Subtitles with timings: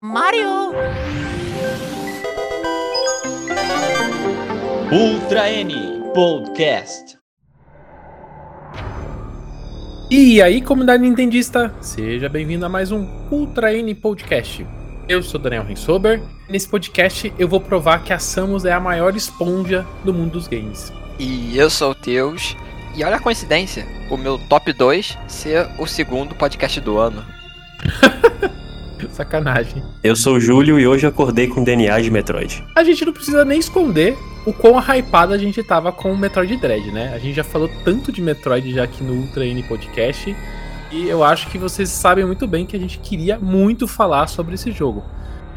[0.00, 0.70] Mario!
[4.92, 5.74] Ultra N
[6.14, 7.18] Podcast.
[10.08, 14.64] E aí, comunidade nintendista, seja bem-vindo a mais um Ultra N Podcast.
[15.08, 16.22] Eu sou Daniel Rensober.
[16.48, 20.46] Nesse podcast eu vou provar que a Samus é a maior esponja do mundo dos
[20.46, 20.92] games.
[21.18, 22.56] E eu sou o Teus.
[22.94, 27.26] E olha a coincidência, o meu top 2 ser o segundo podcast do ano.
[29.18, 29.82] Sacanagem.
[30.04, 32.64] Eu sou o Júlio e hoje acordei com DNA de Metroid.
[32.76, 34.16] A gente não precisa nem esconder
[34.46, 37.12] o quão hypado a gente tava com o Metroid Dread, né?
[37.12, 40.36] A gente já falou tanto de Metroid já aqui no Ultra N Podcast.
[40.92, 44.54] E eu acho que vocês sabem muito bem que a gente queria muito falar sobre
[44.54, 45.02] esse jogo.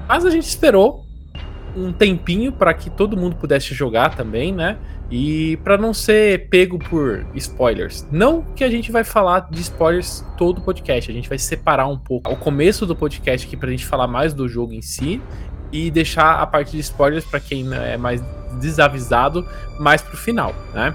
[0.09, 1.05] Mas a gente esperou
[1.75, 4.77] um tempinho para que todo mundo pudesse jogar também, né?
[5.09, 8.07] E para não ser pego por spoilers.
[8.11, 11.88] Não que a gente vai falar de spoilers todo o podcast, a gente vai separar
[11.88, 15.21] um pouco o começo do podcast aqui pra gente falar mais do jogo em si
[15.71, 18.22] e deixar a parte de spoilers para quem é mais
[18.59, 19.47] desavisado
[19.80, 20.94] mais pro final, né?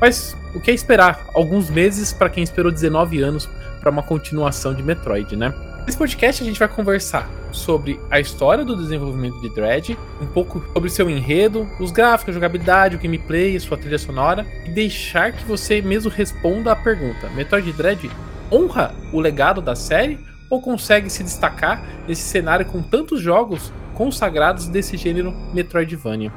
[0.00, 1.26] Mas o que é esperar?
[1.34, 3.48] Alguns meses para quem esperou 19 anos
[3.80, 5.52] para uma continuação de Metroid, né?
[5.86, 10.64] Nesse podcast a gente vai conversar sobre a história do desenvolvimento de Dread, um pouco
[10.72, 15.44] sobre seu enredo, os gráficos, a jogabilidade, o gameplay, sua trilha sonora e deixar que
[15.44, 18.10] você mesmo responda a pergunta: Metroid Dread
[18.50, 20.18] honra o legado da série
[20.48, 26.32] ou consegue se destacar nesse cenário com tantos jogos consagrados desse gênero Metroidvania?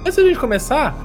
[0.00, 0.96] Antes da gente começar,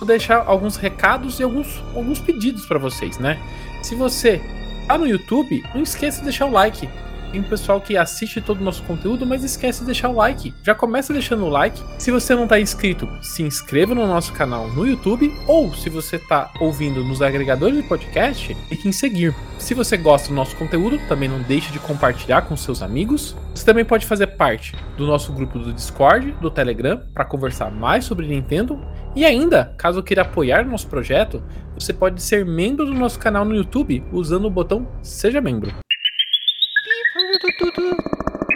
[0.00, 3.40] vou deixar alguns recados e alguns, alguns pedidos para vocês, né?
[3.80, 4.42] Se você
[4.86, 6.88] tá no YouTube, não esqueça de deixar o like.
[7.32, 10.54] Tem pessoal que assiste todo o nosso conteúdo, mas esquece de deixar o like.
[10.62, 11.82] Já começa deixando o like.
[11.98, 15.30] Se você não está inscrito, se inscreva no nosso canal no YouTube.
[15.46, 19.34] Ou se você está ouvindo nos agregadores de podcast, clique em seguir.
[19.58, 23.36] Se você gosta do nosso conteúdo, também não deixe de compartilhar com seus amigos.
[23.54, 28.04] Você também pode fazer parte do nosso grupo do Discord, do Telegram, para conversar mais
[28.04, 28.80] sobre Nintendo.
[29.14, 31.42] E ainda, caso queira apoiar o nosso projeto,
[31.78, 35.74] você pode ser membro do nosso canal no YouTube usando o botão Seja Membro.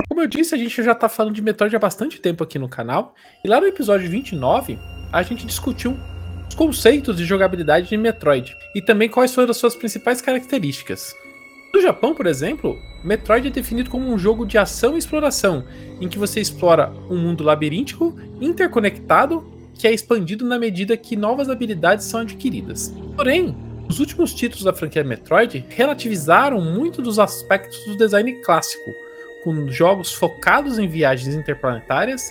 [0.08, 2.68] Como eu disse, a gente já tá falando de Metroid há bastante tempo aqui no
[2.68, 3.14] canal.
[3.44, 4.78] E lá no episódio 29,
[5.12, 5.96] a gente discutiu
[6.48, 11.14] os conceitos de jogabilidade de Metroid e também quais foram as suas principais características.
[11.72, 15.64] No Japão, por exemplo, Metroid é definido como um jogo de ação e exploração,
[16.00, 19.44] em que você explora um mundo labiríntico, interconectado,
[19.80, 22.94] que é expandido na medida que novas habilidades são adquiridas.
[23.16, 23.56] Porém,
[23.88, 28.90] os últimos títulos da franquia Metroid relativizaram muito dos aspectos do design clássico,
[29.42, 32.30] com jogos focados em viagens interplanetárias,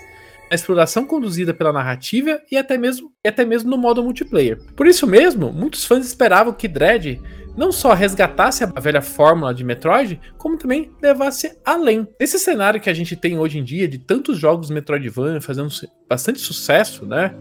[0.51, 4.59] a exploração conduzida pela narrativa e até mesmo, e até mesmo no modo multiplayer.
[4.75, 7.19] Por isso mesmo, muitos fãs esperavam que Dread
[7.55, 12.07] não só resgatasse a velha fórmula de Metroid, como também levasse além.
[12.19, 15.69] Esse cenário que a gente tem hoje em dia de tantos jogos Metroidvania fazendo
[16.07, 17.33] bastante sucesso, né?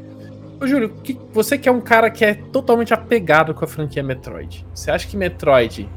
[0.61, 4.03] Ô Júlio, que, você que é um cara que é totalmente apegado com a franquia
[4.03, 5.89] Metroid, você acha que Metroid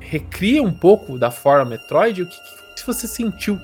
[0.00, 2.22] recria um pouco da forma Metroid?
[2.22, 2.36] O que,
[2.76, 3.56] que você sentiu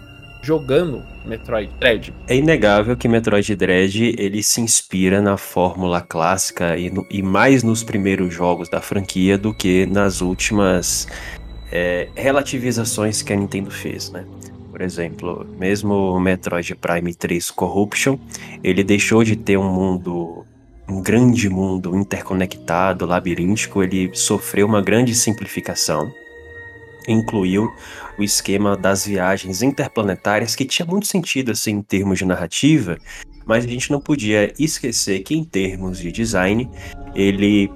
[0.47, 2.15] jogando Metroid Dread?
[2.29, 7.65] É inegável que Metroid Dread ele se inspira na fórmula clássica e, no, e mais
[7.65, 11.09] nos primeiros jogos da franquia do que nas últimas
[11.73, 14.25] é, relativizações que a Nintendo fez, né?
[14.71, 18.19] Por exemplo, mesmo o Metroid Prime 3 Corruption,
[18.63, 20.45] ele deixou de ter um mundo,
[20.89, 26.09] um grande mundo interconectado, labiríntico, ele sofreu uma grande simplificação.
[27.09, 27.71] Incluiu
[28.19, 32.99] o esquema das viagens interplanetárias, que tinha muito sentido assim em termos de narrativa,
[33.45, 36.69] mas a gente não podia esquecer que em termos de design,
[37.15, 37.71] ele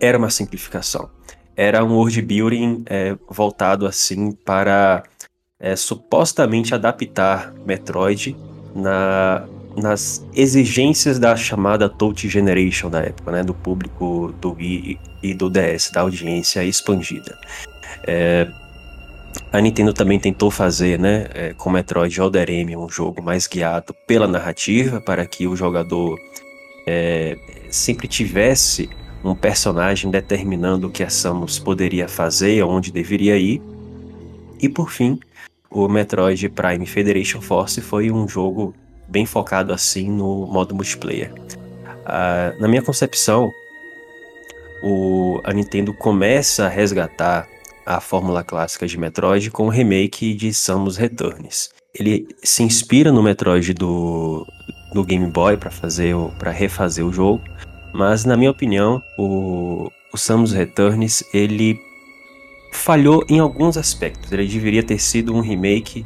[0.00, 1.08] era uma simplificação.
[1.56, 5.04] Era um world building é, voltado assim para
[5.58, 8.36] é, supostamente adaptar Metroid
[8.74, 15.34] na, nas exigências da chamada Touch Generation da época, né, do público do Wii e
[15.34, 17.38] do DS, da audiência expandida.
[18.06, 18.48] É,
[19.52, 23.94] a Nintendo também tentou fazer, né, é, com Metroid Other M, um jogo mais guiado
[24.06, 26.18] pela narrativa, para que o jogador
[26.86, 27.36] é,
[27.70, 28.88] sempre tivesse
[29.24, 33.60] um personagem determinando o que a Samus poderia fazer, onde deveria ir.
[34.60, 35.18] E por fim,
[35.70, 38.74] o Metroid Prime Federation Force foi um jogo
[39.08, 41.32] bem focado assim no modo multiplayer.
[42.58, 43.50] Na minha concepção,
[44.82, 47.48] o, a Nintendo começa a resgatar
[47.86, 51.70] a fórmula clássica de Metroid com o remake de Samus Returns.
[51.94, 54.46] Ele se inspira no Metroid do,
[54.92, 57.42] do Game Boy para fazer para refazer o jogo,
[57.94, 61.80] mas na minha opinião, o, o Samus Returns ele
[62.72, 64.30] falhou em alguns aspectos.
[64.32, 66.04] Ele deveria ter sido um remake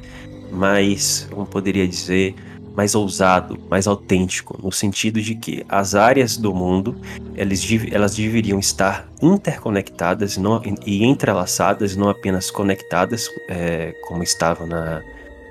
[0.53, 2.35] mais, como poderia dizer,
[2.75, 6.96] mais ousado, mais autêntico, no sentido de que as áreas do mundo
[7.37, 15.02] elas, elas deveriam estar interconectadas não, e entrelaçadas, não apenas conectadas, é, como estavam na,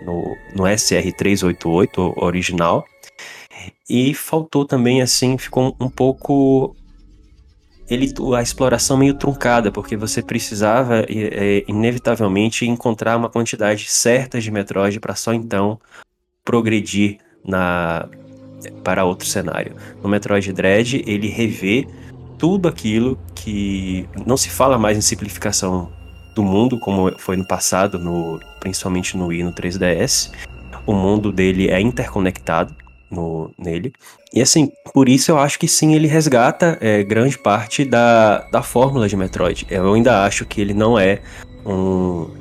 [0.06, 2.86] no, no SR388 original.
[3.90, 6.76] E faltou também, assim, ficou um pouco
[7.90, 14.52] ele, a exploração meio truncada, porque você precisava é, inevitavelmente encontrar uma quantidade certa de
[14.52, 15.80] Metroid para só então
[16.50, 18.10] progredir na,
[18.84, 19.76] para outro cenário.
[20.02, 21.88] No Metroid Dread, ele revê
[22.40, 25.92] tudo aquilo que não se fala mais em simplificação
[26.34, 30.32] do mundo, como foi no passado, no, principalmente no Wii no 3DS.
[30.88, 32.76] O mundo dele é interconectado
[33.12, 33.94] no, nele.
[34.34, 38.64] E assim, por isso eu acho que sim, ele resgata é, grande parte da, da
[38.64, 39.68] fórmula de Metroid.
[39.70, 41.22] Eu ainda acho que ele não é
[41.64, 42.39] um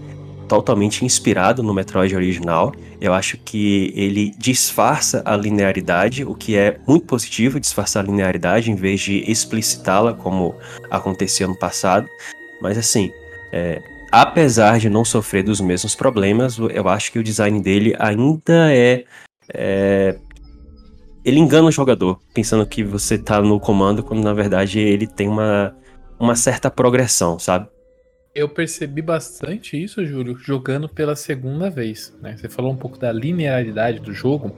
[0.49, 2.73] totalmente inspirado no Metroid original.
[3.01, 8.71] Eu acho que ele disfarça a linearidade, o que é muito positivo, disfarçar a linearidade
[8.71, 10.55] em vez de explicitá-la como
[10.91, 12.09] acontecia no passado.
[12.61, 13.13] Mas assim,
[13.53, 13.81] é,
[14.11, 19.05] apesar de não sofrer dos mesmos problemas, eu acho que o design dele ainda é,
[19.53, 20.19] é
[21.25, 25.29] ele engana o jogador, pensando que você tá no comando, quando na verdade ele tem
[25.29, 25.77] uma,
[26.19, 27.69] uma certa progressão, sabe?
[28.39, 32.17] Eu percebi bastante isso, Júlio, jogando pela segunda vez.
[32.23, 32.37] Né?
[32.37, 34.55] Você falou um pouco da linearidade do jogo.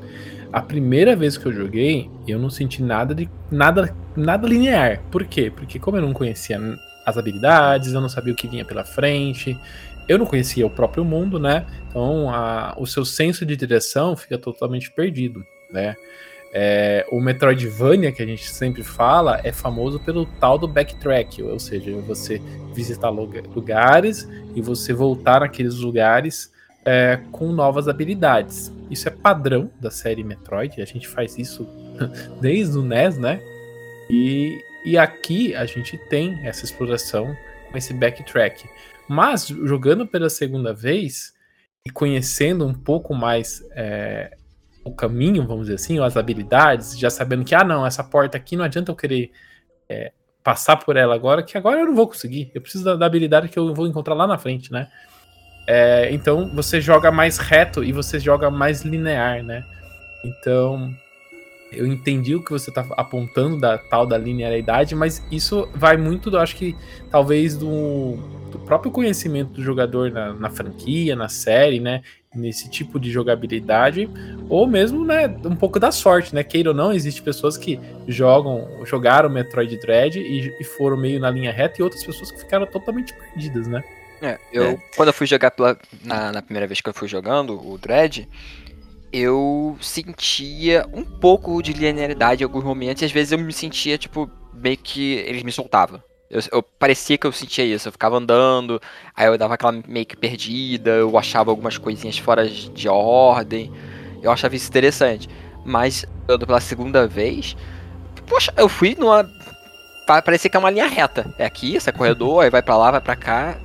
[0.52, 5.00] A primeira vez que eu joguei, eu não senti nada de nada, nada linear.
[5.10, 5.50] Por quê?
[5.50, 6.60] Porque como eu não conhecia
[7.06, 9.58] as habilidades, eu não sabia o que vinha pela frente,
[10.06, 11.64] eu não conhecia o próprio mundo, né?
[11.88, 15.42] Então a, o seu senso de direção fica totalmente perdido,
[15.72, 15.96] né?
[16.52, 21.58] É, o Metroidvania, que a gente sempre fala, é famoso pelo tal do backtrack, ou
[21.60, 22.40] seja, você
[22.74, 26.52] visitar lugares e você voltar naqueles lugares
[26.84, 28.72] é, com novas habilidades.
[28.90, 31.68] Isso é padrão da série Metroid, a gente faz isso
[32.40, 33.40] desde o NES, né?
[34.08, 37.36] E, e aqui a gente tem essa exploração
[37.70, 38.68] com esse backtrack.
[39.08, 41.32] Mas jogando pela segunda vez
[41.86, 44.36] e conhecendo um pouco mais é,
[44.84, 48.36] o caminho, vamos dizer assim, ou as habilidades, já sabendo que, ah, não, essa porta
[48.36, 49.30] aqui não adianta eu querer
[49.88, 50.12] é,
[50.42, 52.50] passar por ela agora, que agora eu não vou conseguir.
[52.54, 54.88] Eu preciso da, da habilidade que eu vou encontrar lá na frente, né?
[55.66, 59.64] É, então você joga mais reto e você joga mais linear, né?
[60.24, 60.92] Então
[61.72, 66.36] eu entendi o que você está apontando da tal da linearidade, mas isso vai muito,
[66.36, 66.76] acho que
[67.10, 68.16] talvez do,
[68.50, 72.02] do próprio conhecimento do jogador na, na, franquia, na série, né?
[72.34, 74.08] Nesse tipo de jogabilidade,
[74.48, 76.44] ou mesmo, né, um pouco da sorte, né?
[76.44, 81.28] Queira ou não, existe pessoas que jogam, jogaram Metroid Dread e, e foram meio na
[81.28, 83.82] linha reta, e outras pessoas que ficaram totalmente perdidas, né?
[84.22, 84.78] É, eu, é.
[84.96, 88.28] quando eu fui jogar pela, na, na primeira vez que eu fui jogando o Dread,
[89.12, 93.98] eu sentia um pouco de linearidade em alguns momentos, e às vezes eu me sentia,
[93.98, 96.00] tipo, meio que eles me soltavam.
[96.30, 98.80] Eu, eu, parecia que eu sentia isso, eu ficava andando,
[99.16, 103.72] aí eu dava aquela meio que perdida, eu achava algumas coisinhas fora de ordem,
[104.22, 105.28] eu achava isso interessante.
[105.64, 107.56] Mas, andando pela segunda vez,
[108.26, 109.28] poxa, eu fui numa.
[110.06, 111.34] Parecia que é uma linha reta.
[111.38, 113.58] É aqui, esse é corredor, aí vai pra lá, vai pra cá.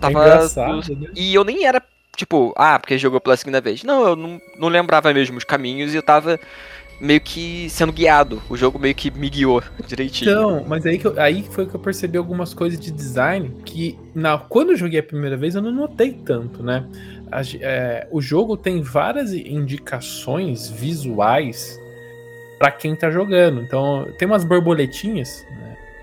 [0.00, 0.26] Tava.
[0.26, 1.10] É né?
[1.14, 1.82] E eu nem era
[2.18, 3.84] Tipo, ah, porque jogou pela segunda vez.
[3.84, 6.36] Não, eu não, não lembrava mesmo os caminhos e eu tava
[7.00, 8.42] meio que sendo guiado.
[8.48, 10.30] O jogo meio que me guiou direitinho.
[10.30, 13.98] Então, mas aí, que eu, aí foi que eu percebi algumas coisas de design que
[14.14, 16.86] na, quando eu joguei a primeira vez eu não notei tanto, né?
[17.30, 21.78] A, é, o jogo tem várias indicações visuais
[22.58, 23.62] para quem tá jogando.
[23.62, 25.46] Então, tem umas borboletinhas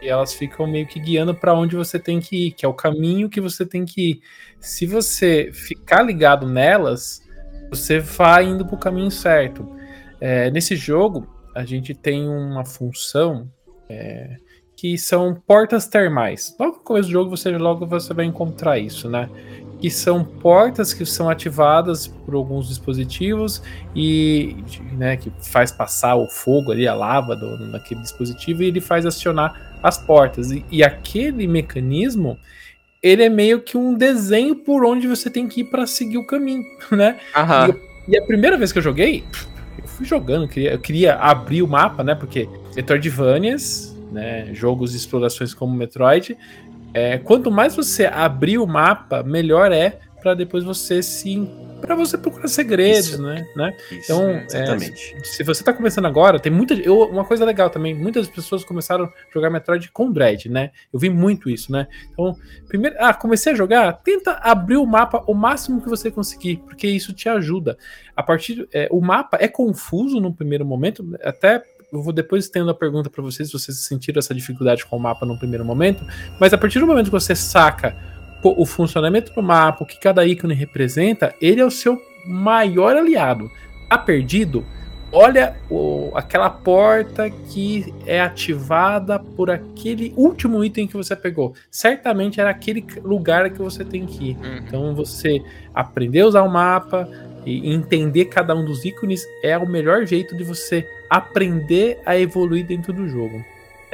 [0.06, 2.74] e elas ficam meio que guiando para onde você tem que ir, que é o
[2.74, 4.22] caminho que você tem que ir.
[4.60, 7.24] Se você ficar ligado nelas,
[7.70, 9.68] você vai indo para o caminho certo.
[10.20, 13.50] É, nesse jogo, a gente tem uma função
[13.90, 14.38] é,
[14.76, 16.56] que são portas termais.
[16.60, 19.30] Logo no começo do jogo, você logo você vai encontrar isso, né?
[19.80, 23.62] Que são portas que são ativadas por alguns dispositivos
[23.96, 24.56] e
[24.94, 29.06] né, que faz passar o fogo ali, a lava do, naquele dispositivo, e ele faz
[29.06, 30.52] acionar as portas.
[30.52, 32.38] E, e, aquele mecanismo,
[33.02, 36.28] ele é meio que um desenho por onde você tem que ir para seguir o
[36.28, 37.20] caminho, né?
[38.08, 39.55] E, e, a primeira vez que eu joguei, eu
[39.96, 42.14] fui jogando, eu queria, eu queria abrir o mapa, né?
[42.14, 44.54] Porque Metroidvanias, né?
[44.54, 46.38] Jogos de explorações como Metroid,
[46.94, 51.48] é, quanto mais você abrir o mapa, melhor é para depois você se
[51.80, 53.22] para você procurar segredos, Isso.
[53.22, 53.78] né, né?
[53.92, 55.16] Isso, Então, é, exatamente.
[55.24, 56.74] Se você tá começando agora, tem muita.
[56.74, 60.72] Eu, uma coisa legal também, muitas pessoas começaram a jogar Metroid com Dread, né?
[60.92, 61.88] Eu vi muito isso, né?
[62.12, 62.36] Então,
[62.68, 62.96] primeiro.
[62.98, 67.14] Ah, comecei a jogar, tenta abrir o mapa o máximo que você conseguir, porque isso
[67.14, 67.78] te ajuda.
[68.16, 68.68] A partir.
[68.74, 71.64] é, o mapa é confuso no primeiro momento, até.
[71.94, 75.00] Eu vou depois tendo a pergunta pra vocês se vocês sentiram essa dificuldade com o
[75.00, 76.04] mapa no primeiro momento,
[76.40, 77.96] mas a partir do momento que você saca
[78.58, 83.50] o funcionamento do mapa, o que cada ícone representa, ele é o seu maior aliado.
[83.90, 84.66] Tá perdido?
[85.12, 91.54] Olha o- aquela porta que é ativada por aquele último item que você pegou.
[91.72, 94.38] Certamente era aquele lugar que você tem que ir.
[94.38, 94.58] Uhum.
[94.58, 95.42] Então você
[95.74, 97.08] aprender a usar o mapa
[97.46, 102.66] e entender cada um dos ícones é o melhor jeito de você aprender a evoluir
[102.66, 103.42] dentro do jogo.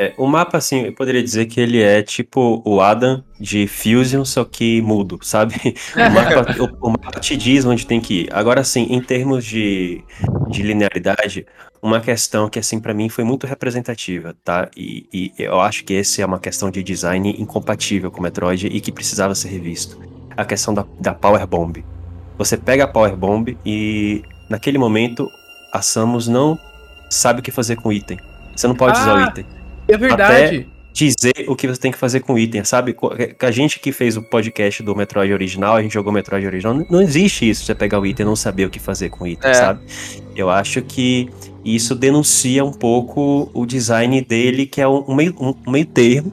[0.01, 4.25] É, o mapa, assim, eu poderia dizer que ele é tipo o Adam de Fusion,
[4.25, 5.53] só que mudo, sabe?
[5.95, 8.29] O mapa, o- o mapa te diz onde tem que ir.
[8.33, 10.03] Agora, assim, em termos de,
[10.49, 11.45] de linearidade,
[11.83, 14.69] uma questão que, assim, pra mim foi muito representativa, tá?
[14.75, 18.65] E, e eu acho que esse é uma questão de design incompatível com o Metroid
[18.67, 19.99] e que precisava ser revisto.
[20.35, 21.83] A questão da, da Power Bomb.
[22.39, 25.29] Você pega a Power Bomb e, naquele momento,
[25.71, 26.57] a Samus não
[27.07, 28.17] sabe o que fazer com o item.
[28.55, 29.60] Você não pode usar Ah, o item
[29.93, 30.67] É verdade.
[30.93, 32.93] dizer o que você tem que fazer com o item, sabe?
[33.37, 36.73] Que A gente que fez o podcast do Metroid original, a gente jogou Metroid original,
[36.89, 39.27] não- existe isso, você pegar o item e não saber o que fazer com o
[39.27, 39.53] item, É.
[39.53, 39.79] sabe?
[40.35, 41.29] Eu acho que
[41.63, 46.31] isso denuncia um pouco o design dele, que é um, um meio, um meio termo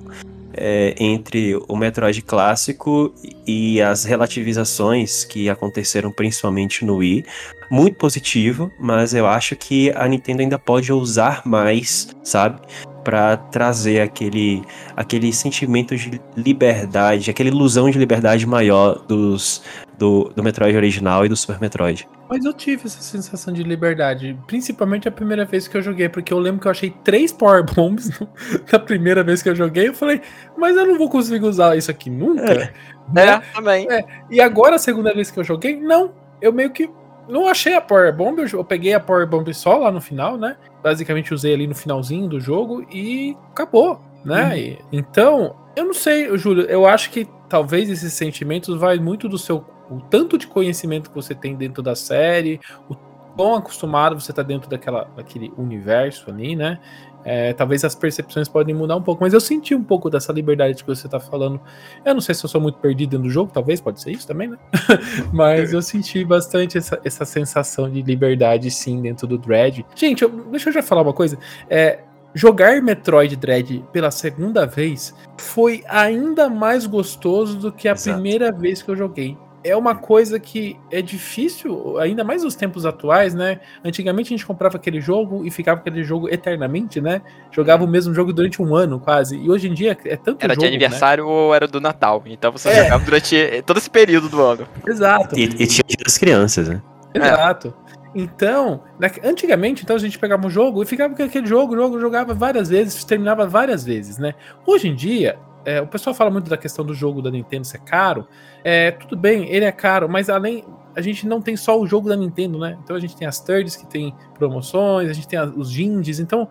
[0.61, 3.15] é, entre o Metroid clássico
[3.47, 7.25] e as relativizações que aconteceram principalmente no Wii.
[7.71, 12.61] Muito positivo, mas eu acho que a Nintendo ainda pode ousar mais, sabe?
[13.09, 14.63] Pra trazer aquele,
[14.95, 19.63] aquele sentimento de liberdade, aquela ilusão de liberdade maior dos,
[19.97, 22.07] do, do Metroid original e do Super Metroid.
[22.29, 26.31] Mas eu tive essa sensação de liberdade, principalmente a primeira vez que eu joguei, porque
[26.31, 28.29] eu lembro que eu achei três Power Bombs no-
[28.71, 29.89] na primeira vez que eu joguei.
[29.89, 30.21] Eu falei,
[30.55, 32.43] mas eu não vou conseguir usar isso aqui nunca.
[32.53, 32.73] É.
[33.11, 33.27] né?
[33.27, 33.89] É, também.
[34.31, 36.13] E agora, a segunda vez que eu joguei, não.
[36.43, 36.91] Eu meio que
[37.29, 40.57] não achei a Power Bomb, eu, peguei a Power Bomb só lá no final, né?
[40.83, 44.59] Basicamente usei ali no finalzinho do jogo e acabou, né?
[44.59, 49.39] E- então, eu não sei, Júlio, eu acho que talvez esses sentimentos vai muito do
[49.39, 52.95] seu o tanto de conhecimento que você tem dentro da série, o
[53.35, 56.79] quão acostumado você tá dentro daquela, daquele universo ali, né?
[57.25, 60.83] É, talvez as percepções podem mudar um pouco, mas eu senti um pouco dessa liberdade
[60.83, 61.61] que você tá falando.
[62.05, 64.27] Eu não sei se eu sou muito perdido dentro do jogo, talvez, pode ser isso
[64.27, 64.57] também, né?
[65.33, 69.85] mas eu senti bastante essa, essa sensação de liberdade, sim, dentro do Dread.
[69.95, 71.39] Gente, eu- deixa eu já falar uma coisa.
[71.69, 72.01] É,
[72.35, 78.15] jogar Metroid Dread pela segunda vez foi ainda mais gostoso do que a Exato.
[78.15, 79.37] primeira vez que eu joguei.
[79.65, 83.61] É uma coisa que é difícil, ainda mais nos tempos atuais, né?
[83.85, 87.21] Antigamente a gente comprava aquele jogo e ficava aquele jogo eternamente, né?
[87.51, 89.37] Jogava o mesmo jogo durante um ano, quase.
[89.37, 92.23] E hoje em dia é tanto Era jogo, de aniversário ou era do Natal.
[92.27, 92.85] Então você É.
[92.85, 94.63] jogava durante todo esse período do ano.
[94.63, 94.93] Né?
[94.93, 95.37] Exato.
[95.39, 96.81] E, e tinha das crianças, né?
[97.13, 97.75] Exato.
[98.15, 102.01] Então, na- antigamente, então a gente pegava um jogo e ficava com aquele jogo, jogo,
[102.01, 104.35] jogava várias vezes, terminava várias vezes, né?
[104.67, 105.39] Hoje em dia,
[105.69, 108.27] é, o pessoal fala muito da questão do jogo da Nintendo ser caro.
[108.65, 110.65] É, tudo bem, ele é caro, mas além.
[110.97, 112.77] A gente não tem só o jogo da Nintendo, né?
[112.83, 116.49] Então a gente tem as thirds que tem promoções, a gente tem os indies, então.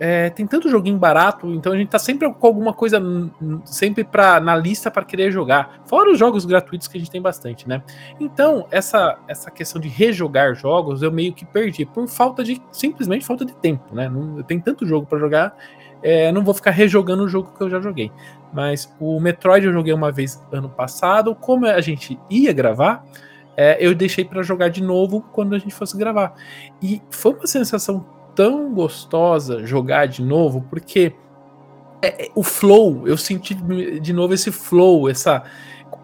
[0.00, 3.00] é, tem tanto joguinho barato, então a gente tá sempre com alguma coisa
[3.64, 5.80] sempre pra, na lista para querer jogar.
[5.86, 7.82] Fora os jogos gratuitos que a gente tem bastante, né?
[8.18, 12.60] Então, essa, essa questão de rejogar jogos eu meio que perdi por falta de.
[12.72, 14.08] simplesmente falta de tempo, né?
[14.08, 15.56] Não, eu tenho tanto jogo pra jogar,
[16.02, 18.10] é, não vou ficar rejogando o jogo que eu já joguei.
[18.52, 23.04] Mas o Metroid eu joguei uma vez ano passado, como a gente ia gravar,
[23.56, 26.34] é, eu deixei pra jogar de novo quando a gente fosse gravar.
[26.82, 28.04] E foi uma sensação
[28.34, 31.14] tão gostosa jogar de novo, porque
[32.00, 35.44] é, é, o flow, eu senti de novo esse flow, essa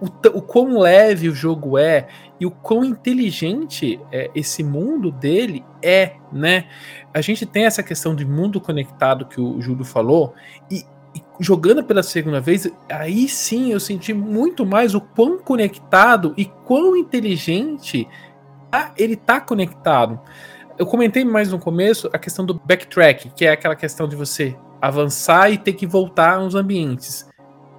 [0.00, 0.07] o,
[0.38, 6.12] o quão leve o jogo é e o quão inteligente é, esse mundo dele é,
[6.33, 6.67] né?
[7.12, 10.35] A gente tem essa questão de mundo conectado que o Júlio falou
[10.71, 10.85] e
[11.40, 16.97] jogando pela segunda vez, aí sim eu senti muito mais o quão conectado e quão
[16.97, 18.09] inteligente
[18.71, 20.21] tá- ele tá conectado.
[20.78, 24.57] Eu comentei mais no começo a questão do backtrack, que é aquela questão de você
[24.80, 27.28] avançar e ter que voltar nos ambientes.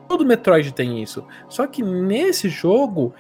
[0.08, 1.24] Todo Metroid tem isso.
[1.48, 3.14] Só que nesse jogo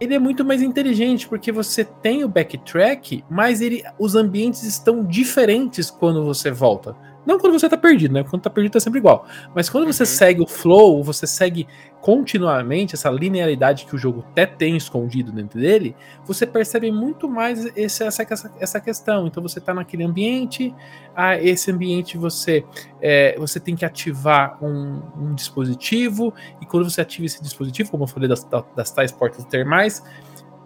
[0.00, 5.04] ele é muito mais inteligente porque você tem o backtrack, mas ele, os ambientes estão
[5.04, 6.94] diferentes quando você volta.
[7.26, 8.22] Não quando você tá perdido, né?
[8.22, 9.26] Quando tá perdido tá sempre igual.
[9.54, 10.06] Mas quando você Uhum.
[10.06, 11.66] segue o flow, você segue
[12.00, 17.64] continuamente essa linearidade que o jogo até tem escondido dentro dele, você percebe muito mais
[17.76, 18.22] esse- essa,
[18.60, 19.26] essa, questão.
[19.26, 20.72] Então você tá naquele ambiente,
[21.16, 22.64] ah, esse ambiente você,
[23.02, 28.04] é, você tem que ativar um, um dispositivo, e quando você ativa esse dispositivo, como
[28.04, 30.00] eu falei das, da- das tais portas termais,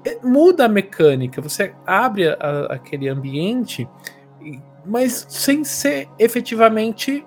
[0.04, 1.40] é, muda a mecânica.
[1.40, 3.88] Você abre a- aquele ambiente,
[4.84, 7.24] mas sem ser efetivamente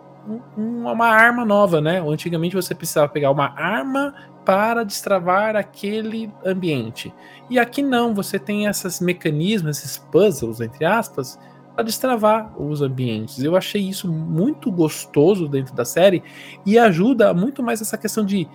[0.58, 2.00] um- uma arma nova, né?
[2.00, 4.14] Antigamente você precisava pegar uma arma
[4.46, 7.14] para destravar aquele ambiente.
[7.50, 11.40] E aqui não, você tem esses mecanismos, esses puzzles, entre aspas,
[11.76, 13.44] para destravar os ambientes.
[13.44, 16.24] Eu achei isso muito gostoso dentro da série
[16.66, 18.48] e ajuda muito mais essa questão de,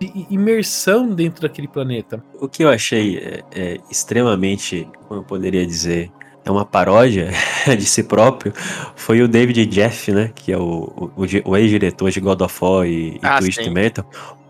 [0.00, 2.22] de imersão dentro daquele planeta.
[2.40, 6.12] O que eu achei é, é, extremamente, como eu poderia dizer,
[6.44, 7.30] é uma paródia
[7.66, 8.52] de si próprio,
[8.96, 10.30] foi o David Jeff, né?
[10.34, 13.70] Que é o, o, o ex-diretor de God of War e, e Ah, Twisted sim.
[13.70, 14.04] Metal.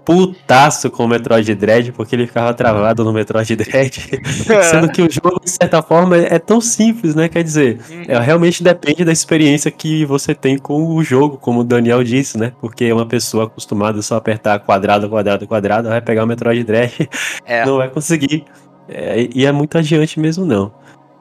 [0.05, 4.11] Putaço com o Metroid Dread, porque ele ficava travado no Metroid Dread.
[4.65, 7.29] Sendo que o jogo, de certa forma, é tão simples, né?
[7.29, 7.79] Quer dizer,
[8.09, 12.39] é, realmente depende da experiência que você tem com o jogo, como o Daniel disse,
[12.39, 12.53] né?
[12.61, 17.09] Porque uma pessoa acostumada só a apertar quadrado, quadrado, quadrado, vai pegar o Metroid Dread
[17.45, 17.65] É.
[17.65, 18.45] não vai conseguir.
[18.89, 20.73] É, e é muito adiante mesmo, não.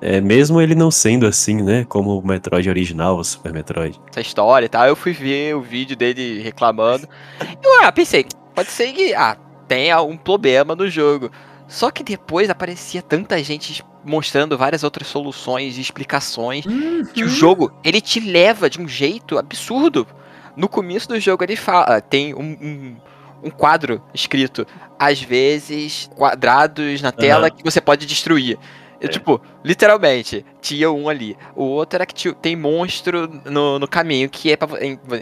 [0.01, 1.85] É, mesmo ele não sendo assim, né?
[1.87, 3.99] Como o Metroid original, o Super Metroid.
[4.09, 4.87] essa história e tal.
[4.87, 7.07] Eu fui ver o vídeo dele reclamando.
[7.61, 8.25] Eu ah, pensei,
[8.55, 9.37] pode ser que ah,
[9.67, 11.29] tenha um problema no jogo.
[11.67, 16.65] Só que depois aparecia tanta gente mostrando várias outras soluções e explicações.
[17.13, 20.07] Que o jogo, ele te leva de um jeito absurdo.
[20.55, 22.95] No começo do jogo ele fala, tem um, um,
[23.43, 24.65] um quadro escrito,
[24.97, 27.55] às vezes, quadrados na tela Aham.
[27.55, 28.57] que você pode destruir.
[29.01, 29.11] Eu, É.
[29.11, 31.37] Tipo, literalmente, tinha um ali.
[31.55, 34.67] O outro era que tinha- tem monstro no, no caminho que é pra,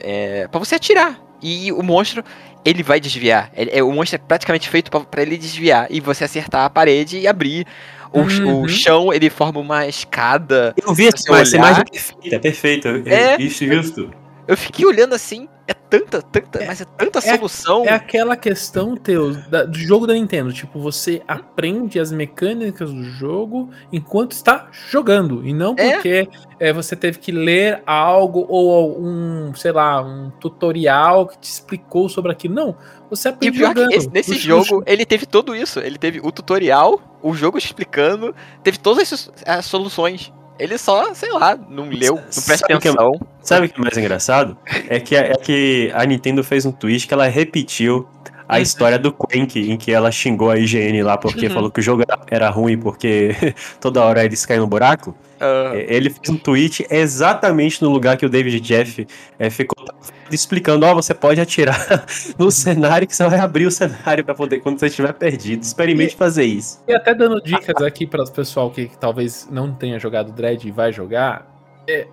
[0.01, 1.19] é pra você atirar.
[1.41, 2.23] E o monstro,
[2.65, 3.51] ele vai desviar.
[3.55, 5.85] Ele- é, o monstro é praticamente feito pra, pra ele desviar.
[5.91, 7.65] E você acertar a parede e abrir.
[8.11, 8.61] O, Uhum.
[8.63, 10.73] o chão, ele forma uma escada.
[10.81, 12.87] Eu vi essa, você essa imagem perfeita, é perfeito.
[13.05, 13.33] É.
[13.35, 13.41] É.
[13.41, 14.09] Isso, justo.
[14.47, 17.83] Eu fiquei olhando assim, é tanta, tanta, mas é tanta é- solução.
[17.85, 20.51] É aquela questão, Teus, da- do jogo da Nintendo.
[20.53, 25.45] Tipo, você aprende as mecânicas do jogo enquanto está jogando.
[25.45, 25.93] E não É.
[25.93, 31.49] porque é, você teve que ler algo ou um, sei lá, um tutorial que te
[31.49, 32.53] explicou sobre aquilo.
[32.55, 32.75] Não.
[33.09, 33.91] Você aprende é jogando.
[33.91, 35.79] esse- nesse jogo, ele teve tudo isso.
[35.79, 40.31] Ele teve o tutorial, o jogo explicando, teve todas as, as soluções.
[40.59, 43.11] Ele só, sei lá, não leu, não presta Sabe o que é- atenção.
[43.41, 44.57] Sabe o que é mais engraçado?
[44.89, 48.07] É que, é que a Nintendo fez um tweet que ela repetiu
[48.47, 48.61] a Uhum.
[48.61, 51.53] história do Quank, em que ela xingou a IGN lá porque Uhum.
[51.53, 53.29] falou que o jogo era, ruim porque
[53.81, 55.15] toda hora eles caem no buraco.
[55.39, 59.05] É, Ele fez um tweet exatamente no lugar que o David Jeff
[59.37, 59.85] é, ficou
[60.31, 62.05] explicando, ó, você pode atirar
[62.39, 65.61] no cenário que você vai abrir o cenário pra poder quando você estiver perdido.
[65.61, 66.81] Experimente fazer isso.
[66.87, 70.71] E até dando dicas aqui para o pessoal que, talvez não tenha jogado Dread e
[70.71, 71.45] vai jogar,
[71.87, 72.07] é,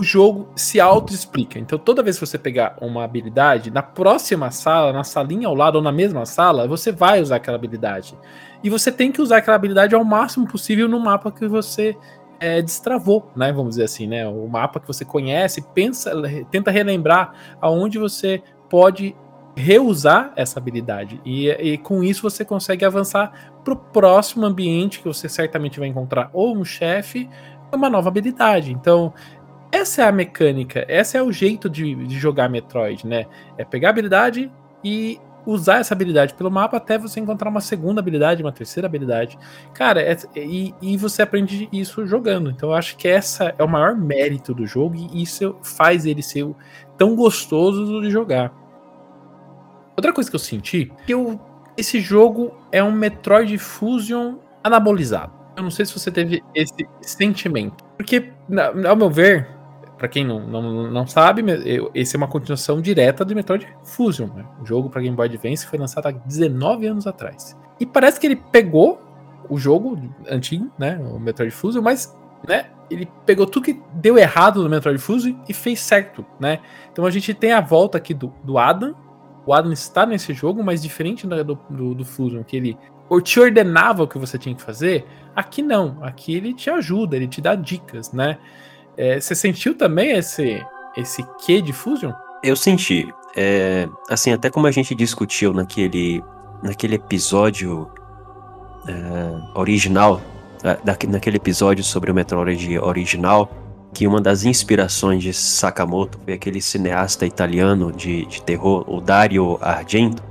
[0.00, 1.58] o jogo se auto-explica.
[1.58, 5.76] Então, toda vez que você pegar uma habilidade, na próxima sala, na salinha ao lado
[5.76, 8.16] ou na mesma sala, você vai usar aquela habilidade.
[8.64, 11.94] E você tem que usar aquela habilidade ao máximo possível no mapa que você
[12.40, 13.52] é, destravou, né?
[13.52, 14.26] Vamos dizer assim, né?
[14.26, 16.12] O mapa que você conhece, pensa,
[16.50, 19.14] tenta relembrar aonde você pode
[19.54, 21.20] reusar essa habilidade.
[21.26, 25.88] E, e com isso você consegue avançar para o próximo ambiente que você certamente vai
[25.88, 27.28] encontrar ou um chefe
[27.76, 28.72] uma nova habilidade.
[28.72, 29.12] Então,
[29.72, 33.26] essa é a mecânica, esse é o jeito de, de jogar Metroid, né?
[33.56, 34.50] É pegar a habilidade
[34.84, 39.38] e usar essa habilidade pelo mapa até você encontrar uma segunda habilidade, uma terceira habilidade.
[39.72, 42.50] Cara, é- e, e você aprende isso jogando.
[42.50, 46.22] Então eu acho que essa é o maior mérito do jogo e isso faz ele
[46.22, 46.46] ser
[46.98, 48.52] tão gostoso de jogar.
[49.96, 51.40] Outra coisa que eu senti, que eu,
[51.76, 55.32] esse jogo é um Metroid Fusion anabolizado.
[55.56, 57.84] Eu não sei se você teve esse sentimento.
[57.96, 58.32] Porque,
[58.88, 59.46] ao meu ver,
[60.00, 61.44] pra quem não, não, não sabe,
[61.94, 64.28] esse é uma continuação direta do Metroid Fusion.
[64.28, 64.46] né?
[64.58, 67.54] O jogo pra Game Boy Advance foi lançado há 19 anos atrás.
[67.78, 68.98] E parece que ele pegou
[69.46, 70.98] o jogo antigo, né?
[71.12, 72.70] O Metroid Fusion, mas, né?
[72.90, 76.60] Ele pegou tudo que deu errado no Metroid Fusion e fez certo, né?
[76.90, 78.94] Então a gente tem a volta aqui do, do Adam.
[79.44, 82.78] O Adam está nesse jogo, mas diferente do, do, do Fusion, que ele
[83.22, 85.04] te ordenava o que você tinha que fazer,
[85.36, 85.98] aqui não.
[86.00, 88.38] Aqui ele te ajuda, ele te dá dicas, né?
[88.96, 90.64] É, você sentiu também esse,
[90.96, 92.12] esse quê de Fusion?
[92.42, 93.08] Eu senti.
[93.36, 96.22] é, assim, até como a gente discutiu naquele,
[96.62, 97.90] naquele episódio
[98.86, 100.20] é, original,
[100.84, 103.50] naquele episódio sobre o Metroid original,
[103.92, 109.58] que uma das inspirações de Sakamoto foi aquele cineasta italiano de, de terror, o Dario
[109.60, 110.22] Argento,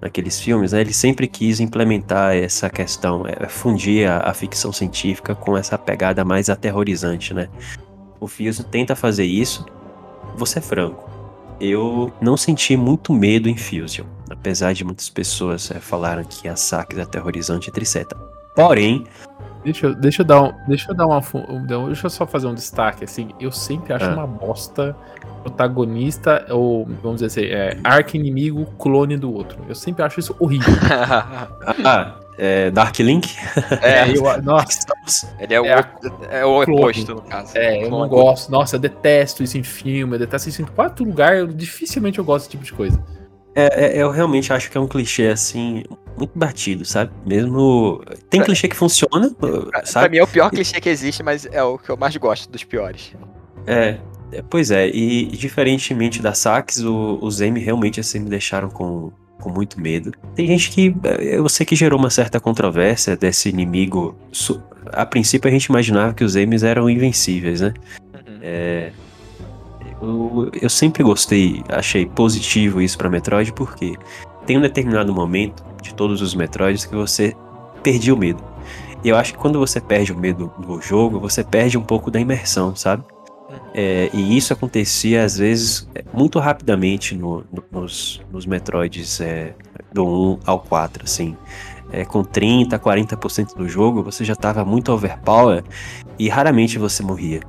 [0.00, 5.34] naqueles filmes, né, ele sempre quis implementar essa questão, é, fundir a, a, ficção científica
[5.34, 7.48] com essa pegada mais aterrorizante, né?
[8.22, 9.66] O Fusion tenta fazer isso.
[10.36, 11.10] Vou ser franco,
[11.60, 16.54] eu não senti muito medo em Fusion, apesar de muitas pessoas é, falaram que a
[16.54, 18.12] Sax é aterrorizante, etc.
[18.54, 19.04] Porém,
[19.64, 21.20] Deixa eu, deixa eu dar um, deixa eu dar uma,
[21.86, 23.28] deixa eu só fazer um destaque assim.
[23.38, 24.14] Eu sempre acho Ah.
[24.14, 24.96] uma bosta
[25.42, 29.58] protagonista ou vamos dizer assim, é, arco inimigo clone do outro.
[29.68, 30.74] Eu sempre acho isso horrível.
[31.84, 33.28] ah, é, Dark Link?
[33.80, 35.90] é, eu, nossa, ele é o, É a-
[36.30, 37.56] é o oposto, no caso.
[37.56, 38.50] é, eu não gosto.
[38.50, 41.38] Nossa, eu detesto isso em filme, eu detesto isso em quatro lugares.
[41.40, 43.02] Eu, dificilmente eu gosto desse tipo de coisa.
[43.54, 45.84] É, é, eu realmente acho que é um clichê assim,
[46.16, 47.12] muito batido, sabe?
[47.26, 48.02] Mesmo.
[48.30, 50.08] Tem Pra- clichê que funciona, Pra, pra sabe?
[50.10, 52.64] mim é o pior clichê que existe, mas é o que eu mais gosto dos
[52.64, 53.12] piores.
[53.66, 53.98] É,
[54.32, 59.12] é, pois é, e diferentemente da Sax, o, os M realmente assim me deixaram com,
[59.42, 60.12] com muito medo.
[60.34, 60.94] Tem gente que.
[61.04, 64.14] é, Eu sei que gerou uma certa controvérsia desse inimigo.
[64.92, 67.74] A princípio a gente imaginava que os M's eram invencíveis, né?
[68.14, 68.38] Uhum.
[68.40, 68.92] É,
[70.00, 73.96] eu, eu sempre gostei, achei positivo isso pra Metroid, porque
[74.46, 77.34] tem um determinado momento de todos os Metroids que você
[77.82, 78.42] perdia o medo.
[79.04, 82.10] E eu acho que quando você perde o medo no jogo, você perde um pouco
[82.10, 83.02] da imersão, sabe?
[83.74, 89.54] É, e isso acontecia às vezes é, muito rapidamente no- no- nos, nos Metroids é,
[89.92, 91.36] do 1 ao 4, assim.
[91.90, 95.62] É, com 30, 40% do jogo, você já estava muito overpower
[96.18, 97.40] e raramente você morria.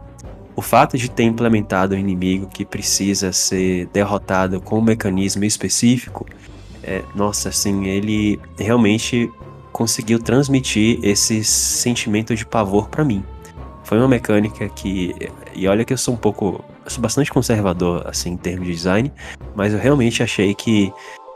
[0.56, 6.26] O fato de ter implementado um inimigo que precisa ser derrotado com um mecanismo específico,
[6.84, 9.32] é, nossa, assim, ele realmente
[9.72, 13.24] conseguiu transmitir esse sentimento de pavor pra mim.
[13.84, 15.16] Foi uma mecânica que,
[15.56, 18.74] e olha que eu sou um pouco, eu sou bastante conservador assim em termos de
[18.74, 19.12] design,
[19.56, 20.94] mas eu realmente achei que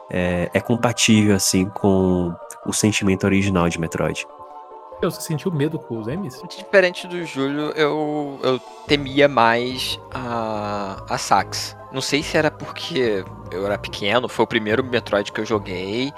[0.09, 2.33] é, é compatível assim com
[2.65, 4.25] o sentimento original de Metroid.
[5.01, 6.41] Eu, Você sentiu medo com os M's?
[6.49, 11.77] Diferente do Júlio, eu, eu temia mais a, a Sax.
[11.91, 16.11] Não sei se era porque eu era pequeno, foi o primeiro Metroid que eu joguei,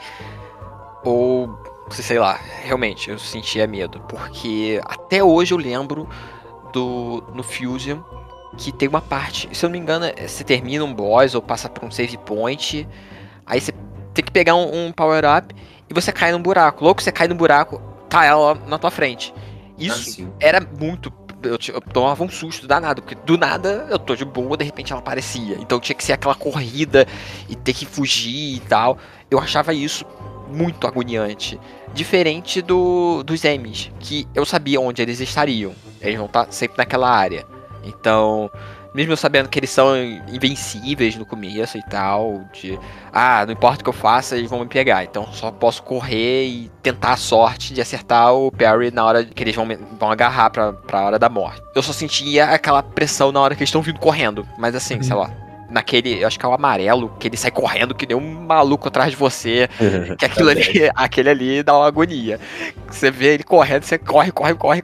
[1.03, 1.59] ou
[1.91, 3.99] sei lá, realmente eu sentia medo.
[4.07, 6.07] Porque até hoje eu lembro
[6.73, 7.99] do no Fusion
[8.57, 11.41] que tem uma parte, se eu não me engano, é- você termina um boss ou
[11.41, 12.87] passa por um save point,
[13.45, 13.71] aí você
[14.13, 15.55] tem que pegar um, um power-up
[15.89, 16.83] e você cai num buraco.
[16.83, 19.33] Louco, você cai num buraco, tá ela na tua frente.
[19.77, 20.33] Isso Assim.
[20.39, 21.13] era muito.
[21.41, 24.91] Eu, eu tomava um susto danado, porque do nada eu tô de boa, de repente
[24.91, 25.55] ela aparecia.
[25.57, 27.07] Então tinha que ser aquela corrida
[27.47, 28.97] e ter que fugir e tal.
[29.31, 30.05] Eu achava isso
[30.49, 31.59] muito agoniante.
[31.93, 35.73] Diferente do, dos M's, que eu sabia onde eles estariam.
[36.01, 37.45] Eles vão estar sempre naquela área.
[37.83, 38.49] Então,
[38.93, 39.95] mesmo eu sabendo que eles são
[40.31, 42.77] invencíveis no começo e tal, de
[43.11, 45.03] ah, não importa o que eu faça, eles vão me pegar.
[45.03, 49.43] Então só posso correr e tentar a sorte de acertar o parry na hora que
[49.43, 49.67] eles vão,
[49.99, 51.61] vão agarrar pra, pra hora da morte.
[51.73, 54.47] Eu só sentia aquela pressão na hora que eles estão vindo correndo.
[54.57, 55.03] Mas assim, Uhum.
[55.03, 55.31] sei lá.
[55.69, 58.87] Naquele, eu acho que é o amarelo, que ele sai correndo que nem um maluco
[58.87, 59.69] atrás de você.
[60.17, 62.39] Que aquilo ali, aquele ali dá uma agonia.
[62.87, 64.83] Você vê ele correndo, você corre, corre, corre,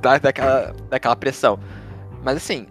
[0.00, 1.58] dá daquela, daquela pressão.
[2.22, 2.66] Mas assim,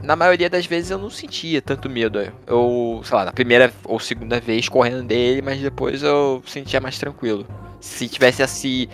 [0.00, 2.20] na maioria das vezes eu não sentia tanto medo.
[2.46, 6.98] Eu, sei lá, na primeira ou segunda vez correndo dele, mas depois eu sentia mais
[6.98, 7.46] tranquilo.
[7.80, 8.88] Se tivesse assim,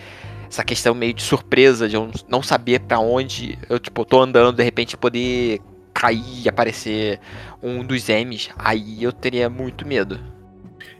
[0.49, 4.55] essa questão meio de surpresa, de eu não saber pra onde eu, tipo, tô andando,
[4.55, 5.59] de repente poder
[5.95, 7.21] cair e aparecer
[7.63, 10.19] um dos M's, aí eu teria muito medo.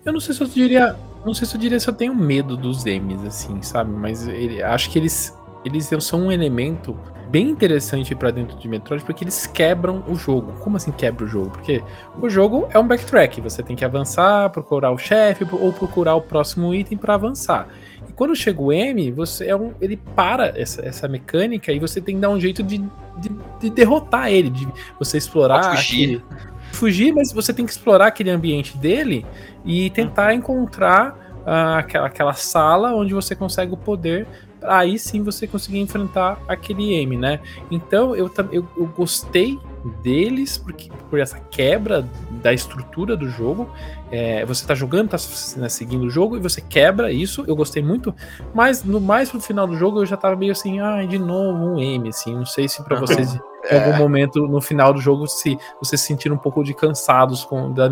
[0.05, 0.95] Eu não sei se eu diria.
[1.25, 3.91] Não sei se eu diria se eu tenho medo dos M's, assim, sabe?
[3.91, 6.97] Mas ele, acho que eles, eles são um elemento
[7.29, 10.53] bem interessante pra dentro de Metroid, porque eles quebram o jogo.
[10.59, 11.49] Como assim quebra o jogo?
[11.49, 11.83] Porque
[12.21, 16.21] o jogo é um backtrack, você tem que avançar, procurar o chefe ou procurar o
[16.21, 17.67] próximo item pra avançar.
[18.15, 22.15] Quando chega o M, você é um, ele para essa, essa mecânica e você tem
[22.15, 22.77] que dar um jeito de,
[23.17, 25.61] de, de derrotar ele, de você explorar.
[25.61, 26.03] Pode fugir.
[26.23, 26.23] aquele-
[26.71, 29.25] fugir, mas você tem que explorar aquele ambiente dele
[29.63, 34.27] e tentar encontrar ah, aquela, aquela sala onde você consegue o poder.
[34.61, 37.39] Aí sim você conseguir enfrentar aquele M, né?
[37.69, 39.59] Então eu, eu, eu gostei
[40.01, 42.07] deles porque, por essa quebra
[42.41, 43.69] da estrutura do jogo
[44.11, 45.17] é, você tá jogando, tá
[45.57, 47.43] né, seguindo o jogo e você quebra isso.
[47.47, 48.13] Eu gostei muito,
[48.53, 51.73] mas no mais pro final do jogo eu já tava meio assim, ah, de novo
[51.73, 52.33] um M, assim.
[52.33, 53.37] Não sei se para vocês
[53.71, 57.71] em algum momento no final do jogo se vocês sentiram um pouco de cansados com
[57.71, 57.87] da,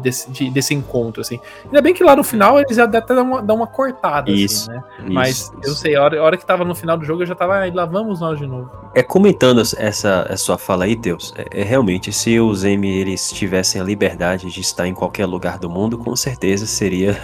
[0.00, 1.40] desse, de, desse encontro, assim.
[1.64, 4.44] Ainda bem que lá no final eles já até dão uma, dão uma cortada, assim,
[4.44, 4.84] isso, assim, né?
[4.98, 5.52] isso, Mas isso.
[5.62, 7.64] eu sei, a hora, a hora que tava no final do jogo eu já tava,
[7.64, 8.70] ah, lá vamos nós de novo.
[8.94, 11.34] É comentando essa, essa sua fala aí, Deus.
[11.36, 15.58] É, é realmente, se os M eles tivessem a liberdade de estar em qualquer lugar
[15.58, 17.16] do mundo, com certeza seria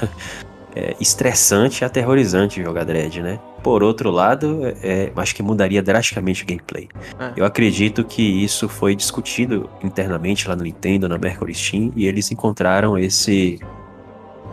[0.74, 3.38] é, estressante e aterrorizante jogar Dread, né?
[3.62, 6.88] Por outro lado, é, acho que mudaria drasticamente o gameplay.
[7.18, 7.32] É.
[7.36, 12.30] Eu acredito que isso foi discutido internamente lá no Nintendo, na Mercury Steam, e eles
[12.30, 13.58] encontraram esse.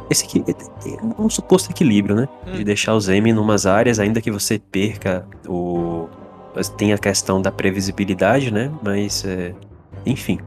[0.10, 0.44] Esse equi-
[1.20, 2.28] um suposto equilíbrio, né?
[2.54, 2.64] De Hum.
[2.64, 6.08] deixar os M em umas áreas, ainda que você perca o.
[6.78, 8.72] Tem a questão da previsibilidade, né?
[8.82, 9.54] Mas, é,
[10.06, 10.40] enfim.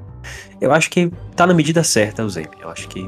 [0.61, 2.49] Eu acho que tá na medida certa os M.
[2.61, 3.01] Eu acho que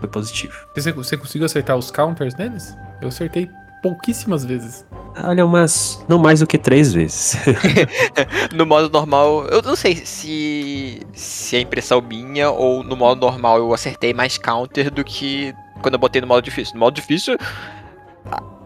[0.00, 0.52] foi positivo.
[0.74, 2.76] Você, você conseguiu acertar os counters neles?
[3.00, 3.48] Eu acertei
[3.82, 4.84] pouquíssimas vezes.
[5.24, 6.04] Olha, umas.
[6.08, 7.36] Não mais do que três vezes.
[8.54, 13.58] No modo normal, eu não sei se, se é impressão minha ou no modo normal
[13.58, 16.74] eu acertei mais counter do que quando eu botei no modo difícil.
[16.74, 17.36] No modo difícil,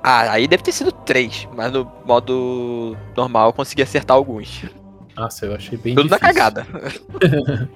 [0.03, 4.64] ah, aí deve ter sido três, mas no modo normal eu consegui acertar alguns.
[5.16, 6.35] Nossa, eu achei bem Tudo na difícil.
[6.35, 6.66] cagada.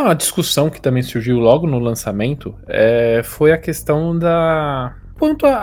[0.00, 4.94] Uma discussão que também surgiu logo no lançamento é, foi a questão da.
[5.18, 5.54] quanto a,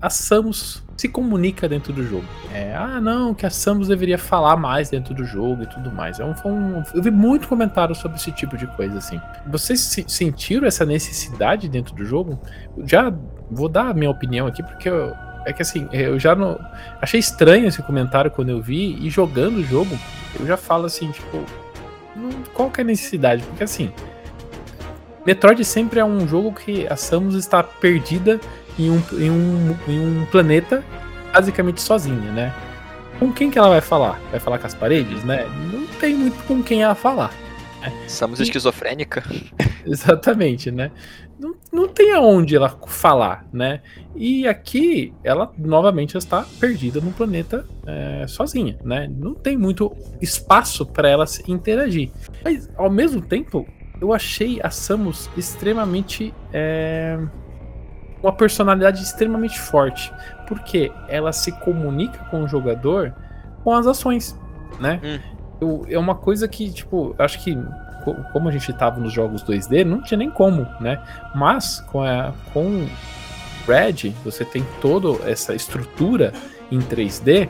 [0.00, 2.24] a, a Samus se comunica dentro do jogo.
[2.52, 6.18] É, ah, não, que a Samus deveria falar mais dentro do jogo e tudo mais.
[6.20, 9.18] É um, um- eu vi muito comentário sobre esse tipo de coisa, assim.
[9.46, 12.38] Vocês se- sentiram essa necessidade dentro do jogo?
[12.84, 13.10] Já
[13.50, 15.14] vou dar a minha opinião aqui, porque eu-
[15.46, 16.58] é que assim, eu já não.
[17.00, 19.96] Achei estranho esse comentário quando eu vi, e jogando o jogo,
[20.38, 21.42] eu já falo assim, tipo,
[22.54, 23.42] qual que é a necessidade?
[23.44, 23.92] Porque assim,
[25.26, 28.40] Metroid sempre é um jogo que a Samus está perdida
[28.78, 30.82] em um, em um, em um planeta
[31.32, 32.54] basicamente sozinha, né?
[33.18, 34.18] Com quem que ela vai falar?
[34.30, 35.46] Vai falar com as paredes, né?
[35.72, 37.30] Não tem muito com quem ela falar.
[38.08, 39.22] Somos E- esquizofrênica.
[39.86, 40.90] Exatamente, né?
[41.38, 43.80] Não, não tem aonde ela falar, né?
[44.14, 49.08] E aqui ela novamente está perdida no planeta é, sozinha, né?
[49.10, 49.90] Não tem muito
[50.20, 52.10] espaço para ela se interagir.
[52.44, 53.66] Mas ao mesmo tempo,
[54.00, 56.34] eu achei a Samus extremamente.
[56.52, 57.18] é,
[58.22, 60.12] uma personalidade extremamente forte.
[60.46, 63.14] Porque ela se comunica com o jogador
[63.64, 64.38] com as ações,
[64.78, 65.00] né?
[65.02, 65.39] Hum.
[65.60, 67.56] Eu- é uma coisa que, tipo, acho que
[68.04, 71.00] co- como a gente tava nos jogos 2D, não tinha nem como, né?
[71.34, 72.86] Mas com a com
[73.66, 76.32] Red, você tem toda essa estrutura
[76.72, 77.48] em 3D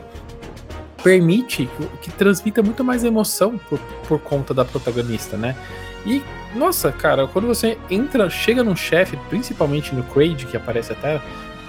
[1.03, 5.55] permite que, que transmita muito mais emoção por, por conta da protagonista, né?
[6.05, 6.21] E
[6.55, 11.19] nossa, cara, quando você entra, chega num chefe, principalmente no Kraid, que aparece até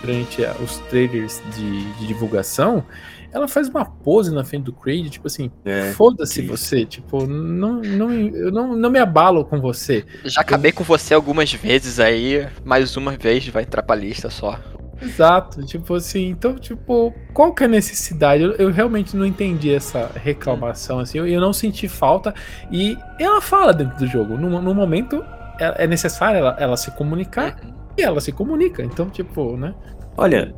[0.03, 2.85] durante os trailers de, de divulgação,
[3.33, 7.81] ela faz uma pose na frente do Kraid, tipo assim, É, foda-se você, tipo, não,
[7.81, 10.05] não, eu não, não me abalo com você.
[10.25, 14.59] Já acabei com você algumas vezes aí, mais uma vez vai entrar pra lista só.
[15.01, 18.43] Exato, tipo assim, então, tipo, qual que é a necessidade?
[18.43, 22.33] Eu, eu realmente não entendi essa reclamação, assim, eu, eu não senti falta,
[22.71, 25.25] e ela fala dentro do jogo, no, no momento
[25.59, 27.57] é, é necessário ela, ela se comunicar,
[27.99, 29.75] e ela se comunica, então, tipo, né?
[30.17, 30.55] Olha,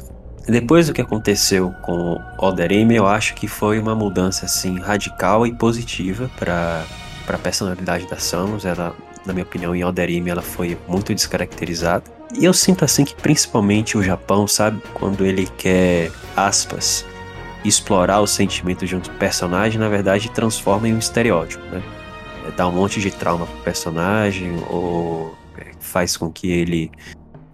[0.47, 2.21] depois do que aconteceu com
[2.71, 6.85] M, eu acho que foi uma mudança assim radical e positiva para
[7.27, 8.65] para a personalidade da Samus.
[8.65, 12.05] Ela, na minha opinião, em M ela foi muito descaracterizada.
[12.35, 17.05] E eu sinto assim que principalmente o Japão, sabe, quando ele quer aspas
[17.65, 21.83] explorar o sentimento de um personagem, na verdade transforma em um estereótipo, né?
[22.47, 26.91] É, Dá um monte de trauma pro personagem ou é, faz com que ele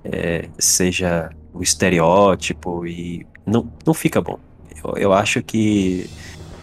[0.04, 4.38] é, seja o estereótipo e não, não fica bom.
[4.82, 6.08] Eu, eu acho que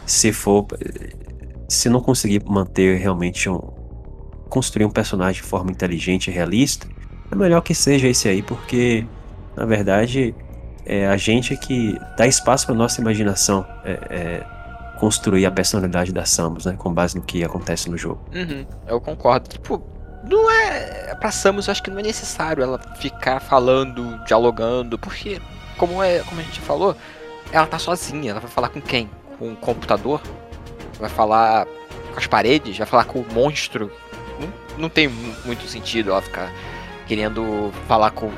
[0.05, 0.65] se for.
[1.69, 3.59] Se não conseguir manter realmente um.
[4.49, 6.87] construir um personagem de forma inteligente e realista,
[7.31, 9.05] é melhor que seja esse aí, porque
[9.55, 10.33] na verdade
[10.85, 14.45] é a gente que dá espaço para nossa imaginação é, é,
[14.97, 16.75] construir a personalidade da Samus, né?
[16.77, 18.21] Com base no que acontece no jogo.
[18.33, 19.49] Uhum, eu concordo.
[19.49, 19.83] Tipo,
[20.27, 21.15] não é.
[21.19, 25.41] Pra Samus, eu acho que não é necessário ela ficar falando, dialogando, porque,
[25.77, 26.95] como, é, como a gente falou,
[27.51, 28.31] ela tá sozinha.
[28.31, 29.09] Ela vai falar com quem?
[29.39, 30.21] Com o computador?
[30.99, 32.77] Vai falar com as paredes?
[32.77, 33.91] Vai falar com o monstro?
[34.39, 36.51] Não, não tem mu- muito sentido ela ficar
[37.07, 38.29] querendo falar com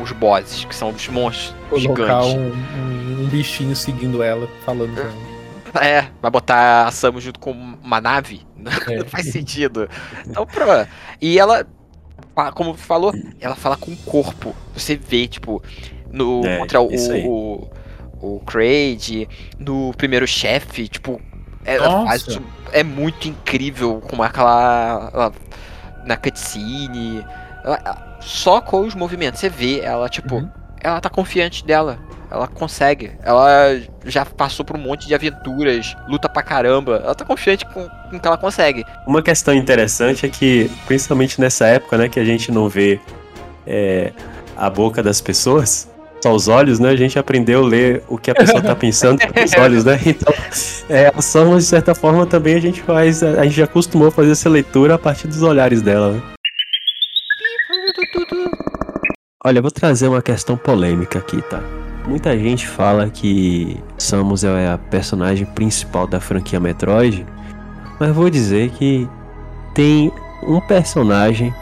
[0.00, 2.34] os bosses, que são os monstros Colocar gigantes.
[2.34, 5.27] um, um- um bichinho seguindo ela, falando com ela.
[5.80, 8.46] É, vai botar a Samus junto com uma nave?
[8.88, 8.96] É.
[8.98, 9.88] Não faz sentido.
[10.26, 10.86] Então, pra...
[11.20, 11.66] E ela,
[12.54, 14.54] como falou, ela fala com o corpo.
[14.74, 15.62] Você vê, tipo,
[16.10, 16.88] no, É, contra o,
[17.26, 17.70] o,
[18.20, 19.28] o Kraid,
[19.58, 21.20] no primeiro chefe, tipo,
[21.64, 22.06] ela Nossa.
[22.06, 22.40] faz
[22.72, 25.10] é muito incrível como aquela.
[25.12, 25.32] ela-
[26.04, 27.24] na cutscene.
[27.64, 30.50] ela- ela- só com os movimentos, você vê ela, tipo, Uhum.
[30.80, 31.98] Ela tá confiante dela.
[32.30, 33.12] Ela consegue.
[33.22, 37.00] Ela já passou por um monte de aventuras, luta pra caramba.
[37.02, 38.84] Ela tá confiante com, com o que ela consegue.
[39.06, 43.00] Uma questão interessante é que, principalmente nessa época, né, que a gente não vê
[43.66, 44.12] é,
[44.56, 45.88] a boca das pessoas,
[46.22, 46.90] só os olhos, né?
[46.90, 49.98] A gente aprendeu a ler o que a pessoa tá pensando com os olhos, né?
[50.04, 50.34] Então,
[50.88, 54.10] é, a Samus, de certa forma, também a gente faz, a gente já acostumou a
[54.10, 56.22] fazer essa leitura a partir dos olhares dela, né?
[59.44, 61.62] Olha, eu vou trazer uma questão polêmica aqui, tá?
[62.08, 67.24] Muita gente fala que Samus é a personagem principal da franquia Metroid,
[68.00, 69.08] mas vou dizer que
[69.74, 70.10] tem
[70.42, 71.54] um personagem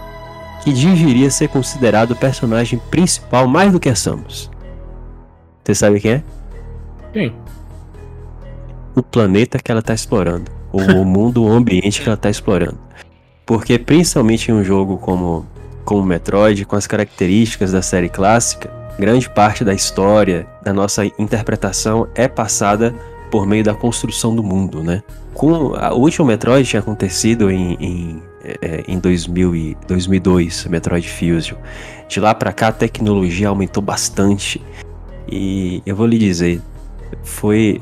[0.64, 4.50] que deveria ser considerado o personagem principal mais do que a Samus.
[5.62, 6.22] Você sabe quem é?
[7.12, 7.32] Sim.
[8.94, 12.78] o planeta que ela está explorando, o, o mundo, o ambiente que ela está explorando.
[13.44, 15.46] Porque principalmente em um jogo como
[15.87, 18.68] como Metroid, com as características da série clássica,
[18.99, 22.92] grande parte da história, da nossa interpretação é passada
[23.31, 25.03] por meio da construção do mundo, né?
[25.33, 28.22] Com a, o último Metroid tinha acontecido em, em,
[28.61, 31.57] é, em 2000 e 2002, Metroid Fusion.
[32.09, 34.61] De lá pra cá a tecnologia aumentou bastante
[35.29, 36.61] e eu vou lhe dizer,
[37.22, 37.81] foi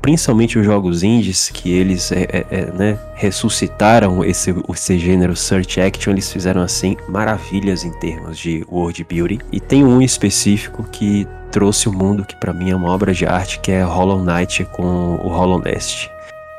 [0.00, 5.80] principalmente os jogos indies que eles é, é, é, né, ressuscitaram esse, esse gênero search
[5.80, 9.38] action, eles fizeram assim maravilhas em termos de world building.
[9.50, 13.24] E tem um específico que trouxe o mundo que pra mim é uma obra de
[13.26, 16.10] arte, que é Hollow Knight com o Hollow Nest.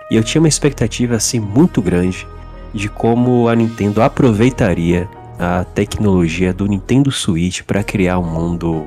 [0.10, 2.26] E eu tinha uma expectativa assim muito grande
[2.74, 5.08] de como a Nintendo aproveitaria
[5.40, 8.86] a tecnologia do Nintendo Switch para criar um mundo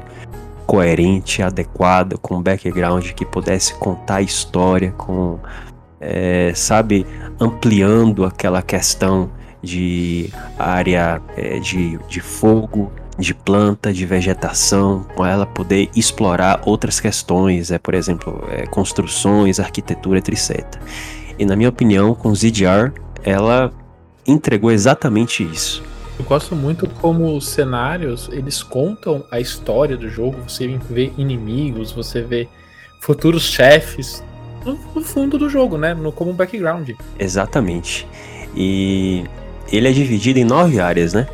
[0.69, 5.39] coerente, adequado, com background que pudesse contar a história, com,
[5.99, 7.07] é, sabe,
[7.41, 9.31] ampliando aquela questão
[9.63, 17.01] de área é, de, de fogo, de planta, de vegetação, com ela poder explorar outras
[17.01, 20.67] questões, é, por exemplo, é, construções, arquitetura, etc.
[21.39, 22.93] E na minha opinião, com ZDR,
[23.25, 23.73] ela
[24.27, 25.88] entregou exatamente isso.
[26.19, 31.93] Eu gosto muito como os cenários, eles contam a história do jogo, você vê inimigos,
[31.93, 32.49] você vê
[33.01, 34.23] futuros chefes
[34.65, 35.95] no, no fundo do jogo, né?
[35.95, 36.91] No, como background.
[37.19, 38.07] Exatamente.
[38.57, 39.25] E
[39.73, 41.29] ele é dividido em nove áreas, né?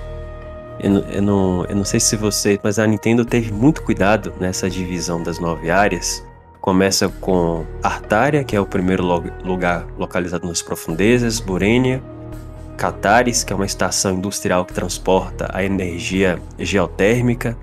[0.79, 2.61] Eu, não- eu não, eu não sei se você.
[2.63, 6.23] Mas a Nintendo teve muito cuidado nessa divisão das nove áreas.
[6.61, 12.03] Começa com Artária, que é o primeiro lo- lugar localizado nas profundezas, Burenia,
[12.77, 17.57] Catares, que é uma estação industrial que transporta a energia geotérmica,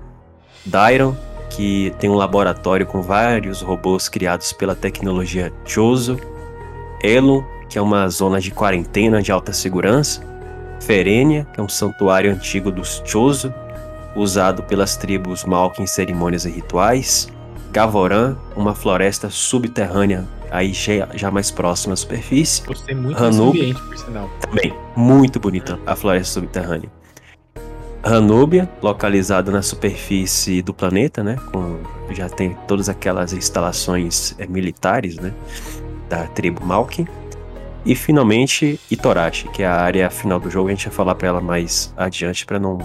[0.64, 1.14] Dairon,
[1.50, 6.18] que tem um laboratório com vários robôs criados pela tecnologia Chozo,
[7.02, 10.22] Elon, que é uma zona de quarentena de alta segurança,
[10.80, 13.52] Ferênia, que é um santuário antigo dos Chozo,
[14.16, 17.28] usado pelas tribos Malk em cerimônias e rituais,
[17.70, 23.52] Gavoran, uma floresta subterrânea, aí já, já mais próxima à superfície, Gostei muito Hanub.
[23.52, 24.30] desse ambiente, por sinal.
[24.40, 26.90] também muito bonita a floresta subterrânea.
[28.04, 31.36] Ranúbia, localizada na superfície do planeta, né?
[31.52, 31.78] Com,
[32.10, 35.32] já tem todas aquelas instalações eh, militares, né?
[36.08, 37.06] Da tribo Malkin.
[37.86, 40.68] E finalmente Itorashi, que é a área final do jogo.
[40.68, 42.78] A gente vai falar pra ela mais adiante para não,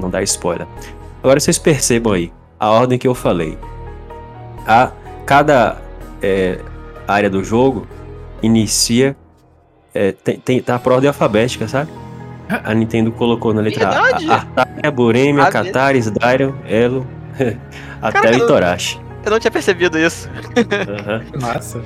[0.00, 0.66] não dar spoiler.
[1.22, 3.58] Agora vocês percebam aí a ordem que eu falei.
[4.66, 4.90] A,
[5.26, 5.82] cada
[6.22, 6.58] eh,
[7.06, 7.86] área do jogo
[8.42, 9.16] inicia
[9.96, 11.90] é, tem, tem, tá por ordem alfabética, sabe?
[12.48, 14.30] A Nintendo colocou na letra Verdade.
[14.30, 17.06] A, Artária, Boremia, Catares, Dairon, Elo,
[18.02, 19.00] até Itorashi.
[19.24, 20.28] Eu não tinha percebido isso.
[21.00, 21.22] Aham.
[21.40, 21.82] Massa.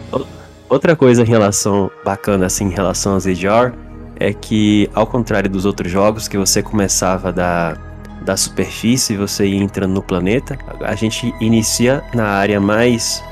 [0.68, 3.72] Outra coisa em relação bacana assim em relação a ZDR
[4.16, 7.76] é que ao contrário dos outros jogos que você começava da
[8.20, 13.24] da superfície, você ia entrando no planeta, a gente inicia na área mais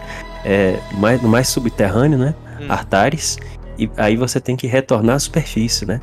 [0.44, 2.34] é, mais no mais subterrâneo, né?
[2.60, 2.66] Hum.
[2.68, 3.38] Artares,
[3.78, 6.00] e aí você tem que retornar à superfície, né?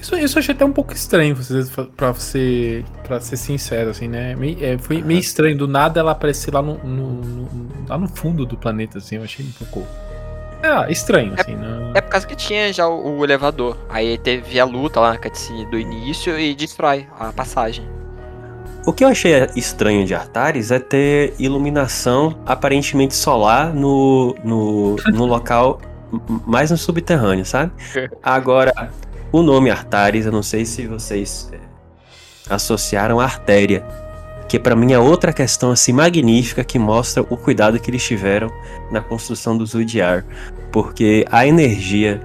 [0.00, 1.62] Isso, isso eu achei até um pouco estranho, você-
[1.96, 4.34] pra ser, pra ser sincero, assim, né?
[4.34, 7.48] Meio- é, foi meio estranho, do nada ela aparecer lá no, no- no-
[7.86, 9.86] lá no fundo do planeta, assim, eu achei um pouco...
[10.62, 11.92] Ah, estranho, assim, não...
[11.94, 13.76] É por causa que tinha já o, o elevador.
[13.88, 17.86] Aí teve a luta lá na cutscene do início e destrói a passagem.
[18.86, 25.26] O que eu achei estranho de Artaris é ter iluminação aparentemente solar no, no, no
[25.26, 25.80] local
[26.46, 27.72] mais no subterrâneo, sabe?
[28.22, 28.90] Agora,
[29.30, 31.58] o nome Artaris, eu não sei se vocês é,
[32.52, 33.84] associaram a artéria,
[34.48, 38.50] que para mim é outra questão assim magnífica que mostra o cuidado que eles tiveram
[38.90, 40.24] na construção do Zudiar,
[40.72, 42.20] porque a energia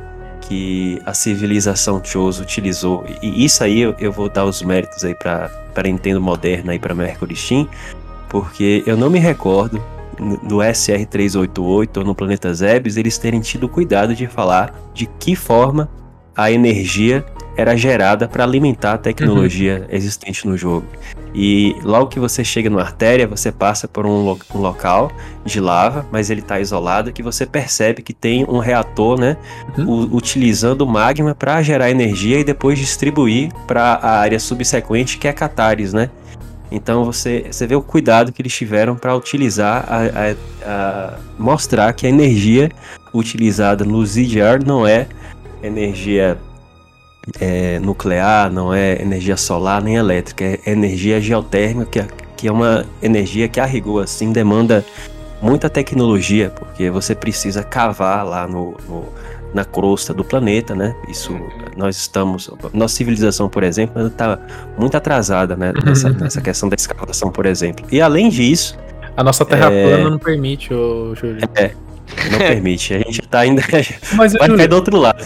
[0.47, 5.15] que a civilização Chose utilizou, e isso aí eu, eu vou dar os méritos aí
[5.15, 7.67] para para Nintendo Moderna e para Mercury Steam,
[8.29, 9.83] porque eu não me recordo
[10.17, 15.89] no SR388 ou no Planeta Zebes eles terem tido cuidado de falar de que forma
[16.33, 17.25] a energia
[17.57, 19.95] era gerada para alimentar a tecnologia uhum.
[19.95, 20.85] existente no jogo.
[21.33, 25.11] E logo que você chega numa artéria, você passa por um, lo um local
[25.43, 29.37] de lava, mas ele está isolado, que você percebe que tem um reator, né,
[29.77, 30.09] uhum.
[30.13, 35.93] utilizando magma para gerar energia e depois distribuir para a área subsequente, que é Catares,
[35.93, 36.09] né?
[36.71, 40.35] Então você, você vê o cuidado que eles tiveram para utilizar, a, a,
[40.65, 42.71] a, mostrar que a energia
[43.13, 45.07] utilizada no ZDR não é
[45.61, 46.37] energia
[47.39, 52.07] é, nuclear, não é energia solar nem elétrica, é energia geotérmica, que é,
[52.37, 54.85] que é uma energia que a rigor assim demanda
[55.41, 59.05] muita tecnologia, porque você precisa cavar lá no, no
[59.53, 60.93] na crosta do planeta, né?
[61.07, 61.33] Isso
[61.77, 64.37] nós estamos, nossa civilização, por exemplo, está
[64.77, 65.71] muito atrasada, né?
[65.85, 67.85] Nessa, nessa questão da escavação, por exemplo.
[67.89, 68.77] E além disso,
[69.15, 69.87] a nossa Terra é...
[69.87, 71.39] plana não permite, ô Júlio.
[71.55, 71.71] É,
[72.31, 72.93] não permite.
[72.93, 73.61] A gente tá ainda.
[74.15, 75.23] Mas, vai Júlio, cair do outro lado.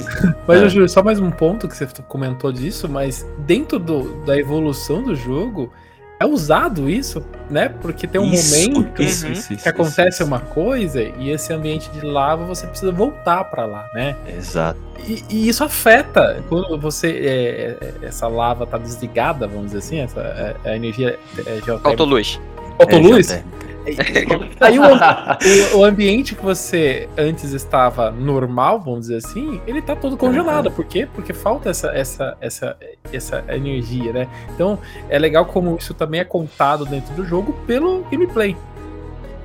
[0.47, 0.69] Mas, é.
[0.69, 5.15] Júlio, só mais um ponto que você comentou disso, mas dentro do, da evolução do
[5.15, 5.71] jogo,
[6.19, 7.69] é usado isso, né?
[7.69, 11.89] Porque tem um isso, momento isso, uhum, isso, que acontece uma coisa e esse ambiente
[11.91, 14.17] de lava você precisa voltar para lá, né?
[14.27, 14.77] Exato.
[15.07, 19.99] E, e, isso afeta quando você é, é essa lava tá desligada, vamos dizer assim,
[19.99, 21.89] essa é, a energia é, geotérmica.
[21.89, 22.41] Autoluz.
[22.77, 23.31] Autoluz?
[23.31, 23.43] É,
[24.59, 30.17] Aí o, o, ambiente que você antes estava normal, vamos dizer assim, ele tá todo
[30.17, 30.67] congelado.
[30.67, 30.73] Uhum.
[30.73, 31.07] Por quê?
[31.13, 32.77] Porque falta essa, essa, essa,
[33.11, 34.27] essa energia, né?
[34.53, 34.77] Então
[35.09, 38.55] é legal como isso também é contado dentro do jogo pelo gameplay.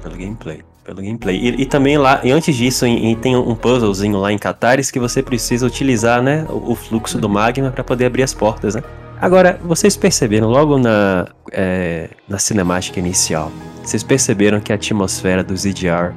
[0.03, 0.63] Pelo gameplay.
[0.85, 1.37] Pelo gameplay.
[1.37, 4.91] E, e também lá, e antes disso, em, em, tem um puzzlezinho lá em Catares
[4.91, 8.75] que você precisa utilizar, né, o, o fluxo do magma para poder abrir as portas,
[8.75, 8.83] né?
[9.19, 13.51] Agora, vocês perceberam logo na, é, na cinemática inicial,
[13.89, 16.13] vocês perceberam que a atmosfera do ZDR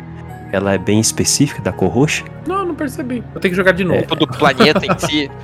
[0.51, 2.24] ela é bem específica da cor roxa?
[2.47, 3.24] Não, não percebi.
[3.36, 3.99] Eu tenho que jogar de novo.
[3.99, 4.15] É.
[4.15, 5.32] Do planeta em si.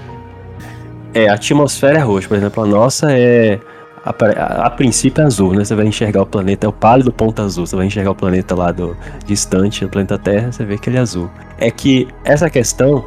[1.15, 3.59] É, a atmosfera é roxa, por exemplo, a nossa é.
[4.03, 5.63] A, a, a, princípio é azul, né?
[5.63, 7.67] Você vai enxergar o planeta, é o pálido ponto azul.
[7.67, 10.97] Você vai enxergar o planeta lá do distante, o planeta Terra, você vê que ele
[10.97, 11.29] é azul.
[11.59, 13.05] É que essa questão,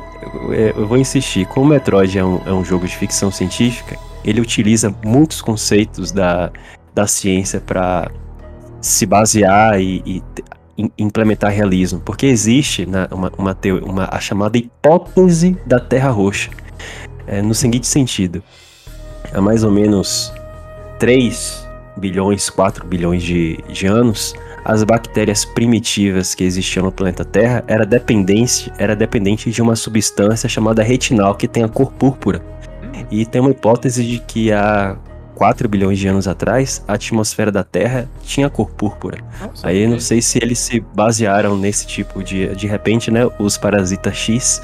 [0.51, 3.99] eu, eu vou insistir, como o Metroid é um, é um jogo de ficção científica,
[4.25, 6.53] ele utiliza muitos conceitos da,
[6.95, 8.09] da ciência para
[8.81, 10.23] se basear e, e,
[10.99, 16.51] implementar realismo, porque existe né, uma, uma, uma, a chamada hipótese da Terra Roxa,
[17.27, 18.43] é, no seguinte sentido,
[19.33, 20.33] há mais ou menos
[20.99, 21.67] 3
[21.97, 27.87] bilhões, 4 bilhões de, de anos, as bactérias primitivas que existiam no planeta Terra era
[27.87, 32.43] dependente, era dependente de uma substância chamada retinal que tem a cor púrpura.
[33.11, 34.97] E tem uma hipótese de que há
[35.37, 39.19] 4 bilhões de anos atrás, a atmosfera da Terra tinha cor púrpura.
[39.41, 42.49] Nossa, Aí não sei se eles se basearam nesse tipo de.
[42.57, 43.21] De repente, né?
[43.39, 44.63] Os parasitas X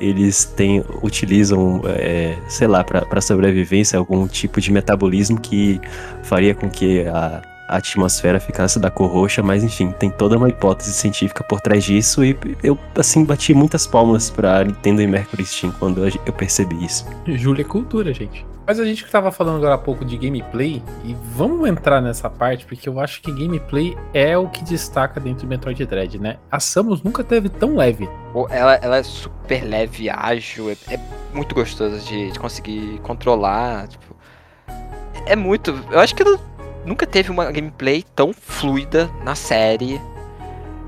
[0.00, 5.80] eles têm, utilizam, é, sei lá, para sobrevivência, algum tipo de metabolismo que
[6.24, 7.40] faria com que a,
[7.72, 11.82] a atmosfera ficasse da cor roxa, mas enfim, tem toda uma hipótese científica por trás
[11.82, 16.84] disso e eu, assim, bati muitas palmas pra Nintendo e Mercury Steam quando eu percebi
[16.84, 17.06] isso.
[17.26, 18.44] Júlia é cultura, gente.
[18.66, 22.30] Mas a gente que tava falando agora há pouco de gameplay, e vamos entrar nessa
[22.30, 26.36] parte, porque eu acho que gameplay é o que destaca dentro do Metroid Dread, né?
[26.50, 28.08] A Samus nunca teve tão leve.
[28.50, 31.00] Ela, ela é super leve, ágil, é, é
[31.34, 34.14] muito gostosa de, de, conseguir controlar, tipo...
[35.26, 35.70] É muito...
[35.90, 36.38] Eu acho que ela
[36.84, 40.00] nunca teve uma gameplay tão fluida na série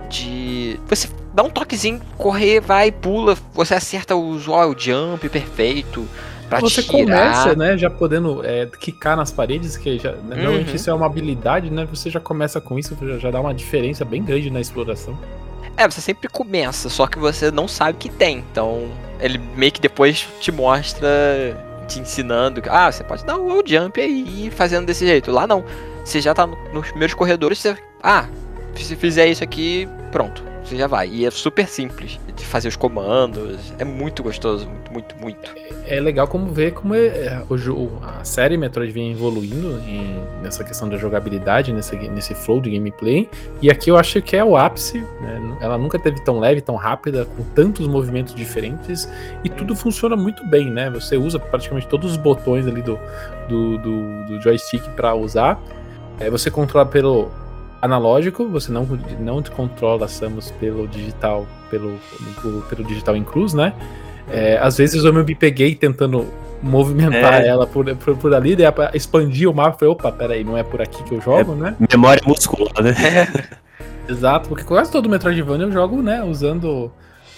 [0.08, 0.78] de...
[0.86, 6.06] Você dá um toquezinho, correr, vai, pula, você acerta o usual jump perfeito
[6.48, 7.32] pra Você tirar.
[7.32, 10.42] começa, né, já podendo é, quicar nas paredes, que já, né, uhum.
[10.42, 11.86] normalmente isso é uma habilidade, né?
[11.90, 15.18] Você já começa com isso, já, já dá uma diferença bem grande na exploração.
[15.76, 18.44] É, você sempre começa, só que você não sabe que tem.
[18.52, 18.88] Então,
[19.18, 21.08] ele meio que depois te mostra,
[21.84, 22.62] te ensinando.
[22.68, 25.30] Ah, você pode dar o wall jump aí fazendo desse jeito.
[25.30, 25.64] Lá não.
[26.04, 27.76] Você já tá no, nos primeiros corredores, você.
[28.02, 28.26] Ah,
[28.74, 30.53] se fizer isso aqui, pronto.
[30.64, 31.08] Você já vai.
[31.08, 33.72] E é super simples de fazer os comandos.
[33.78, 35.54] É muito gostoso, muito, muito, muito.
[35.86, 40.64] É legal como ver como é, é, o, a série Metroid vem evoluindo em- nessa
[40.64, 43.28] questão da jogabilidade, nesse, nesse flow de gameplay.
[43.60, 44.98] E aqui eu acho que é o ápice.
[45.20, 45.58] né?
[45.60, 49.08] Ela nunca teve tão leve, tão rápida, com tantos movimentos diferentes.
[49.44, 50.88] E tudo funciona muito bem, né?
[50.90, 52.98] Você usa praticamente todos os botões ali do,
[53.48, 55.60] do, do, do joystick para usar.
[56.18, 57.28] É, você controla pelo
[57.84, 58.88] analógico, você não,
[59.20, 61.98] não controla a Samus pelo digital, pelo,
[62.40, 63.74] pelo, pelo digital em cruz, né?
[64.30, 66.26] É, às vezes eu me peguei tentando
[66.62, 67.46] movimentar É.
[67.46, 70.80] ela por, por, por ali, daí expandir o mapa, falei, opa, peraí, não é por
[70.80, 71.76] aqui que eu jogo, né?
[71.90, 72.94] Memória muscular, né?
[74.08, 76.90] Exato, porque quase todo Metroidvania eu jogo, né, usando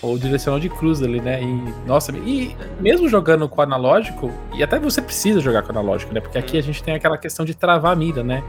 [0.02, 1.42] o direcional de cruz ali, né?
[1.42, 6.20] E, nossa, e mesmo jogando com analógico, e até você precisa jogar com analógico, né?
[6.20, 8.44] Porque aqui a gente tem aquela questão de travar a mira, né?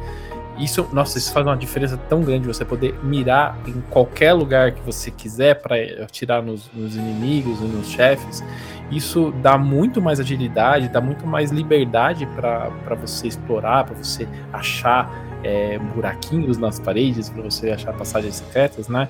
[0.59, 4.81] Isso, nossa, isso faz uma diferença tão grande você poder mirar em qualquer lugar que
[4.81, 8.43] você quiser para atirar nos, nos inimigos e nos chefes.
[8.89, 15.11] Isso dá muito mais agilidade, dá muito mais liberdade para você explorar, para você achar
[15.43, 19.07] é, buraquinhos nas paredes, para você achar passagens secretas, né?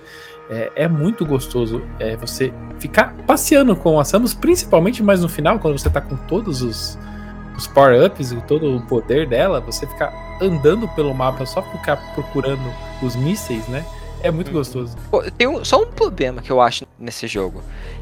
[0.49, 5.59] É, é muito gostoso é, você ficar passeando com a Samus, principalmente mais no final,
[5.59, 6.97] quando você tá com todos os,
[7.57, 12.71] os power-ups e todo o poder dela, você ficar andando pelo mapa só ficar procurando
[13.01, 13.83] os mísseis, né?
[14.21, 14.95] É muito gostoso.
[15.11, 17.61] Pô, Tem um- só um problema que eu acho nesse jogo.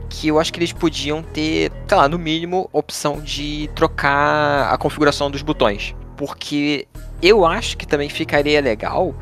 [0.10, 4.78] Que eu acho que eles podiam ter, sei lá, no mínimo, opção de trocar a
[4.78, 5.94] configuração dos botões.
[6.16, 6.88] Porque
[7.22, 9.14] eu acho que também ficaria legal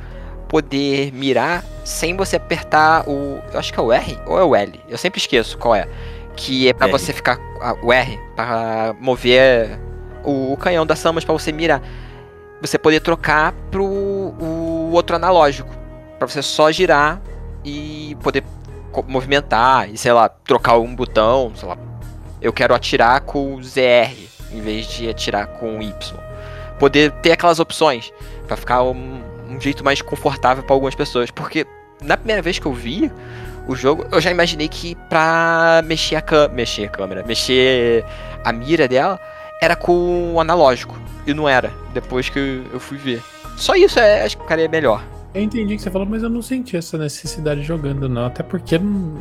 [0.48, 3.40] poder mirar sem você apertar o.
[3.52, 4.80] Eu acho que é o R ou é o L?
[4.88, 5.88] Eu sempre esqueço qual é.
[6.36, 6.92] Que é pra R.
[6.92, 7.40] você ficar.
[7.82, 9.80] O R, pra mover
[10.24, 11.82] o, canhão da Samus pra você mirar.
[12.62, 15.70] Você poder trocar pro o outro analógico.
[16.18, 17.22] Pra você só girar
[17.64, 18.44] e poder
[19.08, 21.78] movimentar e, sei lá, trocar um botão, sei lá.
[22.42, 24.16] Eu quero atirar com o ZR
[24.52, 25.94] em vez de atirar com o Y.
[26.80, 28.12] Poder ter aquelas opções
[28.48, 31.66] pra ficar um, um jeito mais confortável pra algumas pessoas, porque
[32.02, 33.12] na primeira vez que eu vi
[33.68, 38.04] o jogo, eu já imaginei que pra mexer a mexer a câmera, mexer
[38.44, 39.20] a mira dela
[39.64, 40.96] era com o analógico
[41.26, 43.22] e não era, depois que eu fui ver.
[43.56, 45.04] Só isso é, acho que ficaria melhor.
[45.34, 48.26] Eu entendi o que você falou, mas eu não senti essa necessidade jogando, não.
[48.26, 49.18] Até porque não.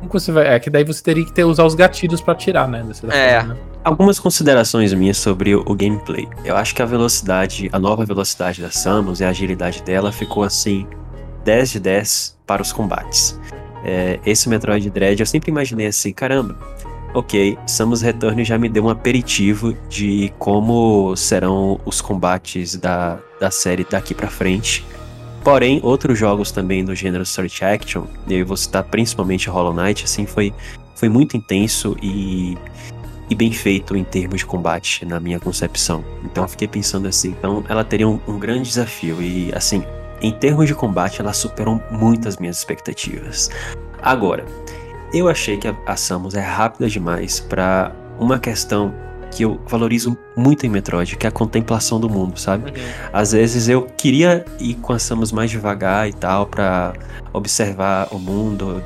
[0.00, 0.48] Como você vai.
[0.48, 2.82] É que daí você teria que ter, usar os gatilhos pra atirar, né?
[2.82, 3.38] dessa É.
[3.40, 3.60] forma, né?
[3.84, 6.28] Algumas considerações minhas sobre o, o gameplay.
[6.44, 10.42] Eu acho que a velocidade, a nova velocidade da Samus e a agilidade dela ficou
[10.42, 10.86] assim
[11.44, 13.38] 10 de 10 para os combates.
[13.84, 16.54] É, esse Metroid Dread eu sempre imaginei assim, caramba,
[17.14, 23.50] ok, Samus Return já me deu um aperitivo de como serão os combates da, da
[23.50, 24.84] série daqui pra frente.
[25.42, 30.26] Porém, outros jogos também do gênero Search Action, eu vou citar principalmente Hollow Knight, assim,
[30.26, 30.52] foi,
[30.94, 32.58] foi muito intenso e
[33.30, 36.04] e bem feito em termos de combate, na minha concepção.
[36.24, 39.84] Então fiquei pensando assim, então ela teria um, um grande desafio e assim,
[40.20, 43.48] em termos de combate ela superou muito as minhas expectativas.
[44.02, 44.44] Agora,
[45.12, 48.92] eu achei que a, a Samus é rápida demais para uma questão
[49.32, 52.72] que eu valorizo muito em Metroid, que é a contemplação do mundo, sabe?
[53.12, 56.92] Às vezes eu queria ir com a Samus mais devagar e tal, pra
[57.32, 58.82] observar o mundo,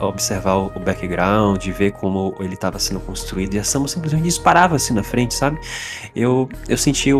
[0.00, 4.94] observar o background, ver como ele estava sendo construído, e a Samus simplesmente disparava assim
[4.94, 5.60] na frente, sabe?
[6.14, 7.10] Eu, eu senti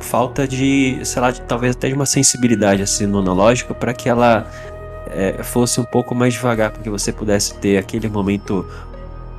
[0.00, 4.08] falta de, sei lá, de- talvez até de uma sensibilidade assim no analógico para que
[4.08, 4.44] ela
[5.06, 8.66] é, fosse um pouco mais devagar, para que você pudesse ter aquele momento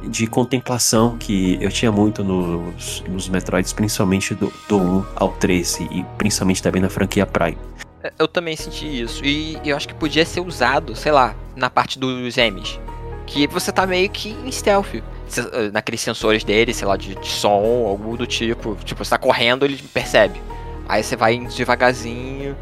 [0.04, 5.88] de contemplação que eu tinha muito nos, nos Metroids, principalmente do, do 1 ao 13
[5.92, 7.58] e principalmente também na franquia Prime.
[8.04, 9.26] É, Eu também senti isso.
[9.26, 12.80] E eu acho que podia ser usado, sei lá, na parte dos M's.
[13.26, 14.94] Que você tá meio que em stealth.
[14.94, 18.78] Eh, Naqueles sensores dele, sei lá, de, de som, algo do tipo.
[18.86, 20.40] Tipo, você tá correndo, ele percebe.
[20.88, 22.56] Aí você vai devagarzinho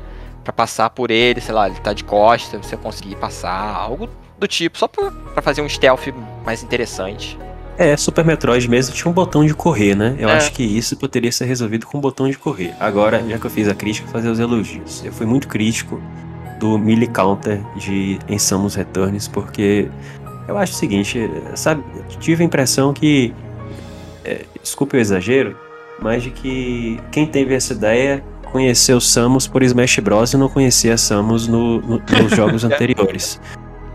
[0.43, 4.47] pra passar por ele, sei lá, ele tá de costas, você conseguir passar, algo do
[4.47, 6.07] tipo, só pra, pra fazer um stealth
[6.45, 7.37] mais interessante.
[7.77, 10.15] É, Super Metroid mesmo tinha um botão de correr, né?
[10.19, 10.33] Eu É.
[10.33, 12.73] acho que isso poderia ser resolvido com um botão de correr.
[12.79, 15.03] Agora, já que eu fiz a crítica, fazer os elogios.
[15.03, 15.99] Eu fui muito crítico
[16.59, 19.89] do Melee Counter de em Samus Returns, porque
[20.47, 21.83] eu acho o seguinte, sabe?
[22.19, 23.33] Tive a impressão que.
[24.23, 25.57] é, desculpe o exagero,
[25.99, 28.23] mas de que quem teve essa ideia
[28.53, 30.31] conheceu Samus por Smash Bros.
[30.33, 33.41] e não conhecia Samus no- no- nos jogos anteriores.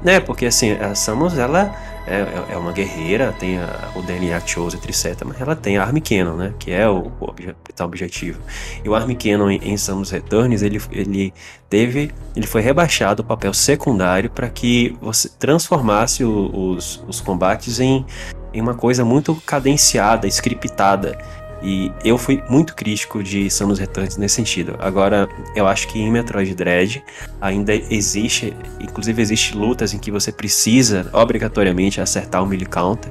[0.05, 1.75] Né, porque assim, a Samus, ela
[2.11, 5.23] É, é- é uma guerreira, tem a- o DNA Chose, etc.
[5.27, 6.55] Mas ela tem a Arm Cannon, né?
[6.59, 8.41] Que é o, o obje- tal objetivo.
[8.83, 11.35] E o Arm Cannon em, em Samus Returns, ele, ele
[11.69, 12.11] teve.
[12.35, 18.07] Ele foi rebaixado ao papel secundário para que você transformasse o- os, os combates em,
[18.55, 21.19] em uma coisa muito cadenciada, scriptada.
[21.63, 24.77] E eu fui muito crítico de Samus Returns nesse sentido.
[24.79, 27.03] Agora, eu acho que em Metroid Dread
[27.41, 33.11] ainda existe, inclusive existe lutas em que você precisa obrigatoriamente acertar o melee counter,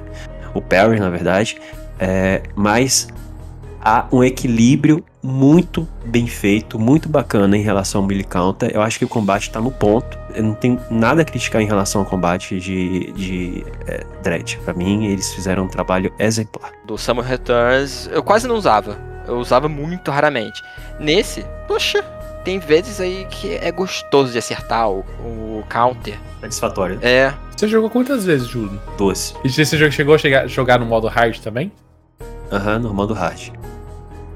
[0.54, 1.58] o parry na verdade,
[1.98, 3.08] é, mas
[3.80, 8.70] há um equilíbrio muito bem feito, muito bacana em relação ao melee counter.
[8.72, 10.18] Eu acho que o combate tá no ponto.
[10.34, 14.58] Eu não tenho nada a criticar em relação ao combate de, de é, Dread.
[14.64, 16.70] Pra mim, eles fizeram um trabalho exemplar.
[16.86, 18.98] Do Samus Returns, eu quase não usava.
[19.26, 20.62] Eu usava muito raramente.
[20.98, 22.02] Nesse, poxa,
[22.44, 26.18] tem vezes aí que é gostoso de acertar o, o counter.
[26.40, 26.98] Satisfatório.
[27.02, 28.80] É, Você jogou quantas vezes, Júlio?
[28.96, 29.34] Doce.
[29.44, 31.70] E você chegou a chegar- jogar no modo hard também?
[32.50, 33.50] Aham, no modo hard.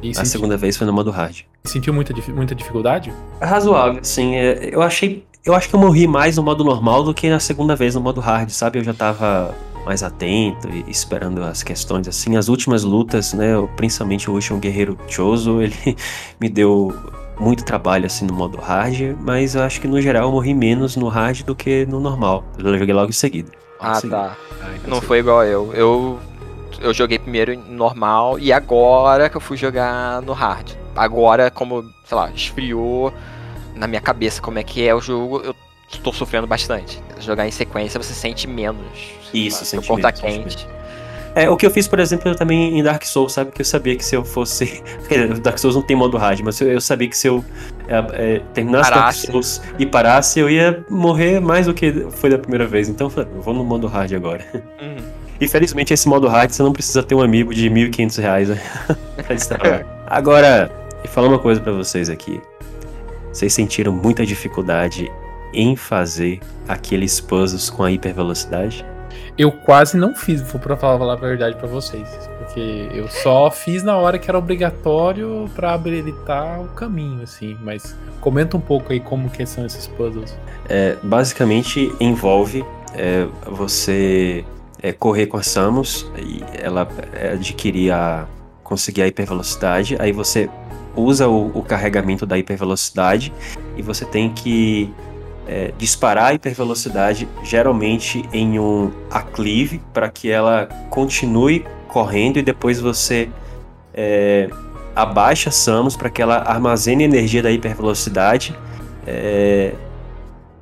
[0.03, 1.41] E A senti- segunda vez foi no modo hard.
[1.65, 3.13] sentiu muita, dif- muita dificuldade?
[3.41, 4.35] É razoável, sim.
[4.35, 5.25] é, eu achei.
[5.45, 8.01] Eu acho que eu morri mais no modo normal do que na segunda vez no
[8.01, 8.79] modo hard, sabe?
[8.79, 9.55] Eu já tava
[9.85, 12.37] mais atento e esperando as questões assim.
[12.37, 13.55] As últimas lutas, né?
[13.55, 15.97] eu- Principalmente o último Guerreiro Choso, ele
[16.41, 16.95] me deu
[17.41, 20.95] muito trabalho assim no modo hard, mas eu acho que no geral eu morri menos
[20.97, 22.45] no hard do que no normal.
[22.59, 23.51] Eu joguei logo em seguida.
[23.81, 24.17] Logo em ah seguida.
[24.17, 24.37] tá.
[24.87, 25.73] Não foi igual eu.
[25.75, 26.19] Eu
[26.83, 30.73] eu joguei primeiro normal e agora que eu fui jogar no hard.
[30.95, 33.13] Agora, como, sei lá, esfriou
[33.75, 35.55] na minha cabeça como é que é o jogo, eu
[36.03, 37.03] tô sofrendo bastante.
[37.21, 38.87] Jogar em sequência você sente menos.
[39.33, 40.69] Isso, sente tá menos, sente quente.
[41.35, 43.53] É, o que eu fiz, por exemplo, também em Dark Souls, sabe?
[43.53, 44.83] Que eu sabia que se eu fosse.
[45.43, 47.43] Dark Souls não tem modo hard, mas eu, eu sabia que se eu
[47.89, 49.23] é, é, terminasse Parasse.
[49.23, 52.89] Dark Souls e parasse, eu ia morrer mais do que foi da primeira vez.
[52.89, 54.45] Então eu falei, eu vou no modo hard agora.
[54.81, 55.12] Uhum.
[55.41, 58.61] E felizmente esse modo hard você não precisa ter um amigo de 1.500 reais né?
[59.17, 59.87] pra destravar.
[60.07, 60.71] Agora,
[61.05, 62.41] e falar uma coisa pra vocês aqui.
[63.33, 65.11] Vocês sentiram muita dificuldade
[65.55, 68.85] em fazer aqueles puzzles com a hipervelocidade?
[69.37, 72.07] Eu quase não fiz, vou pra falar a verdade pra vocês.
[72.39, 77.57] Porque eu só fiz na hora que era obrigatório pra habilitar o caminho, assim.
[77.63, 80.37] Mas comenta um pouco aí como que são esses puzzles.
[80.69, 82.65] É, basicamente envolve
[82.95, 84.45] é, você
[84.83, 88.27] é, correr com a Samus e ela é, adquirir a.
[88.65, 89.97] conseguir a hipervelocidade.
[89.99, 90.51] Aí você
[90.97, 93.33] usa o, o carregamento da hipervelocidade
[93.77, 94.93] e você tem que
[95.47, 102.81] é, disparar a hipervelocidade geralmente em um aclive para que ela continue correndo e depois
[102.81, 103.29] você
[103.95, 104.49] é,
[104.95, 108.57] abaixa a Samus para que ela armazene energia da hipervelocidade.
[109.07, 109.75] É,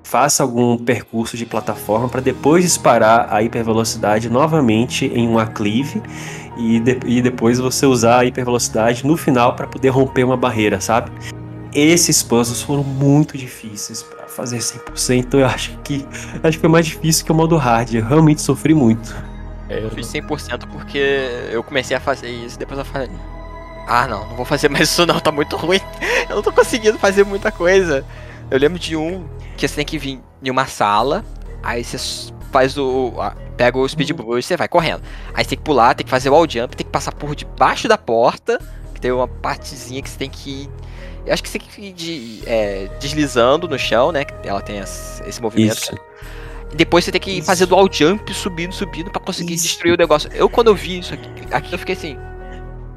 [0.03, 6.03] faça algum percurso de plataforma para depois disparar a hipervelocidade novamente em um aclive
[6.57, 10.81] e, de- e depois você usar a hipervelocidade no final para poder romper uma barreira,
[10.81, 11.11] sabe?
[11.73, 15.35] Esses puzzles foram muito difíceis para fazer 100%.
[15.39, 16.05] Eu acho que
[16.43, 17.95] acho que foi mais difícil que o modo hard.
[17.95, 19.15] Eu realmente sofri muito.
[19.69, 20.99] É, eu Eu fiz 100% porque
[21.53, 23.09] eu comecei a fazer isso e depois eu falei:
[23.87, 25.79] Ah, não, não vou fazer mais isso não, tá muito ruim.
[26.29, 28.05] Eu não tô conseguindo fazer muita coisa.
[28.51, 29.25] Eu lembro de um
[29.61, 31.25] que você tem que vir em uma sala,
[31.63, 31.99] aí você
[32.51, 33.13] faz o.
[33.19, 35.03] a- pega o speed boost e você vai correndo.
[35.35, 37.37] Aí você tem que pular, tem que fazer o wall jump, tem que passar por
[37.37, 38.59] debaixo da porta,
[38.95, 40.71] que tem uma partezinha que você tem que ir.
[41.27, 44.25] Eu acho que você tem que ir de- é, deslizando no chão, né?
[44.25, 45.75] que Ela tem esse, esse movimento.
[45.77, 45.95] Isso.
[46.75, 47.47] Depois você tem que Isso.
[47.47, 49.65] fazer do wall jump, subindo, subindo, pra conseguir Isso.
[49.65, 50.31] destruir o negócio.
[50.33, 52.17] Eu, quando eu vi isso aqui, aqui eu fiquei assim.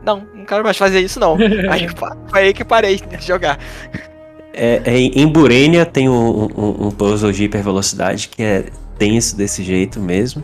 [0.05, 1.35] Não, não quero mais fazer isso, não.
[1.69, 1.87] aí,
[2.29, 3.59] foi aí que parei de jogar.
[4.53, 8.65] É, é, em Burenia tem um, um- um puzzle de hipervelocidade que é
[8.97, 10.43] tenso desse jeito mesmo.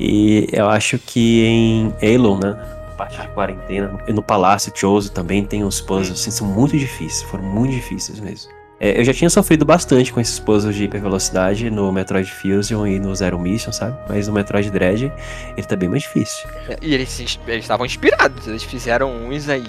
[0.00, 2.56] E eu acho que em Halo, né?
[2.96, 7.44] Parte de quarentena, no Palácio Choso também tem uns puzzles assim, são muito difíceis, foram
[7.44, 8.50] muito difíceis mesmo.
[8.80, 12.98] É, eu já tinha sofrido bastante com esses puzzles de hipervelocidade no Metroid Fusion e
[12.98, 13.96] no Zero Mission, sabe?
[14.08, 15.12] Mas no Metroid Dread
[15.56, 16.48] ele tá bem mais difícil.
[16.82, 18.46] E eles estavam inspirados.
[18.48, 19.62] Eles fizeram uns aí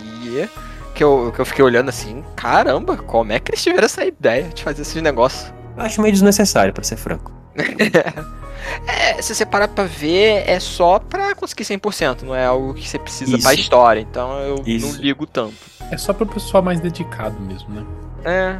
[0.95, 2.23] que eu, que eu fiquei olhando assim.
[2.35, 5.53] Caramba, como é que eles tiveram essa ideia de fazer esses negócios?
[5.77, 7.31] Eu acho meio desnecessário, pra ser franco.
[8.87, 12.89] É, se você parar pra ver, é só pra conseguir 100%, não é algo que
[12.89, 13.61] você precisa pra Isso.
[13.61, 13.99] história.
[14.01, 14.87] Então eu Isso.
[14.87, 15.53] não ligo tanto.
[15.91, 17.85] É só pro pessoal mais dedicado mesmo, né?
[18.25, 18.59] É.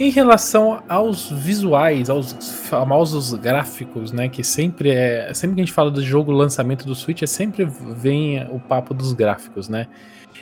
[0.00, 2.32] Em relação aos visuais, aos
[2.68, 4.28] famosos gráficos, né?
[4.28, 5.32] Que sempre é.
[5.34, 8.94] Sempre que a gente fala do jogo lançamento do Switch, é sempre vem o papo
[8.94, 9.88] dos gráficos, né?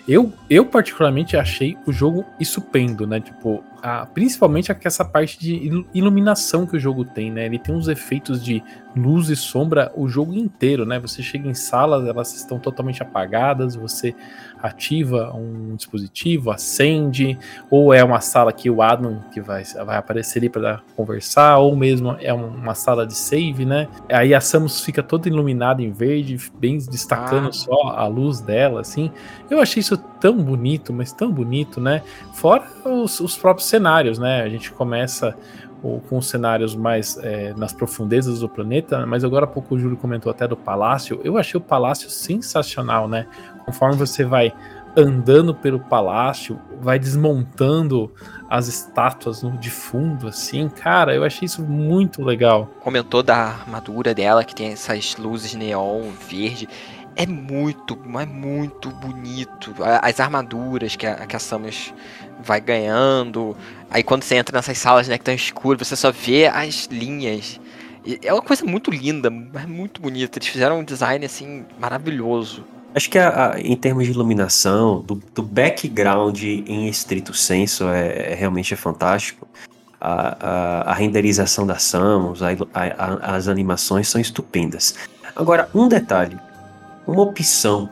[0.07, 3.19] Eu, eu particularmente achei o jogo estupendo, né?
[3.19, 7.47] Tipo, a, principalmente essa parte de iluminação que o jogo tem, né?
[7.47, 8.63] Ele tem uns efeitos de
[8.97, 10.99] luz e sombra o jogo inteiro, né?
[10.99, 14.15] Você chega em salas, elas estão totalmente apagadas, você
[14.63, 17.39] ativa um dispositivo, acende,
[17.71, 21.77] ou é uma sala que o Adam que vai, vai aparecer ali para conversar, ou
[21.77, 23.87] mesmo é uma sala de save, né?
[24.11, 27.53] Aí a Samus fica toda iluminada em verde, bem destacando ah.
[27.53, 29.11] só a luz dela, assim.
[29.51, 32.03] Eu achei isso tão bonito, mas tão bonito, né?
[32.33, 34.43] Fora os, os próprios cenários, né?
[34.43, 35.37] A gente começa
[36.09, 39.97] com os cenários mais é, nas profundezas do planeta, mas agora há pouco o Júlio
[39.97, 41.21] comentou até do palácio.
[41.23, 43.27] Eu achei o palácio sensacional, né?
[43.65, 44.53] Conforme você vai
[44.97, 48.11] andando pelo palácio, vai desmontando
[48.49, 52.71] as estátuas de fundo, assim, cara, eu achei isso muito legal.
[52.81, 56.67] Comentou da armadura dela, que tem essas luzes neon verde.
[57.17, 59.75] É muito, é muito bonito.
[60.03, 61.95] As armaduras que a, que a Samus
[62.41, 63.57] vai ganhando.
[63.91, 67.59] Aí quando você entra nessas salas, né, que estão escuras, você só vê as linhas.
[68.23, 70.39] é uma coisa muito linda, é muito bonita.
[70.39, 72.63] Eles fizeram um design, assim, maravilhoso.
[72.95, 78.33] Acho que a, a, em termos de iluminação, do, do, background em estrito senso, é,
[78.33, 79.49] é realmente é fantástico.
[79.99, 82.41] A, a, renderização da Samus,
[83.23, 84.95] as animações são estupendas.
[85.35, 86.39] Agora, um detalhe,
[87.07, 87.89] uma opção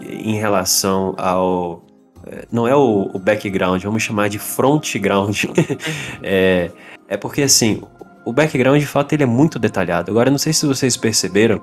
[0.00, 1.82] em relação ao
[2.50, 5.44] não é o, o background, vamos chamar de front ground.
[6.22, 6.70] é,
[7.06, 7.82] é porque assim,
[8.24, 10.10] o background de fato ele é muito detalhado.
[10.10, 11.62] Agora, não sei se vocês perceberam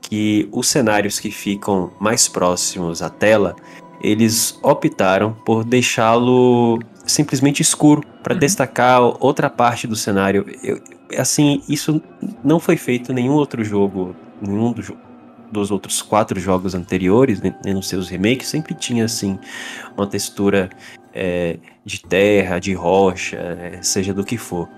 [0.00, 3.56] que os cenários que ficam mais próximos à tela,
[4.02, 8.40] eles optaram por deixá-lo simplesmente escuro para uhum.
[8.40, 10.44] destacar outra parte do cenário.
[10.62, 10.80] Eu,
[11.18, 12.02] assim, isso
[12.44, 14.82] não foi feito em nenhum outro jogo, nenhum do,
[15.52, 19.38] dos outros quatro jogos anteriores, né, nos seus remakes, sempre tinha assim
[19.96, 20.70] uma textura
[21.14, 24.68] é, de terra, de rocha, é, seja do que for.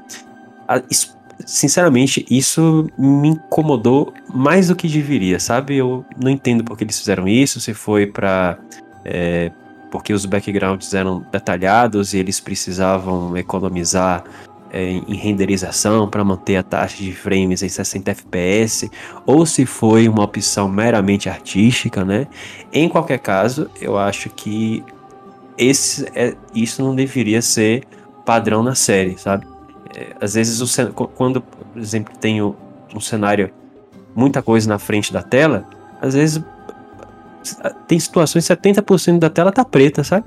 [0.66, 1.16] A, isso,
[1.46, 5.76] sinceramente, isso me incomodou mais do que deveria, sabe?
[5.76, 8.58] Eu não entendo por que eles fizeram isso, se foi para
[9.04, 9.50] é,
[9.94, 14.24] porque os backgrounds eram detalhados e eles precisavam economizar
[14.74, 18.90] é, em renderização para manter a taxa de frames em 60 fps,
[19.24, 22.26] ou se foi uma opção meramente artística, né?
[22.72, 24.82] Em qualquer caso, eu acho que
[25.56, 27.84] esse é, isso não deveria ser
[28.26, 29.46] padrão na série, sabe?
[29.96, 33.52] É, às vezes, o, quando, por exemplo, tem um cenário,
[34.12, 35.68] muita coisa na frente da tela,
[36.02, 36.42] às vezes
[37.86, 40.26] tem situações 70% da tela tá preta, sabe?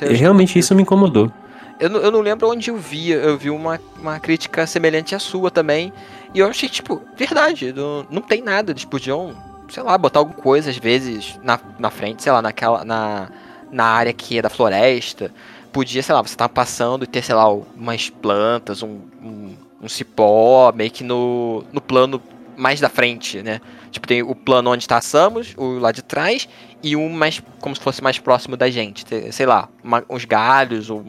[0.00, 1.30] E realmente isso me incomodou.
[1.78, 3.10] Eu, eu não lembro onde eu vi.
[3.10, 5.92] Eu vi uma, uma crítica semelhante à sua também.
[6.32, 7.72] E eu achei, tipo, verdade.
[7.72, 8.72] Não, não tem nada.
[8.72, 9.34] Eles podiam,
[9.68, 12.84] sei lá, botar alguma coisa, às vezes, na, na frente, sei lá, naquela.
[12.84, 13.28] Na,
[13.70, 15.32] na área que é da floresta.
[15.72, 19.88] Podia, sei lá, você tá passando e ter, sei lá, umas plantas, um, um, um
[19.88, 22.22] cipó, meio que no, no plano
[22.56, 23.60] mais da frente, né?
[23.90, 26.48] Tipo, tem o plano onde está a Samus, o lá de trás,
[26.80, 29.04] e um mais, como se fosse mais próximo da gente.
[29.32, 31.04] Sei lá, uma, uns galhos, ou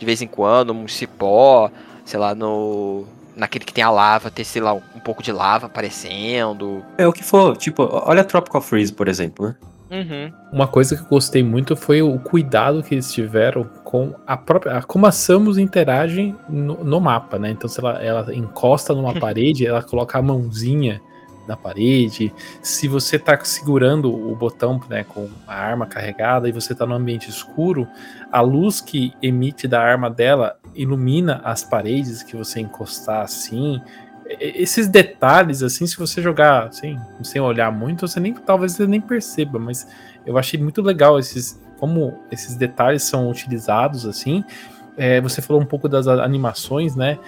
[0.00, 1.70] de vez em quando, um cipó,
[2.04, 3.04] sei lá, no.
[3.36, 6.82] Naquele que tem a lava, ter, sei lá, um pouco de lava aparecendo.
[6.98, 9.56] É o que for, tipo, olha Tropical Freeze, por exemplo, né?
[9.90, 10.32] Uhum.
[10.52, 14.82] Uma coisa que eu gostei muito foi o cuidado que eles tiveram com a própria.
[14.82, 17.50] Como a Samus interage no, no mapa, né?
[17.50, 21.00] Então, se ela, ela encosta numa parede, ela coloca a mãozinha
[21.46, 22.32] na parede.
[22.62, 26.94] Se você está segurando o botão né, com a arma carregada e você está no
[26.94, 27.88] ambiente escuro,
[28.30, 33.80] a luz que emite da arma dela ilumina as paredes que você encostar assim.
[34.38, 39.00] Esses detalhes, assim, se você jogar assim, sem olhar muito, você nem talvez você nem
[39.00, 39.88] perceba, mas
[40.24, 44.44] eu achei muito legal esses como esses detalhes são utilizados assim.
[44.96, 47.18] É, você falou um pouco das animações, né?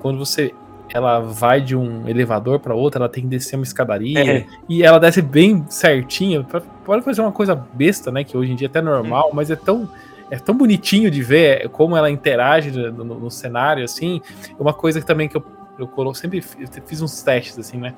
[0.00, 0.52] Quando você
[0.94, 4.46] ela vai de um elevador para outro, ela tem que descer uma escadaria é.
[4.68, 6.46] e ela desce bem certinho.
[6.84, 8.22] Pode fazer uma coisa besta, né?
[8.22, 9.34] Que hoje em dia é até normal, hum.
[9.34, 9.88] mas é tão
[10.32, 14.22] é tão bonitinho de ver como ela interage no, no, no cenário, assim.
[14.58, 15.44] Uma coisa que também que eu,
[15.78, 17.94] eu sempre fiz uns testes, assim, né?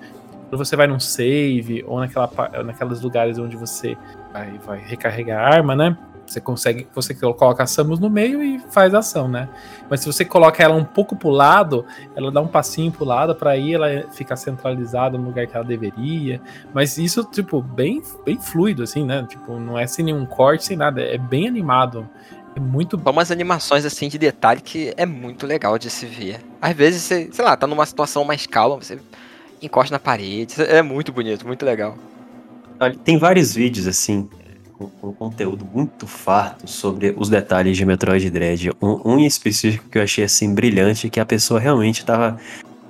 [0.48, 2.28] Quando você vai num save ou naquela,
[2.64, 3.96] naqueles lugares onde você
[4.32, 5.96] vai, vai recarregar a arma, né?
[6.26, 9.48] Você consegue, você coloca a Samus no meio e faz a ação, né?
[9.90, 11.84] Mas se você coloca ela um pouco pro lado,
[12.16, 15.64] ela dá um passinho pro lado para aí ela ficar centralizada no lugar que ela
[15.64, 16.40] deveria.
[16.72, 19.26] Mas isso, tipo, bem, bem fluido, assim, né?
[19.28, 21.02] Tipo, não é sem nenhum corte, sem nada.
[21.02, 22.08] É bem animado.
[22.56, 23.10] É muito bom.
[23.10, 26.40] umas animações assim de detalhe que é muito legal de se ver.
[26.60, 28.98] Às vezes você, sei lá, tá numa situação mais calma, você
[29.60, 30.54] encosta na parede.
[30.62, 31.98] É muito bonito, muito legal.
[33.04, 34.28] Tem vários vídeos assim
[34.78, 38.70] com, com conteúdo muito farto sobre os detalhes de Metroid Dread.
[38.82, 42.38] Um, um em específico que eu achei assim brilhante, que a pessoa realmente estava.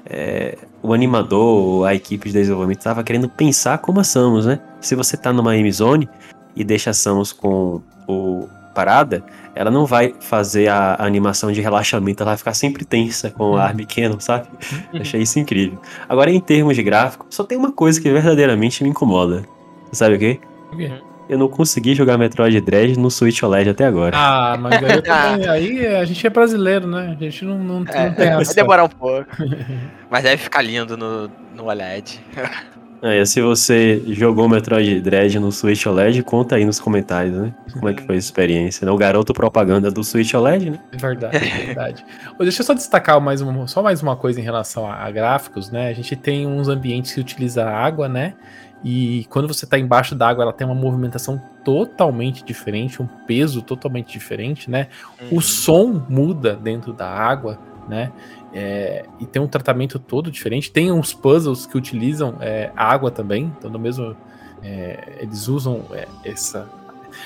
[0.07, 4.61] É, o animador, a equipe de desenvolvimento estava querendo pensar como a Samus, né?
[4.80, 6.09] Se você tá numa M-Zone
[6.55, 9.24] e deixa a Samus com o parada,
[9.55, 13.53] ela não vai fazer a, a, animação de relaxamento, ela vai ficar sempre tensa com
[13.53, 14.49] o ar pequeno, sabe?
[15.01, 15.80] Achei isso incrível.
[16.07, 19.45] Agora, em termos de gráfico, só tem uma coisa que verdadeiramente me incomoda.
[19.93, 20.41] Sabe o quê?
[20.72, 20.93] O quê?
[21.29, 24.14] Eu não consegui jogar Metroid Dread no Switch OLED até agora.
[24.16, 27.16] Ah, mas aí, também, aí a gente é brasileiro, né?
[27.18, 28.45] A gente não, não, é, não tem essa.
[28.45, 29.27] Vai demorar um pouco.
[30.11, 32.20] mas deve ficar lindo no, no OLED.
[33.03, 37.55] É, se você jogou Metroid Dread no Switch OLED, conta aí nos comentários, né?
[37.72, 38.93] Como é que foi a experiência, né?
[38.93, 40.79] O garoto propaganda do Switch OLED, né?
[40.93, 42.05] É verdade, é verdade.
[42.39, 45.70] Deixa eu só destacar mais uma, só mais uma coisa em relação a, a, gráficos,
[45.70, 45.89] né?
[45.89, 48.35] A gente tem uns ambientes que utilizam água, né?
[48.85, 54.12] E quando você está embaixo d'água, ela tem uma movimentação totalmente diferente, um peso totalmente
[54.12, 54.89] diferente, né?
[55.20, 55.39] Uhum.
[55.39, 57.59] O som muda dentro da água,
[57.89, 58.12] né?
[58.53, 60.70] É, e tem um tratamento todo diferente.
[60.70, 64.14] Tem uns puzzles que utilizam é, água também, então no mesmo
[64.62, 66.68] é, eles usam é, essa.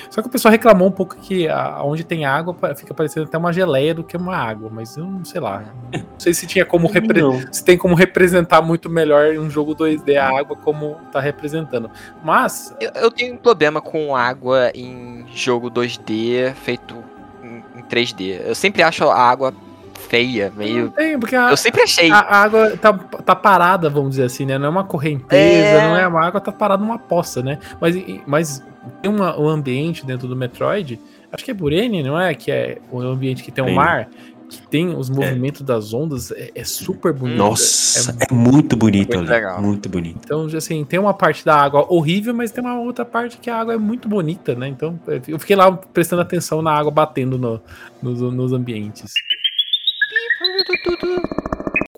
[0.09, 3.37] Só que o pessoal reclamou um pouco que a, onde tem água fica parecendo até
[3.37, 5.63] uma geleia do que uma água, mas eu não sei lá.
[5.93, 7.21] Não sei se tinha como repre...
[7.51, 11.89] se tem como representar muito melhor um jogo 2D a água como tá representando.
[12.23, 16.95] Mas eu, eu tenho um problema com água em jogo 2D feito
[17.43, 18.41] em, em 3D.
[18.45, 19.53] Eu sempre acho a água
[19.99, 20.89] feia, meio.
[20.91, 22.09] Tem, porque a, eu sempre achei.
[22.09, 24.57] A, a, água tá, tá parada, vamos dizer assim, né?
[24.57, 25.87] Não é uma correnteza, é...
[25.87, 27.59] não é uma água, tá parada numa poça, né?
[27.79, 27.95] Mas,
[28.25, 28.63] mas
[29.01, 30.99] tem uma, um ambiente dentro do Metroid,
[31.31, 32.33] acho que é Burene, não é?
[32.33, 34.09] Que é o ambiente que tem o um mar,
[34.49, 35.63] que tem os movimentos é.
[35.63, 37.37] das ondas, é, é, super bonito.
[37.37, 39.29] Nossa, é, é muito bonito muito.
[39.29, 39.61] Legal.
[39.61, 40.19] Muito bonito.
[40.23, 43.57] Então, assim, tem uma parte da água horrível, mas tem uma outra parte que a
[43.57, 44.67] água é muito bonita, né?
[44.67, 47.61] Então, eu fiquei lá prestando atenção na água batendo no,
[48.01, 49.13] nos, nos ambientes.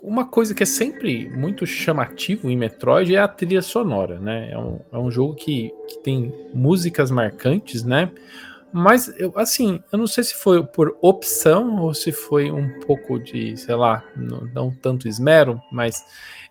[0.02, 4.50] Uma coisa que é sempre muito chamativo em Metroid é a trilha sonora, né?
[4.50, 8.10] É um, é um jogo que, que tem músicas marcantes, né?
[8.72, 13.18] Mas, eu, assim, eu não sei se foi por opção ou se foi um pouco
[13.18, 16.02] de, sei lá, não, não tanto esmero, mas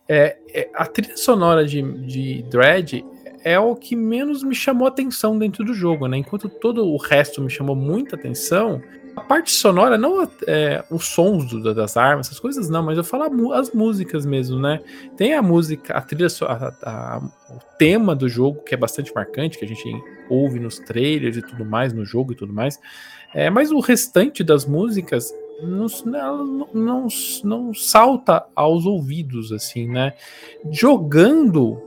[0.07, 3.03] é, é, a trilha sonora de, de Dread
[3.43, 6.17] é o que menos me chamou atenção dentro do jogo, né?
[6.17, 8.81] Enquanto todo o resto me chamou muita atenção,
[9.15, 13.03] a parte sonora, não é, os sons do, das armas, essas coisas não, mas eu
[13.03, 14.81] falo as músicas mesmo, né?
[15.17, 19.57] Tem a música, a trilha, a, a, o tema do jogo, que é bastante marcante,
[19.57, 19.83] que a gente
[20.29, 22.79] ouve nos trailers e tudo mais, no jogo e tudo mais.
[23.33, 27.07] É, mas o restante das músicas não, não, não,
[27.43, 30.13] não salta aos ouvidos, assim, né?
[30.69, 31.81] Jogando,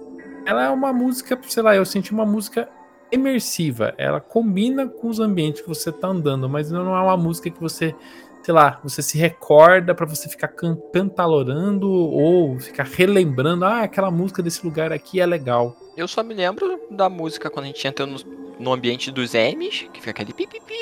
[0.47, 2.69] ela é uma música, sei lá, eu senti uma música
[3.15, 3.95] imersiva.
[3.97, 7.61] Ela combina com os ambientes que você tá andando, mas não é uma música que
[7.61, 7.95] você,
[8.43, 14.11] sei lá, você se recorda para você ficar can cantalorando ou ficar relembrando, ah, aquela
[14.11, 15.77] música desse lugar aqui é legal.
[15.97, 18.19] Eu só me lembro da música quando a gente entra no,
[18.59, 20.75] no ambiente dos M's, que fica aquele pipipi,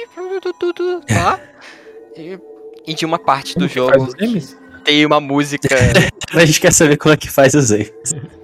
[1.07, 1.41] tá?
[2.17, 2.39] e,
[2.87, 4.09] e de uma parte do jogo
[4.85, 5.69] tem uma música.
[6.35, 7.93] a gente quer saber como é que faz os M's.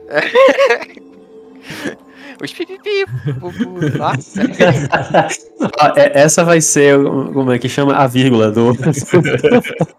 [2.43, 2.55] os
[3.99, 4.43] nossa.
[5.97, 6.99] É, essa vai ser,
[7.33, 7.95] como é que chama?
[7.95, 8.73] A vírgula do,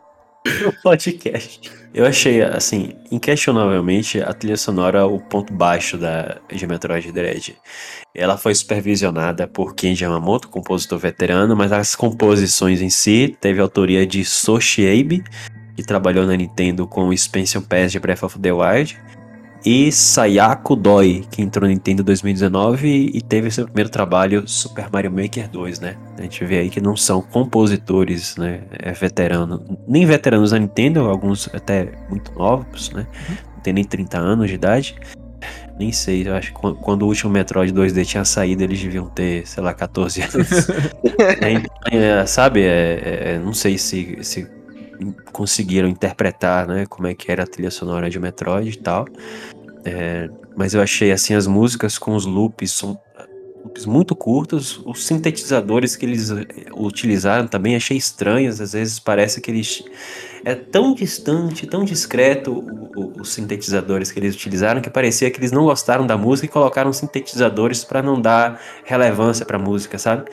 [0.83, 1.71] podcast.
[1.93, 7.57] Eu achei, assim, inquestionavelmente, a trilha sonora o ponto baixo da, de Metroid Dread.
[8.15, 14.05] Ela foi supervisionada por Kenji Yamamoto, compositor veterano, mas as composições em si teve autoria
[14.05, 15.23] de Soshi Abe,
[15.75, 18.97] que trabalhou na Nintendo com Expansion Pass de Breath of the Wild,
[19.65, 25.11] e Sayako Doi, que entrou no Nintendo 2019 e teve seu primeiro trabalho Super Mario
[25.11, 25.97] Maker 2, né?
[26.17, 28.61] A gente vê aí que não são compositores, né?
[28.71, 33.05] É veterano, nem veteranos da Nintendo, alguns até muito novos, né?
[33.55, 34.95] Não tem nem 30 anos de idade.
[35.77, 39.47] Nem sei, eu acho que quando o último Metroid 2D tinha saído, eles deviam ter,
[39.47, 40.69] sei lá, 14 anos.
[41.89, 44.58] é, é, sabe, é, é, não sei se, se
[45.31, 49.05] conseguiram interpretar, né, como é que era a trilha sonora de Metroid e tal.
[49.85, 52.99] É, mas eu achei assim as músicas com os loops são
[53.63, 56.45] loops muito curtos, os sintetizadores que eles eh,
[56.75, 59.83] utilizaram também achei estranhos, às vezes parece que eles
[60.45, 65.39] é tão distante, tão discreto o, o, os sintetizadores que eles utilizaram que parecia que
[65.39, 69.97] eles não gostaram da música e colocaram sintetizadores para não dar relevância para a música,
[69.97, 70.29] sabe?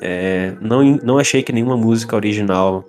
[0.00, 2.84] É, não, não achei que nenhuma música original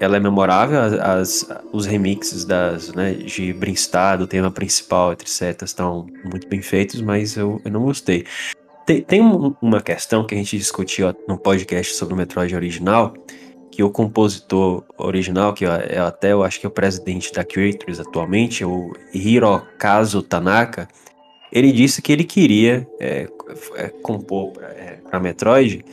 [0.00, 6.06] ela é memorável, as, os remixes das, né, de Brinstar, do tema principal, etc, estão
[6.24, 8.24] muito bem feitos, mas eu, eu não gostei.
[8.86, 13.14] tem, tem um- uma questão que a gente discutiu no podcast sobre o Metroid original,
[13.70, 18.00] que o compositor original, que é até eu acho que é o presidente da Creators
[18.00, 20.88] atualmente, o Hirokazu Tanaka,
[21.52, 23.28] ele disse que ele queria é,
[23.76, 24.52] é, compor
[25.08, 25.84] para Metroid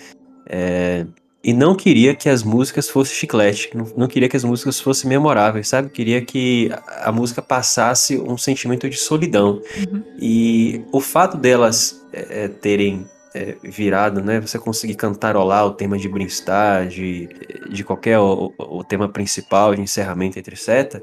[0.48, 1.06] é,
[1.48, 5.70] e não queria que as músicas fossem chiclete, não, queria que as músicas fossem memoráveis,
[5.70, 5.90] sabe?
[5.90, 6.70] Queria que
[7.02, 9.62] a, música passasse um sentimento de solidão.
[9.78, 10.04] Uhum.
[10.20, 14.42] E o fato delas é, é, terem é, virado, né?
[14.42, 17.30] Você conseguir cantarolar o tema de Brinstar, de,
[17.70, 21.02] de qualquer o, o, tema principal de encerramento seta,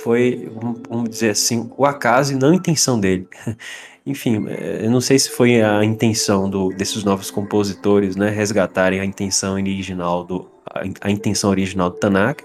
[0.00, 3.28] foi, vamos- vamos dizer assim, o acaso e não a intenção dele.
[4.04, 9.00] Enfim, é, eu não sei se foi a intenção do, desses novos compositores, né, resgatarem
[9.00, 12.44] a intenção original do a, a intenção original do Tanaka,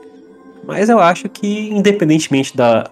[0.66, 2.92] mas eu acho que independentemente da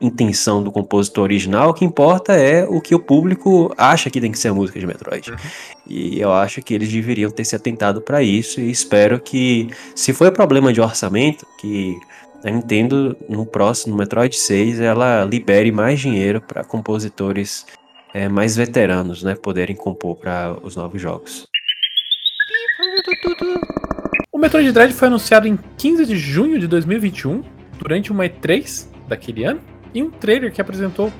[0.00, 4.30] intenção do compositor original, o que importa é o que o público acha que tem
[4.30, 5.32] que ser a música de Metroid.
[5.86, 10.12] E eu acho que eles deveriam ter se atentado para isso e espero que, se
[10.12, 11.96] foi problema de orçamento, que
[12.44, 17.64] a Nintendo no próximo Metroid 6 ela libere mais dinheiro para compositores
[18.14, 21.48] é, mais veteranos, né, poderem compor para os novos jogos.
[24.32, 27.42] O Metroid Dread foi anunciado em 15 de junho de 2021,
[27.78, 29.60] durante uma E3 daquele ano,
[29.92, 31.12] e um trailer que apresentou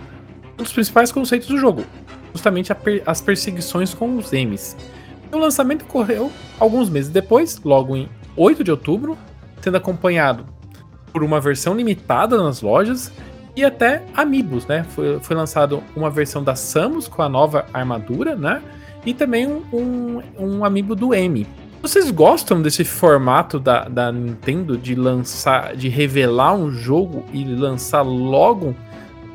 [0.59, 1.85] um dos principais conceitos do jogo,
[2.33, 4.77] justamente per- as perseguições com os M's.
[5.33, 6.31] O lançamento ocorreu
[6.61, 9.19] alguns meses depois, logo em 8 de outubro,
[9.61, 10.47] sendo acompanhado
[11.13, 13.11] por uma versão limitada nas lojas
[13.57, 14.85] e até Amiibos, né?
[14.91, 18.61] Foi, foi lançado uma versão da Samus com a nova armadura, né?
[19.07, 21.47] E também um, um, um do M.
[21.83, 28.01] Vocês gostam desse formato da, da Nintendo de lançar, de revelar um jogo e lançar
[28.01, 28.75] logo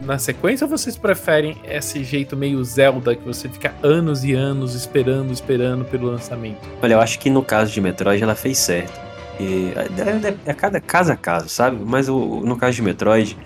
[0.02, 0.66] na sequência?
[0.66, 5.86] Ou vocês preferem esse jeito meio Zelda que você fica anos e anos esperando, esperando
[5.86, 6.58] pelo lançamento?
[6.82, 9.00] Olha, eu acho que no caso de Metroid ela fez certo.
[9.40, 11.78] E é, é- é cada caso a caso, sabe?
[11.86, 13.38] Mas o- no caso de Metroid,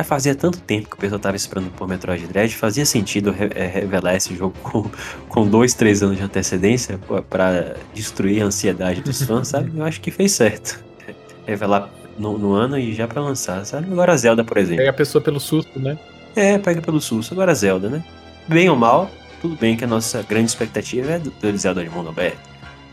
[0.00, 3.50] já fazia tanto tempo que o pessoal tava esperando por Metroid Dread, fazia sentido re-
[3.54, 4.90] é, revelar esse jogo com,
[5.28, 9.72] com dois, três anos de antecedência pô, pra destruir a ansiedade dos fãs, sabe?
[9.76, 10.82] Eu acho que fez certo.
[11.46, 13.90] Revelar no, no ano e já pra lançar, sabe?
[13.92, 14.78] Agora Zelda, por exemplo.
[14.78, 15.98] Pega a pessoa pelo susto, né?
[16.34, 17.32] É, pega pelo susto.
[17.34, 18.04] Agora Zelda, né?
[18.48, 21.90] Bem ou mal, tudo bem que a nossa grande expectativa é do, do Zelda de
[21.90, 22.48] mundo aberto.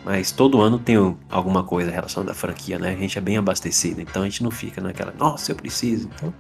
[0.05, 2.91] Mas todo ano tem um- alguma coisa relacionada à franquia, né?
[2.93, 6.09] A gente é bem abastecido, então a gente não fica naquela, nossa, eu preciso.
[6.15, 6.33] Então,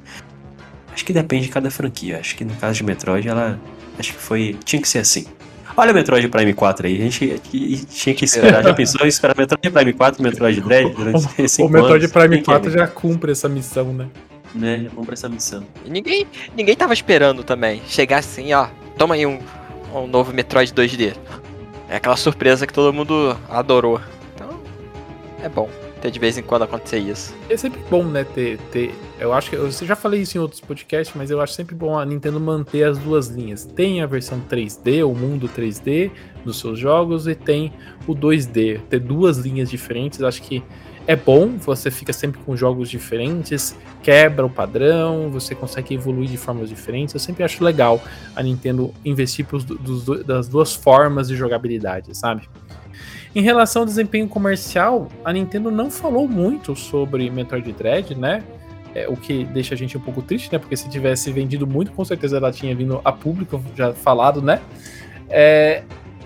[0.97, 2.19] acho que depende de cada franquia.
[2.19, 3.59] Acho que no caso de Metroid, ela.
[3.99, 4.57] Acho que foi.
[4.65, 5.25] Tinha que ser assim.
[5.75, 7.39] Olha o Metroid Prime 4 aí, a gente
[7.87, 8.63] tinha que esperar.
[8.63, 11.27] Já pensou em esperar Metroid Prime 4 e Metroid Dread durante
[11.61, 12.11] O Metroid anos?
[12.11, 14.07] Prime Quem quer, 4 já cumpre essa missão, né?
[14.55, 14.85] Né?
[14.85, 15.63] Já compra essa missão.
[15.85, 16.25] E ninguém,
[16.55, 17.79] ninguém tava esperando também.
[17.87, 19.37] Chegar assim, ó, toma aí um,
[19.93, 21.13] um novo Metroid 2D.
[21.89, 24.01] É aquela surpresa que todo mundo adorou.
[24.33, 24.59] Então,
[25.43, 27.35] é bom ter de vez em quando acontecer isso.
[27.49, 28.93] É sempre bom, né, ter, ter.
[29.19, 29.55] Eu acho que.
[29.55, 32.83] Eu já falei isso em outros podcasts, mas eu acho sempre bom a Nintendo manter
[32.83, 33.65] as duas linhas.
[33.65, 36.11] Tem a versão 3D, o mundo 3D
[36.45, 37.73] dos seus jogos, e tem
[38.07, 38.79] o 2D.
[38.89, 40.63] Ter duas linhas diferentes, acho que
[41.05, 41.57] é bom.
[41.59, 47.13] Você fica sempre com jogos diferentes, quebra o padrão, você consegue evoluir de formas diferentes.
[47.13, 48.01] Eu sempre acho legal
[48.35, 52.47] a Nintendo investir pros, dos, do- das duas formas de jogabilidade, sabe?
[53.35, 58.43] Em relação ao desempenho comercial, a Nintendo não falou muito sobre Metroid Dread, né?
[58.95, 60.57] É, o que deixa a gente um pouco triste, né?
[60.57, 64.59] Porque se tivesse vendido muito, com certeza ela tinha vindo a público, já falado, né?
[65.29, 65.83] É,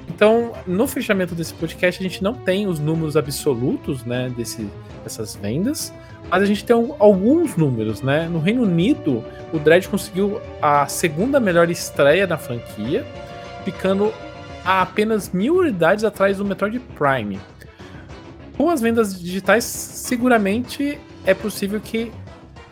[0.08, 4.32] então, no fechamento desse podcast, a gente não tem os números absolutos, né?
[4.38, 4.68] Desse,
[5.04, 5.94] dessas vendas,
[6.30, 8.30] mas a gente tem al- alguns números, né?
[8.32, 13.06] No Reino Unido, o Dread conseguiu a segunda melhor estreia na franquia,
[13.66, 14.14] ficando
[14.64, 17.40] a apenas mil unidades atrás do Metroid Prime.
[18.58, 22.12] Com as vendas digitais, seguramente é possível que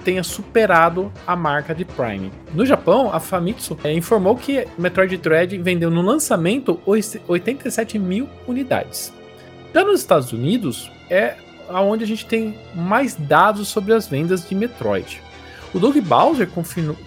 [0.04, 2.32] tenha superado a marca de Prime.
[2.54, 8.28] No Japão, a Famitsu eh, informou que Metroid Dread vendeu no lançamento ois- 87 mil
[8.48, 9.14] unidades.
[9.74, 11.36] Já nos Estados Unidos, é
[11.68, 15.22] aonde a gente tem mais dados sobre as vendas de Metroid.
[15.74, 16.50] O Doug Bowser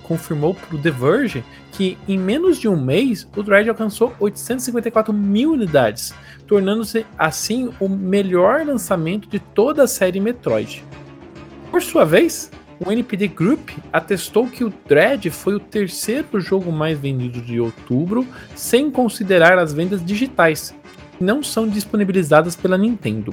[0.02, 5.12] confirmou para o The Verge que em menos de um mês o Dread alcançou 854
[5.12, 6.14] mil unidades,
[6.46, 10.84] tornando-se assim o melhor lançamento de toda a série Metroid.
[11.70, 12.50] Por sua vez,
[12.84, 18.26] o NPD Group atestou que o Dread foi o terceiro jogo mais vendido de outubro,
[18.54, 20.74] sem considerar as vendas digitais,
[21.16, 23.32] que não são disponibilizadas pela Nintendo.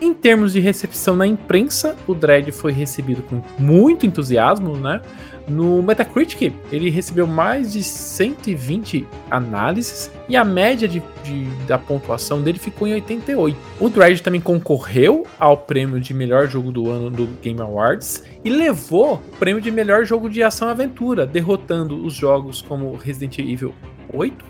[0.00, 5.02] Em termos de recepção na imprensa, o Dread foi recebido com muito entusiasmo, né?
[5.50, 12.40] No Metacritic, ele recebeu mais de 120 análises e a média de, de, da pontuação
[12.40, 13.58] dele ficou em 88.
[13.80, 18.48] O Dredge também concorreu ao prêmio de melhor jogo do ano do Game Awards e
[18.48, 23.40] levou o prêmio de melhor jogo de ação e aventura, derrotando os jogos como Resident
[23.40, 23.74] Evil
[24.12, 24.44] 8,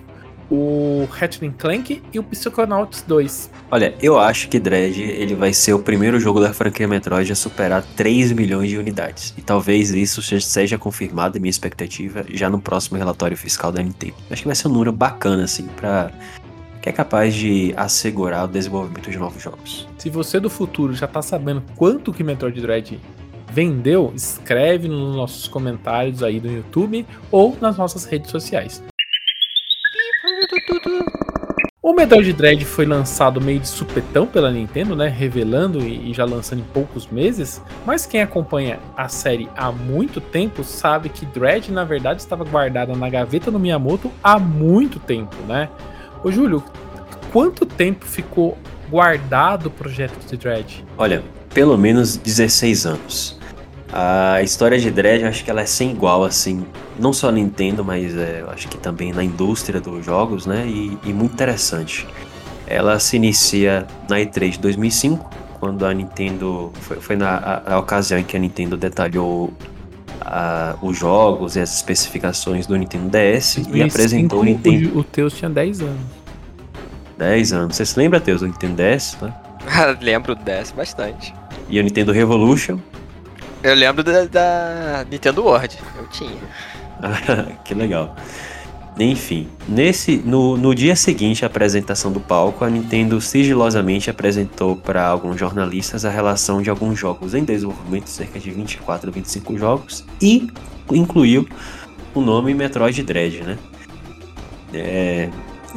[0.50, 3.50] o Ratchet Clank e o Psychonauts 2.
[3.70, 7.36] Olha, eu acho que Dredge ele vai ser o primeiro jogo da franquia Metroid a
[7.36, 9.32] superar 3 milhões de unidades.
[9.38, 14.14] E talvez isso seja confirmado, minha expectativa, já no próximo relatório fiscal da Nintendo.
[14.30, 16.10] Acho que vai ser um número bacana, assim, pra
[16.82, 19.86] que é capaz de assegurar o desenvolvimento de novos jogos.
[19.98, 22.98] Se você do futuro já tá sabendo quanto que Metroid Dread
[23.52, 28.82] vendeu, escreve nos nossos comentários aí do YouTube ou nas nossas redes sociais.
[31.82, 35.08] O Metroid Dread foi lançado meio de supetão pela Nintendo, né?
[35.08, 37.60] Revelando e já lançando em poucos meses.
[37.86, 42.94] Mas quem acompanha a série há muito tempo sabe que Dread, na verdade, estava guardada
[42.94, 45.70] na gaveta do Miyamoto há muito tempo, né?
[46.22, 46.62] Ô Júlio,
[47.32, 48.58] quanto tempo ficou
[48.90, 50.84] guardado o projeto de Dread?
[50.98, 53.39] Olha, pelo menos 16 anos.
[53.92, 56.64] A história de Dredd, acho que ela é sem igual, assim,
[56.98, 60.64] não só na Nintendo, mas é, acho que também na indústria dos jogos, né?
[60.66, 62.06] E, e, muito interessante.
[62.66, 65.28] Ela se inicia na E3 de 2005,
[65.58, 66.72] quando a Nintendo.
[66.82, 69.52] Foi, foi na a, a ocasião em que a Nintendo detalhou
[70.20, 74.96] a, os jogos e as especificações do Nintendo DS 2005, e apresentou o Nintendo.
[74.96, 76.00] O, o Teus tinha 10 anos.
[77.18, 77.76] 10 anos.
[77.76, 79.18] Você se lembra, Teus, do Nintendo DS?
[79.20, 79.34] Né?
[80.00, 81.34] Lembro do DS bastante.
[81.68, 82.78] E o Nintendo Revolution.
[83.62, 86.40] Eu lembro da, da Nintendo World, eu tinha.
[87.64, 88.16] que legal.
[88.98, 95.06] Enfim, nesse no, no dia seguinte à apresentação do palco, a Nintendo sigilosamente apresentou para
[95.06, 100.04] alguns jornalistas a relação de alguns jogos em desenvolvimento, cerca de 24 a 25 jogos,
[100.20, 100.50] e
[100.92, 101.48] incluiu
[102.14, 103.58] o nome Metroid Dread, né?
[104.72, 105.30] É,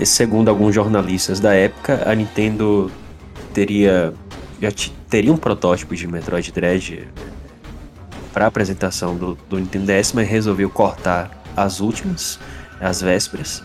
[0.04, 2.92] segundo alguns jornalistas da época, a Nintendo
[3.54, 4.14] teria
[4.62, 4.70] já
[5.10, 7.08] teria um protótipo de Metroid Dread
[8.34, 12.40] para a apresentação do, do Nintendo DS, mas resolveu cortar as últimas,
[12.82, 13.64] as vésperas.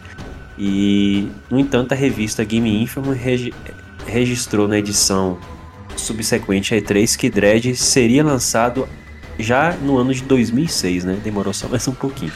[0.59, 3.55] E, no entanto, a revista Game Info regi
[4.07, 5.39] registrou na edição
[5.97, 8.89] subsequente a E3 que Dread seria lançado
[9.39, 11.19] já no ano de 2006, né?
[11.23, 12.33] Demorou só mais um pouquinho.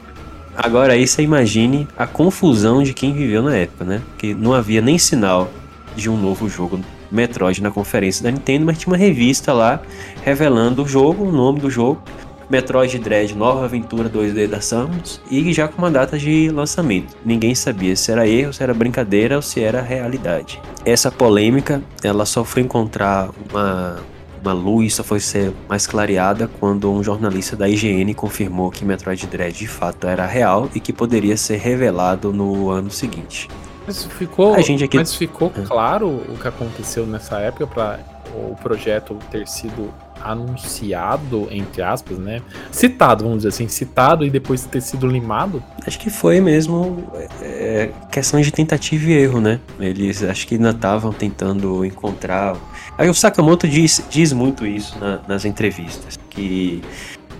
[0.56, 4.02] Agora aí você imagine a confusão de quem viveu na época, né?
[4.18, 5.50] Que não havia nem sinal
[5.96, 9.82] de um novo jogo Metroid na conferência da Nintendo, mas tinha uma revista lá
[10.22, 12.02] revelando o jogo, o nome do jogo,
[12.48, 17.16] Metroid Dread Nova Aventura 2D da Samus, e já com uma data de lançamento.
[17.24, 20.60] Ninguém sabia se era erro, se era brincadeira ou se era realidade.
[20.84, 23.98] Essa polêmica, ela só foi encontrar uma
[24.42, 29.26] uma luz só foi ser mais clareada quando um jornalista da IGN confirmou que Metroid
[29.26, 33.48] Dread de fato era real e que poderia ser revelado no ano seguinte.
[33.86, 34.96] Mas ficou, a gente aqui...
[34.96, 35.62] mas ficou é.
[35.62, 38.00] claro o que aconteceu nessa época para
[38.34, 42.42] o projeto ter sido anunciado, entre aspas, né?
[42.70, 45.62] Citado, vamos dizer assim, citado e depois ter sido limado?
[45.86, 47.10] Acho que foi mesmo
[47.40, 49.60] é, questão de tentativa e erro, né?
[49.78, 52.56] Eles acho que ainda estavam tentando encontrar.
[52.98, 56.82] Aí o Sakamoto diz, diz muito isso na, nas entrevistas, que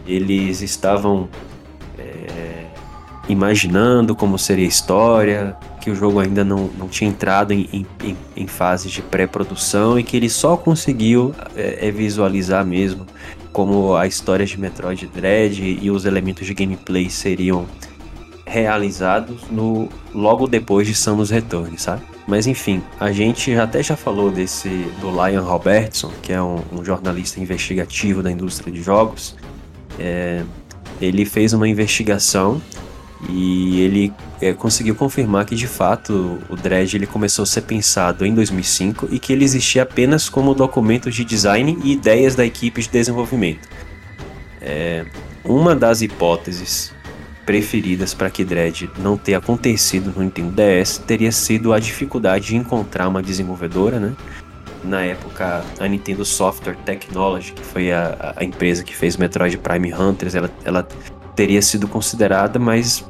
[0.07, 1.29] eles estavam
[1.99, 2.65] é,
[3.29, 8.17] imaginando como seria a história, que o jogo ainda não, não tinha entrado em, em,
[8.37, 13.07] em fase de pré-produção e que ele só conseguiu é, é, visualizar mesmo
[13.53, 17.67] como a história de Metroid Dread e os elementos de gameplay seriam
[18.47, 22.03] realizados no logo depois de Samus Return, sabe?
[22.27, 24.69] Mas enfim, a gente até já falou desse
[25.01, 29.37] do Lion Robertson, que é um, um jornalista investigativo da indústria de jogos.
[29.99, 30.43] É,
[31.01, 32.61] ele fez uma investigação
[33.29, 38.25] e ele é, conseguiu confirmar que de fato o Dredge ele começou a ser pensado
[38.25, 42.81] em 2005 e que ele existia apenas como documento de design e ideias da equipe
[42.81, 43.69] de desenvolvimento.
[44.61, 45.05] É,
[45.45, 46.93] uma das hipóteses
[47.45, 52.57] preferidas para que Dredge não ter acontecido no Nintendo DS teria sido a dificuldade de
[52.57, 54.15] encontrar uma desenvolvedora, né?
[54.85, 59.93] Na época, a Nintendo Software Technology, que foi a, a empresa que fez Metroid Prime
[59.93, 60.89] Hunters, ela, ela
[61.35, 63.05] teria sido considerada, mas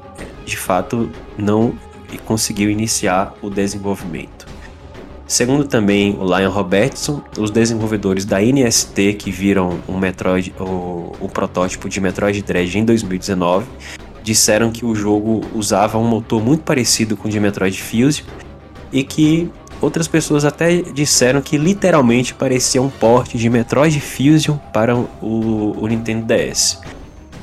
[0.45, 1.75] de fato não
[2.25, 4.47] conseguiu iniciar o desenvolvimento.
[5.27, 11.29] Segundo também o Lion Robertson, os desenvolvedores da NST que viram o, Metroid, o, o
[11.33, 13.65] protótipo de Metroid Dread em 2019
[14.25, 18.27] disseram que o jogo usava um motor muito parecido com o de Metroid Fusion
[18.93, 19.49] e que
[19.81, 25.87] outras pessoas até disseram que literalmente parecia um porte de Metroid Fusion para o, o
[25.87, 26.81] Nintendo DS.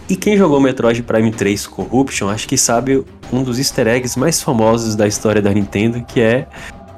[0.09, 4.41] E quem jogou Metroid Prime 3 Corruption, acho que sabe um dos easter eggs mais
[4.41, 6.47] famosos da história da Nintendo, que é,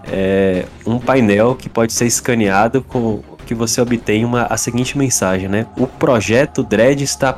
[0.07, 5.49] é um painel que pode ser escaneado com que você obtém uma, a seguinte mensagem,
[5.49, 5.65] né?
[5.75, 7.34] O projeto Dread está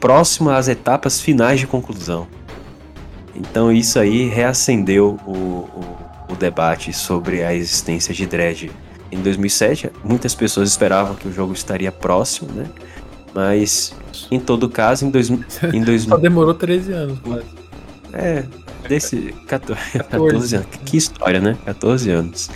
[0.00, 2.26] próximo às etapas finais de conclusão.
[3.34, 5.96] Então isso aí reacendeu o, o,
[6.30, 8.70] o debate sobre a existência de Dread.
[9.12, 12.64] Em 2007, muitas pessoas esperavam que o jogo estaria próximo, né?
[13.34, 13.94] Mas
[14.30, 16.02] em todo caso, em, dois, em dois...
[16.02, 17.46] Só demorou 13 anos, quase.
[18.12, 18.44] É,
[18.88, 20.68] desse 14, 14 anos.
[20.84, 21.56] Que história, né?
[21.64, 22.50] 14 anos.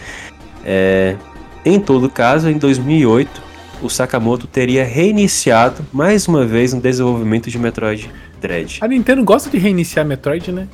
[0.65, 1.17] É,
[1.65, 3.43] em todo caso, em 2008,
[3.83, 8.11] o Sakamoto teria reiniciado mais uma vez o desenvolvimento de Metroid
[8.41, 8.79] Dread.
[8.81, 10.69] A Nintendo gosta de reiniciar Metroid, né?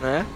[0.00, 0.26] Né?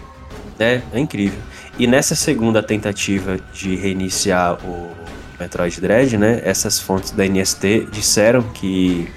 [0.59, 1.39] É, é incrível.
[1.79, 4.91] E nessa segunda tentativa de reiniciar o
[5.39, 9.09] Metroid Dread, né, essas fontes da NST disseram que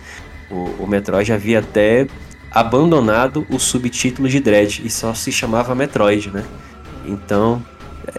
[0.51, 2.07] o, o Metroid havia até
[2.51, 6.43] abandonado o subtítulo de Dread e só se chamava Metroid, né?
[7.05, 7.61] Então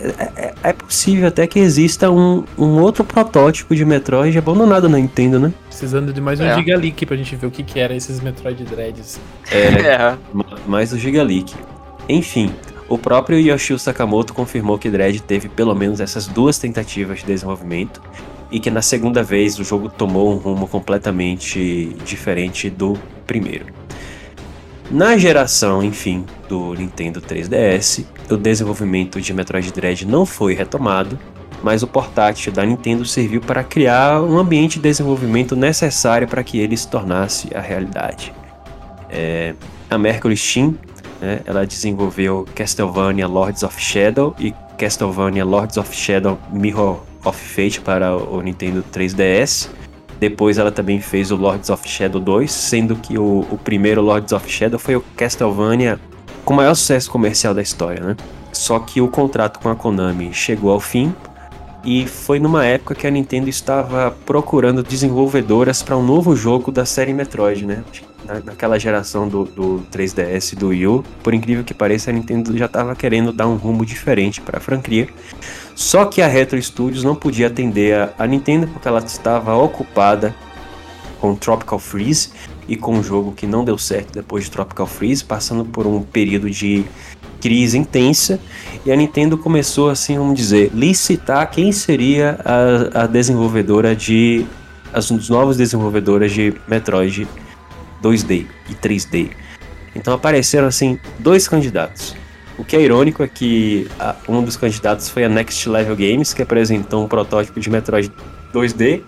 [0.00, 4.96] é, é, é, possível até que exista um, um outro protótipo de Metroid abandonado na
[4.96, 5.52] Nintendo, né?
[5.68, 6.54] Precisando de mais um É.
[6.56, 9.20] Giga Leak pra gente ver o que, que era esses Metroid Dreads.
[9.50, 11.54] É, ma- mais o Giga Leak.
[12.08, 12.52] Enfim,
[12.88, 18.00] o próprio Yoshio Sakamoto confirmou que Dread teve pelo menos essas duas tentativas de desenvolvimento
[18.52, 22.92] e que na segunda vez o jogo tomou um rumo completamente diferente do
[23.26, 23.66] primeiro.
[24.90, 31.18] Na geração, enfim, do Nintendo 3DS, o desenvolvimento de Metroid Dread não foi retomado,
[31.62, 36.58] mas o portátil da Nintendo serviu para criar um ambiente de desenvolvimento necessário para que
[36.58, 38.34] ele se tornasse a realidade.
[39.08, 39.54] É,
[39.88, 40.76] a Mercury Steam,
[41.22, 47.80] né, ela desenvolveu Castlevania Lords of Shadow e Castlevania Lords of Shadow Mirror of Fate
[47.80, 49.68] para o Nintendo 3DS.
[50.18, 54.32] Depois ela também fez o Lords of Shadow 2, sendo que o, o primeiro Lords
[54.32, 55.98] of Shadow foi o Castlevania
[56.44, 58.16] com o maior sucesso comercial da história, né?
[58.52, 61.12] Só que o contrato com a Konami chegou ao fim
[61.84, 66.84] e foi numa época que a Nintendo estava procurando desenvolvedoras para um novo jogo da
[66.84, 67.82] série Metroid, né?
[68.24, 72.12] Na- Naquela geração do, do 3DS e do Wii U, por incrível que pareça, a
[72.12, 75.08] Nintendo já estava querendo dar um rumo diferente para a franquia.
[75.74, 80.34] Só que a Retro Studios não podia atender a, a Nintendo porque ela estava ocupada
[81.20, 82.30] com Tropical Freeze
[82.68, 86.02] e com um jogo que não deu certo depois de Tropical Freeze, passando por um
[86.02, 86.84] período de
[87.40, 88.40] crise intensa.
[88.86, 94.46] E a Nintendo começou, assim, vamos dizer, licitar quem seria a, a desenvolvedora de.
[94.92, 97.26] as novas desenvolvedoras de Metroid
[98.02, 99.30] 2D e 3D.
[99.94, 102.16] Então apareceram, assim, dois candidatos.
[102.62, 106.32] O que é irônico é que a- um dos candidatos foi a Next Level Games,
[106.32, 108.08] que apresentou um protótipo de Metroid
[108.54, 109.02] 2D,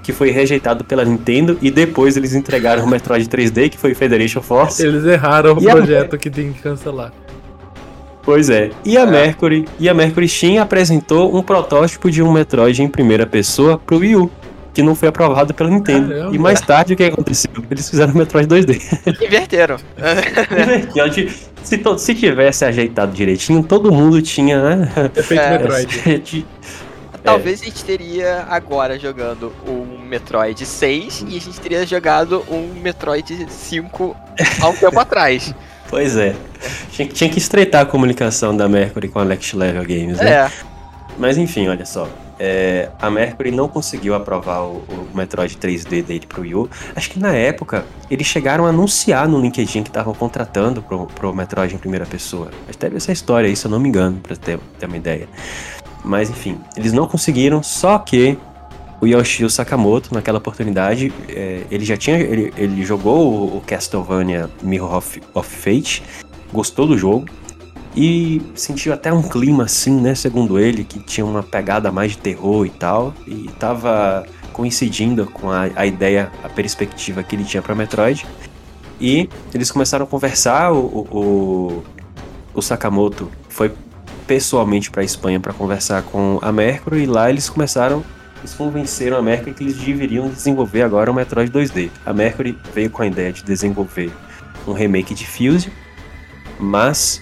[0.00, 4.40] que foi rejeitado pela Nintendo, e depois eles entregaram o Metroid 3D, que foi Federation
[4.40, 4.80] Force.
[4.86, 7.12] Eles erraram o E a- projeto que tem que cancelar.
[8.22, 8.70] Pois é.
[8.84, 13.26] E a Mercury, e a Mercury Steam apresentou um protótipo de um Metroid em primeira
[13.26, 14.30] pessoa pro Wii U,
[14.72, 16.08] que não foi aprovado pela Nintendo.
[16.08, 16.34] Caramba.
[16.34, 17.50] E mais tarde o que aconteceu?
[17.70, 19.24] Eles fizeram o Metroid 2D.
[19.24, 19.76] Inverteram.
[20.94, 21.30] Invertiu.
[21.62, 25.10] se, to- se tivesse ajeitado direitinho, todo mundo tinha, né?
[25.16, 25.58] Efeito É.
[25.58, 26.46] Metroid.
[27.22, 32.80] Talvez a gente teria agora jogando um Metroid 6 e a gente teria jogado um
[32.80, 34.16] Metroid 5
[34.62, 35.54] há um tempo atrás.
[35.90, 36.36] Pois é.
[36.92, 40.30] Tinha, que- tinha que estreitar a comunicação da Mercury com a Next Level Games, né?
[40.30, 40.50] É.
[41.18, 42.08] Mas enfim, olha só.
[42.42, 46.70] É, a Mercury não conseguiu aprovar o, o Metroid 3D dele pro Wii U.
[46.96, 51.34] Acho que na época eles chegaram a anunciar no LinkedIn que estavam contratando pro, pro
[51.34, 52.50] Metroid em primeira pessoa.
[52.66, 55.28] Mas teve essa história aí, se eu não me engano, pra ter, ter uma ideia.
[56.02, 58.38] Mas enfim, eles não conseguiram, só que
[59.02, 62.16] o Yoshio Sakamoto, naquela oportunidade, é, ele já tinha.
[62.16, 66.02] Ele, ele jogou o, o Castlevania Mirror of, of Fate,
[66.50, 67.26] gostou do jogo
[67.96, 70.14] e sentiu até um clima assim, né?
[70.14, 75.50] Segundo ele, que tinha uma pegada mais de terror e tal, e tava coincidindo com
[75.50, 78.26] a, a ideia, a perspectiva que ele tinha para Metroid.
[79.00, 80.72] E eles começaram a conversar.
[80.72, 81.82] O, o,
[82.54, 83.72] o- Sakamoto foi
[84.26, 88.04] pessoalmente para Espanha para conversar com a Mercury e lá eles começaram
[88.38, 91.90] eles convenceram a Mercury que eles deveriam desenvolver agora o Metroid 2D.
[92.06, 94.10] A Mercury veio com a ideia de desenvolver
[94.66, 95.70] um remake de Fuse,
[96.58, 97.20] mas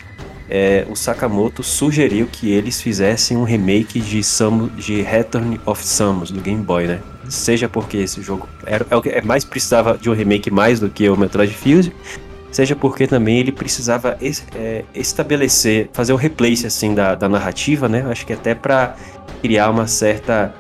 [0.51, 6.31] é, o Sakamoto sugeriu que eles fizessem um remake de, Samus, de Return of Samus
[6.31, 7.01] do Game Boy, né?
[7.29, 11.09] Seja porque esse jogo era, é é mais precisava de um remake mais do que
[11.09, 11.93] o Metroid Fuse,
[12.51, 17.89] seja porque também ele precisava es- é, estabelecer, fazer o replace assim da, da narrativa,
[17.89, 18.07] né?
[18.11, 18.97] Acho que até para
[19.43, 20.55] criar uma certa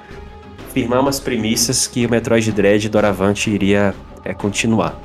[0.74, 3.94] firmar umas premissas que o Metroid Dread Doravante iria
[4.24, 5.00] é, continuar.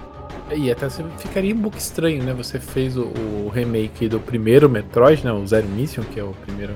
[0.56, 2.34] E até você ficaria um pouco estranho, né?
[2.34, 5.32] Você fez o, o remake do primeiro Metroid, né?
[5.32, 6.74] O Zero Mission, que é o primeiro,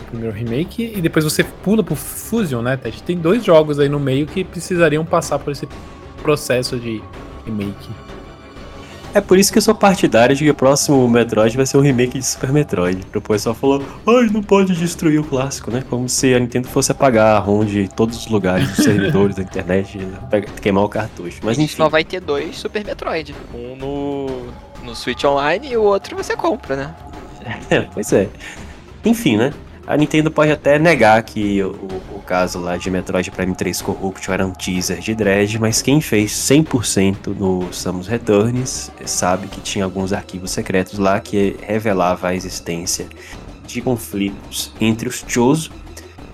[0.00, 3.02] o primeiro remake, e depois você pula pro Fusion, né, Ted?
[3.02, 5.68] Tem dois jogos aí no meio que precisariam passar por esse
[6.22, 7.02] processo de
[7.44, 7.90] remake.
[9.14, 11.80] É por isso que eu sou partidário de que o próximo Metroid vai ser um
[11.80, 13.04] remake de Super Metroid.
[13.14, 15.82] O pessoal falou, ai, não pode destruir o clássico, né?
[15.88, 19.42] Como se a Nintendo fosse apagar a ROM de todos os lugares, dos servidores da
[19.42, 20.18] internet, né?
[20.60, 21.38] queimar o cartucho.
[21.42, 21.82] Mas a gente enfim.
[21.82, 23.34] só vai ter dois Super Metroid.
[23.54, 24.26] Um no,
[24.84, 26.94] no Switch Online e o outro você compra, né?
[27.70, 28.28] É, pois é.
[29.04, 29.54] Enfim, né?
[29.88, 31.70] A Nintendo pode até negar que o,
[32.14, 35.98] o caso lá de Metroid Prime 3 Corruption era um teaser de Dread, mas quem
[35.98, 42.34] fez 100% no Samus Returns sabe que tinha alguns arquivos secretos lá que revelava a
[42.34, 43.06] existência
[43.66, 45.70] de conflitos entre os Chozo,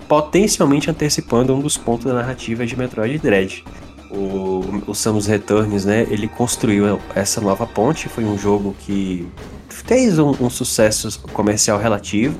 [0.05, 3.63] potencialmente antecipando um dos pontos da narrativa de Metroid Dread.
[4.11, 9.25] O, o Samus Returns, né, ele construiu essa nova ponte, foi um jogo que
[9.69, 12.37] fez um, um sucesso comercial relativo,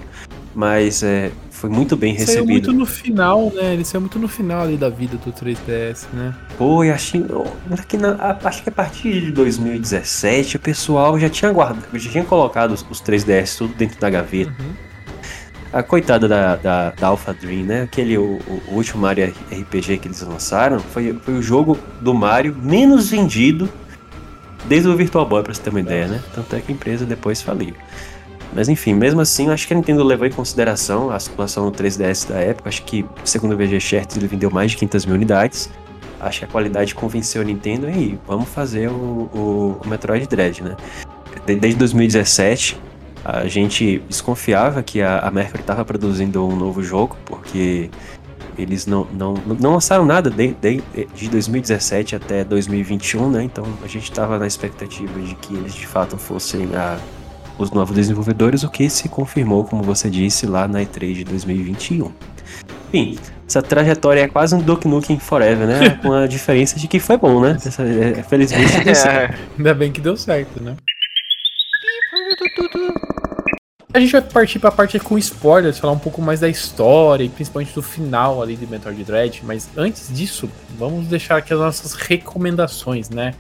[0.56, 2.48] mas é, foi muito bem Saiu recebido.
[2.52, 3.74] muito no final, né?
[3.74, 6.34] Ele saiu muito no final ali da vida do 3DS, né?
[6.58, 7.24] Pô, e achei,
[7.88, 12.10] que na, a- acho que a partir de 2017 o pessoal já tinha guardado, já
[12.10, 14.54] tinha colocado os, os 3DS tudo dentro da gaveta.
[14.60, 14.74] Uhum.
[15.74, 17.82] A coitada da, da, da Alpha Dream, né?
[17.82, 22.56] Aquele, o, o último Mario RPG que eles lançaram foi, foi o jogo do Mario
[22.62, 23.68] menos vendido
[24.70, 26.24] desde o Virtual Boy, pra você ter uma ideia, né?
[26.34, 27.74] Tanto é que a empresa depois faliu.
[28.54, 31.78] Mas enfim, mesmo assim, eu acho que a Nintendo levou em consideração a situação do
[31.78, 32.70] 3DS da época.
[32.70, 35.70] Acho que, segundo o VG Charts, ele vendeu mais de 500 mil unidades.
[36.22, 38.94] Acho que a qualidade convenceu a Nintendo e vamos fazer o,
[39.34, 40.76] o, o Metroid Dread, né?
[41.46, 42.78] De- Desde 2017,
[43.24, 47.90] a gente desconfiava que a, a Mercury estava produzindo um novo jogo, porque
[48.58, 50.82] eles não, não, não lançaram nada de, de,
[51.14, 53.44] de 2017 até 2021, né?
[53.44, 56.98] Então a gente estava na expectativa de que eles de fato fossem a,
[57.58, 62.12] os novos desenvolvedores, o que se confirmou, como você disse, lá na E3 de 2021.
[62.94, 65.90] Enfim, essa trajetória é quase um Duke Nukem Forever, né?
[66.02, 67.58] Com a diferença de que foi bom, né?
[67.58, 69.38] Essa, é, felizmente deu certo.
[69.58, 70.76] Ainda bem que deu certo, né?
[73.94, 77.30] A gente vai partir pra parte com spoilers, falar um pouco mais da história e
[77.30, 81.94] principalmente do final ali de Metroid Dread, mas antes disso, vamos deixar aqui as nossas
[81.94, 83.34] recomendações, né?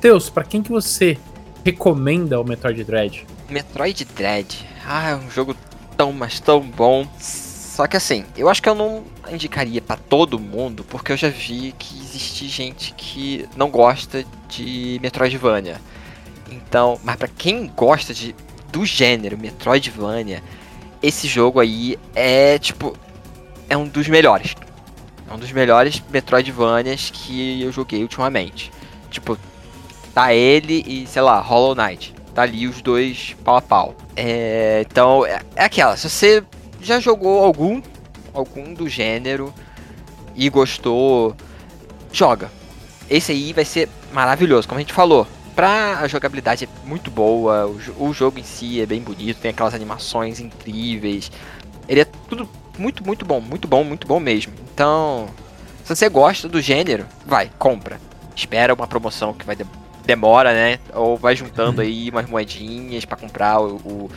[0.00, 1.18] Teus, pra quem que você
[1.66, 3.26] recomenda o Metroid Dread?
[3.50, 4.64] Metroid Dread.
[4.86, 5.56] Ah, é um jogo
[5.96, 7.04] tão, mas tão bom.
[7.18, 11.28] Só que assim, eu acho que eu não indicaria pra todo mundo, porque eu já
[11.28, 15.80] vi que existe gente que não gosta de Metroidvania.
[16.52, 18.32] Então, mas pra quem gosta de
[18.70, 20.44] do gênero Metroidvania,
[21.02, 22.96] esse jogo aí é tipo
[23.68, 24.54] é um dos melhores.
[25.28, 28.70] É um dos melhores Metroidvanias que eu joguei ultimamente.
[29.10, 29.36] Tipo,
[30.16, 32.14] tá ele e, sei lá, Hollow Knight.
[32.34, 33.94] Tá ali os dois pau a pau.
[34.16, 36.42] É, então, é, é aquela, se você
[36.80, 37.82] já jogou algum,
[38.32, 39.52] algum do gênero
[40.34, 41.36] e gostou,
[42.10, 42.50] joga.
[43.10, 45.26] Esse aí vai ser maravilhoso, como a gente falou.
[45.54, 49.50] Pra a jogabilidade é muito boa, o, o jogo em si é bem bonito, tem
[49.50, 51.30] aquelas animações incríveis.
[51.86, 52.48] Ele é tudo
[52.78, 54.54] muito, muito bom, muito bom, muito bom mesmo.
[54.72, 55.28] Então,
[55.84, 58.00] se você gosta do gênero, vai, compra.
[58.34, 59.56] Espera uma promoção que vai
[60.06, 60.78] demora, né?
[60.94, 64.10] Ou vai juntando aí umas moedinhas pra comprar o, o,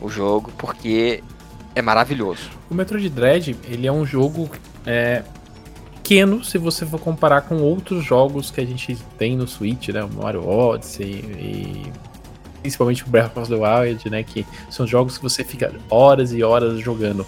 [0.00, 1.22] o jogo, porque
[1.74, 2.50] é maravilhoso.
[2.70, 4.48] O Metroid Dread, ele é um jogo
[4.86, 5.22] é,
[5.96, 10.02] pequeno se você for comparar com outros jogos que a gente tem no Switch, né?
[10.02, 11.92] O Mario Odyssey e
[12.60, 14.22] principalmente o Breath of the Wild, né?
[14.22, 17.26] Que são jogos que você fica horas e horas jogando.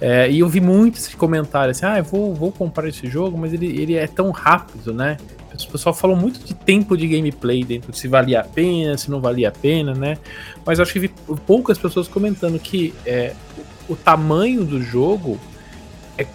[0.00, 3.38] É, e eu vi muito esse comentário assim, ah, eu vou, vou comprar esse jogo,
[3.38, 5.16] mas ele, ele é tão rápido, né?
[5.62, 9.20] O pessoal falou muito de tempo de gameplay dentro, se valia a pena, se não
[9.20, 10.18] valia a pena, né?
[10.64, 11.08] Mas acho que vi
[11.46, 13.34] poucas pessoas comentando que é,
[13.88, 15.38] o tamanho do jogo
[16.18, 16.26] é,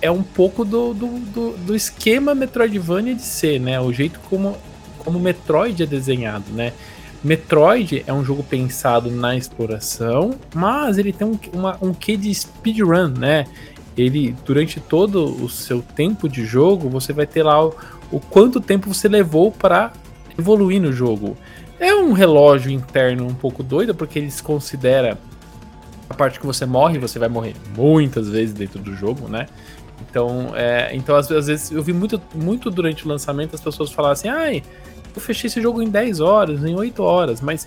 [0.00, 3.80] é um pouco do, do, do, do esquema Metroidvania de ser, né?
[3.80, 4.56] O jeito como,
[4.98, 6.72] como Metroid é desenhado, né?
[7.24, 12.32] Metroid é um jogo pensado na exploração, mas ele tem um, uma, um quê de
[12.34, 13.46] speedrun, né?
[13.96, 17.74] Ele, durante todo o seu tempo de jogo, você vai ter lá o,
[18.10, 19.92] o quanto tempo você levou para
[20.38, 21.36] evoluir no jogo.
[21.78, 25.18] É um relógio interno um pouco doido, porque ele se considera
[26.08, 29.46] a parte que você morre, você vai morrer muitas vezes dentro do jogo, né?
[30.08, 33.90] Então, é, então às, às vezes eu vi muito, muito durante o lançamento as pessoas
[33.90, 34.62] falarem assim, ai,
[35.14, 37.66] eu fechei esse jogo em 10 horas, em 8 horas, mas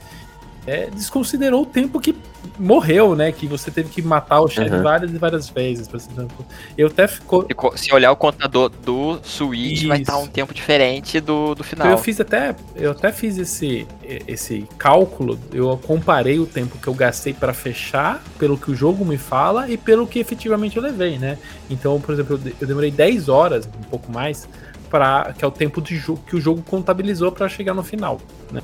[0.67, 2.13] é, desconsiderou o tempo que
[2.59, 3.31] morreu, né?
[3.31, 4.83] Que você teve que matar o chefe Uhum.
[4.83, 5.87] várias e várias vezes.
[5.87, 6.45] por exemplo.
[6.77, 7.43] Eu até ficou.
[7.55, 10.23] Co- Se olhar o contador do Switch, vai estar Isso.
[10.23, 11.87] um tempo diferente do, do final.
[11.87, 13.87] Eu fiz até, eu até fiz esse,
[14.27, 15.39] esse cálculo.
[15.53, 19.69] Eu comparei o tempo que eu gastei para fechar, pelo que o jogo me fala
[19.69, 21.37] e pelo que efetivamente eu levei, né?
[21.69, 24.47] Então, por exemplo, eu de- eu demorei 10 horas, um pouco mais,
[24.89, 28.19] para que é o tempo de jogo que o jogo contabilizou para chegar no final,
[28.51, 28.61] né?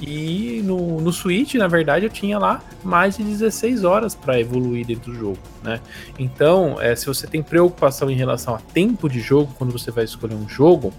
[0.00, 4.86] E no, no Switch, na verdade, eu tinha lá mais de 16 horas para evoluir
[4.86, 5.80] dentro do jogo, né?
[6.18, 10.04] Então, é, se você tem preocupação em relação a tempo de jogo, quando você vai
[10.04, 10.92] escolher um jogo,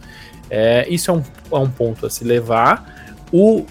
[0.50, 3.14] é, isso é um, é um ponto a se levar.
[3.32, 3.66] O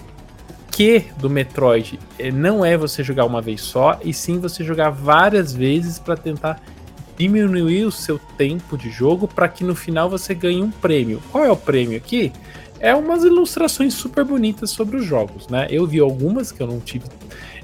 [0.71, 4.89] que do Metroid é, não é você jogar uma vez só, e sim você jogar
[4.89, 6.61] várias vezes para tentar
[7.17, 11.21] diminuir o seu tempo de jogo para que no final você ganhe um prêmio.
[11.31, 12.31] Qual é o prêmio aqui?
[12.85, 15.65] É umas ilustrações super bonitas sobre os jogos, né?
[15.71, 17.05] Eu vi algumas que eu não tive.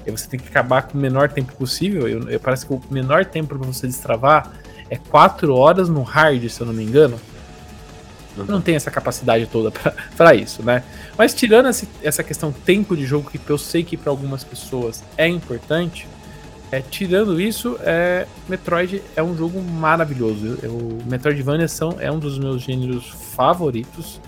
[0.06, 2.08] Você tem que acabar com o menor tempo possível.
[2.08, 4.50] Eu, eu- parece que o menor tempo para você destravar
[4.90, 7.20] é 4 horas no hard, se eu não me engano.
[8.48, 9.70] Não tenho essa capacidade toda
[10.16, 10.82] para isso, né?
[11.16, 15.04] Mas tirando esse- essa questão tempo de jogo, que eu sei que para algumas pessoas
[15.16, 16.08] é importante,
[16.72, 20.58] é, tirando isso, é, Metroid é um jogo maravilhoso.
[20.64, 24.20] O Metroidvania são, é um dos meus gêneros favoritos.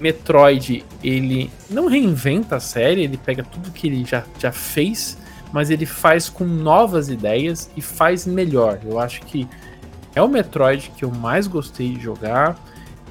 [0.00, 5.18] Metroid, ele não reinventa a série, ele pega tudo que ele já, já fez,
[5.52, 8.78] mas ele faz com novas ideias e faz melhor.
[8.84, 9.48] Eu acho que
[10.14, 12.58] é o Metroid que eu mais gostei de jogar.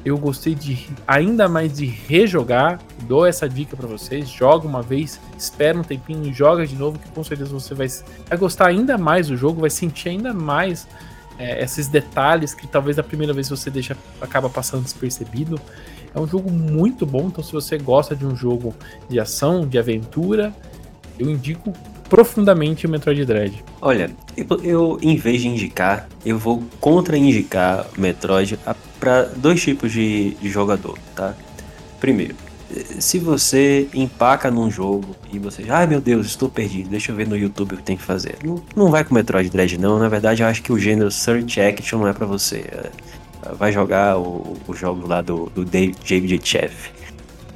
[0.03, 2.79] Eu gostei de ainda mais de rejogar.
[3.03, 7.09] Dou essa dica pra vocês: joga uma vez, espera um tempinho, joga de novo, que
[7.09, 7.87] com certeza você vai,
[8.27, 10.87] vai gostar ainda mais do jogo, vai sentir ainda mais
[11.37, 15.59] é, esses detalhes que talvez da primeira vez você deixa acaba passando despercebido.
[16.15, 18.73] É um jogo muito bom, então se você gosta de um jogo
[19.09, 20.55] de ação, de aventura,
[21.19, 21.73] eu indico
[22.09, 23.63] profundamente o Metroid Dread.
[23.81, 28.57] Olha, eu, eu, em vez de indicar, eu vou contra-indicar Metroid
[28.99, 31.35] para dois tipos de, de jogador, tá?
[31.99, 32.35] Primeiro,
[32.99, 37.27] se você empaca num jogo e você, ai meu Deus, estou perdido, deixa eu ver
[37.27, 38.37] no YouTube o que tem que fazer.
[38.43, 41.59] Não, não vai com Metroid Dread não, na verdade eu acho que o gênero Search
[41.59, 42.65] Action não é para você.
[43.53, 46.91] Vai jogar o, o jogo lá do, do David David Chef.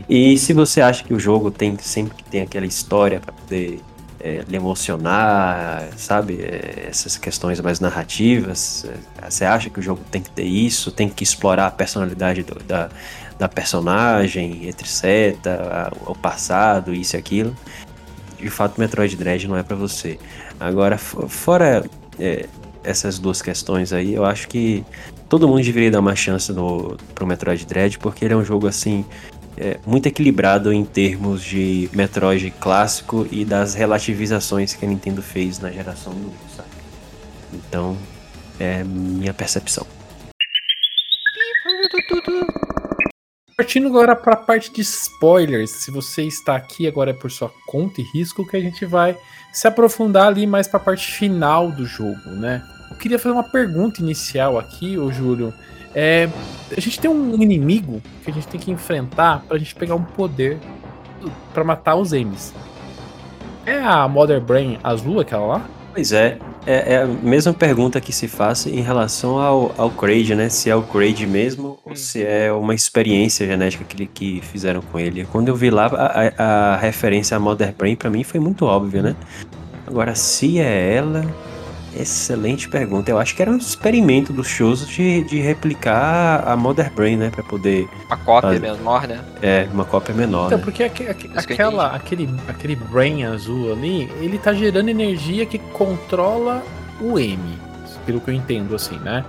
[0.08, 3.80] E se você acha que o jogo tem sempre que tem aquela história para poder
[4.20, 6.40] é, lhe emocionar, sabe?
[6.42, 8.86] É, essas questões mais narrativas.
[9.22, 12.44] é, Você acha que o jogo tem que ter isso, tem que explorar a personalidade
[12.44, 12.90] do- da,
[13.38, 15.38] da personagem, etc.,
[15.72, 17.56] a- o passado, isso e aquilo.
[18.40, 20.18] De fato, Metroid Dread não é pra você.
[20.60, 21.86] Agora, fo- fora
[22.20, 22.46] é,
[22.84, 24.84] essas duas questões aí, eu acho que
[25.30, 28.68] todo mundo deveria dar uma chance no, pro Metroid Dread, porque ele é um jogo
[28.68, 29.06] assim
[29.56, 35.60] é, muito equilibrado em termos de Metroid clássico e das relativizações que a Nintendo fez
[35.60, 36.70] na geração do sabe?
[37.54, 37.96] Então,
[38.60, 39.86] é minha percepção.
[43.56, 47.52] Partindo agora para a parte de spoilers, se você está aqui agora é por sua
[47.68, 49.18] conta e risco que a gente vai
[49.52, 52.64] se aprofundar ali mais para a parte final do jogo, né?
[52.90, 55.54] Eu queria fazer uma pergunta inicial aqui, ô Júlio.
[55.96, 56.30] É,
[56.76, 59.96] a gente tem um inimigo que a gente tem que enfrentar para a gente pegar
[59.96, 60.58] um poder
[61.54, 62.54] para matar os M's.
[63.66, 65.66] É a Mother Brain azul aquela lá?
[65.94, 66.38] Pois é,
[66.68, 70.48] é, é a mesma pergunta que se faz em relação ao, ao Kraid, né?
[70.50, 74.82] Se é o Kraid mesmo ou se é uma experiência genética que, ele- que fizeram
[74.82, 75.26] com ele.
[75.32, 78.66] Quando eu vi lá, a, a- a referência à Mother Brain pra mim foi muito
[78.66, 79.16] óbvia, né?
[79.88, 81.26] Agora, se é ela,
[81.96, 83.10] excelente pergunta.
[83.12, 87.30] Eu acho que era um experimento dos shows de, de replicar a Mother Brain, né?
[87.30, 87.88] Pra poder.
[88.08, 88.60] Uma cópia Ah.
[88.60, 89.20] menor, né?
[89.42, 90.48] É, uma cópia menor.
[90.48, 90.64] Então, né?
[90.64, 96.64] porque aque- aque- aquela, aquele, aquele brain azul ali, ele tá gerando energia que controla
[97.02, 97.40] o M,
[98.06, 99.24] pelo que eu entendo, assim, né?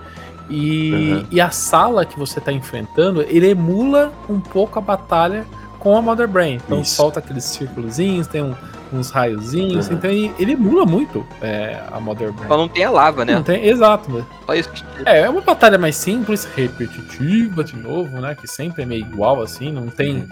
[0.49, 1.27] E, Uhum.
[1.31, 5.47] e a sala que você tá enfrentando, ele emula um pouco a batalha
[5.78, 6.57] com a Mother Brain.
[6.57, 6.97] Então Isso.
[6.97, 8.55] solta aqueles círculozinhos, tem um-
[8.93, 9.95] uns raiozinhos, Uhum.
[9.95, 12.49] então ele, ele emula muito é, a Mother Brain.
[12.49, 13.35] Só não tem a lava, né?
[13.35, 14.25] Não tem, exato, né?
[14.47, 14.71] Só isso.
[15.05, 18.35] É, é uma batalha mais simples, repetitiva de novo, né?
[18.35, 20.27] Que sempre é meio igual, assim, não tem.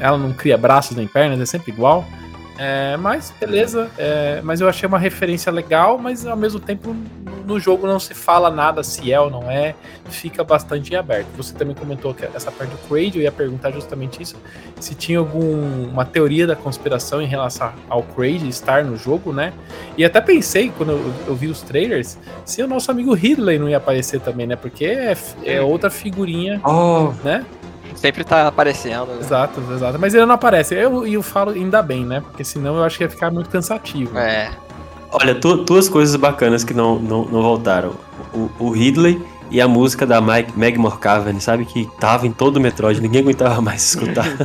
[0.00, 2.04] Ela não cria braços nem pernas, é sempre igual.
[2.64, 6.94] É, mas beleza, é, mas eu achei uma referência legal, mas ao mesmo tempo
[7.44, 9.74] no- jogo não se fala nada se é ou não é,
[10.10, 11.26] fica bastante em aberto.
[11.36, 14.36] Você também comentou que essa parte do Kraid, eu ia perguntar justamente isso,
[14.78, 19.52] se tinha alguma teoria da conspiração em relação ao Kraid estar no jogo, né?
[19.98, 23.68] E até pensei, quando eu, eu vi os trailers, se o nosso amigo Ridley não
[23.68, 24.54] ia aparecer também, né?
[24.54, 27.44] Porque é, é outra figurinha, Oh, né?
[27.94, 29.06] Sempre tá aparecendo.
[29.06, 29.18] né?
[29.20, 29.98] Exato, exato.
[29.98, 30.74] Mas ele não aparece.
[30.74, 32.20] Eu, e eu falo ainda bem, né?
[32.20, 34.16] Porque senão eu acho que ia ficar muito cansativo.
[34.18, 34.50] É.
[35.10, 37.94] Olha, tu- duas coisas bacanas que não, não, não voltaram.
[38.32, 41.64] O, o Ridley e a música da Mike, Meg Morcaven, sabe?
[41.66, 44.24] Que tava em todo o Metroid, ninguém aguentava mais escutar.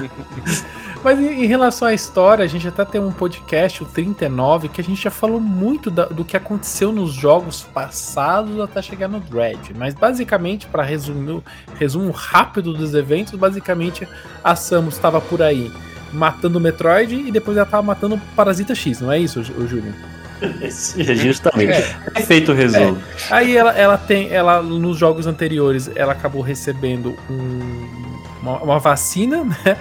[1.04, 4.84] Mas em, relação à história, a gente até tem um podcast, o 39, que a
[4.84, 9.74] gente já falou muito da- do que aconteceu nos jogos passados até chegar no Dread.
[9.78, 11.42] Mas basicamente, para resumir,
[11.80, 14.08] resumo rápido dos eventos, basicamente
[14.44, 15.72] a Samus estava por aí
[16.12, 19.68] matando o Metroid e depois ela tava matando o Parasita X, não é isso, Jú-
[19.68, 19.94] Júlio?
[20.62, 21.96] É, Justamente.
[22.14, 22.98] Perfeito resumo.
[23.32, 28.07] Aí ela, ela tem, ela nos jogos anteriores, ela acabou recebendo um-
[28.48, 29.78] uma, uma vacina, né?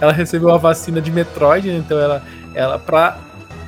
[0.00, 1.76] Ela recebeu uma vacina de Metroid, né?
[1.78, 2.22] então ela,
[2.54, 3.18] ela pra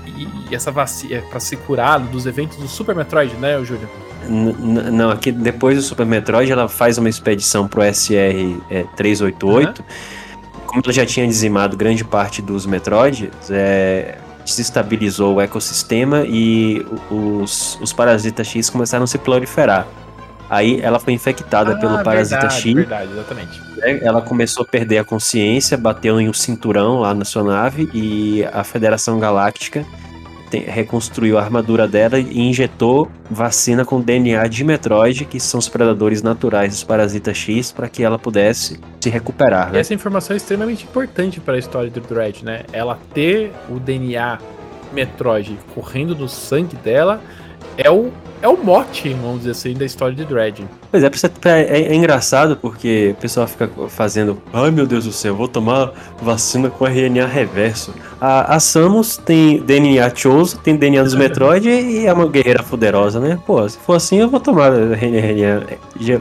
[0.06, 3.88] e, e essa vacina para se curar dos eventos do Super Metroid, né, Júlio?
[4.28, 9.84] N- Não, aqui depois do Super Metroid ela faz uma expedição pro SR é, 388.
[10.66, 17.78] Como ela já tinha dizimado grande parte dos Metroids, é, desestabilizou o ecossistema e os,
[17.80, 19.86] os parasitas X começaram a se proliferar.
[20.48, 22.74] Aí ela foi infectada pelo parasita Ah, verdade, X.
[22.74, 23.60] Verdade, exatamente.
[23.78, 23.98] né?
[24.02, 28.44] Ela começou a perder a consciência, bateu em um cinturão lá na sua nave e
[28.52, 29.84] a Federação Galáctica
[30.48, 35.68] te- reconstruiu a armadura dela e injetou vacina com DNA de Metroid, que são os
[35.68, 39.70] predadores naturais dos parasitas X, para que ela pudesse se recuperar.
[39.70, 39.80] E Né?
[39.80, 42.62] essa informação é extremamente importante para a história do Dread, né?
[42.72, 44.38] Ela ter o DNA
[44.92, 47.20] Metroid correndo no sangue dela
[47.76, 48.10] é o,
[48.42, 50.66] é o mote, vamos dizer assim, da história de Dread.
[50.90, 51.10] Pois é,
[51.46, 54.40] é, é engraçado porque o pessoal fica fazendo.
[54.52, 57.94] Ai meu Deus do céu, vou tomar vacina com RNA reverso.
[58.20, 63.20] A, a Samus tem DNA Choso, tem DNA dos Metroid e é uma guerreira poderosa,
[63.20, 63.38] né?
[63.46, 65.66] Pô, se for assim eu vou tomar RNA.
[66.00, 66.18] Já-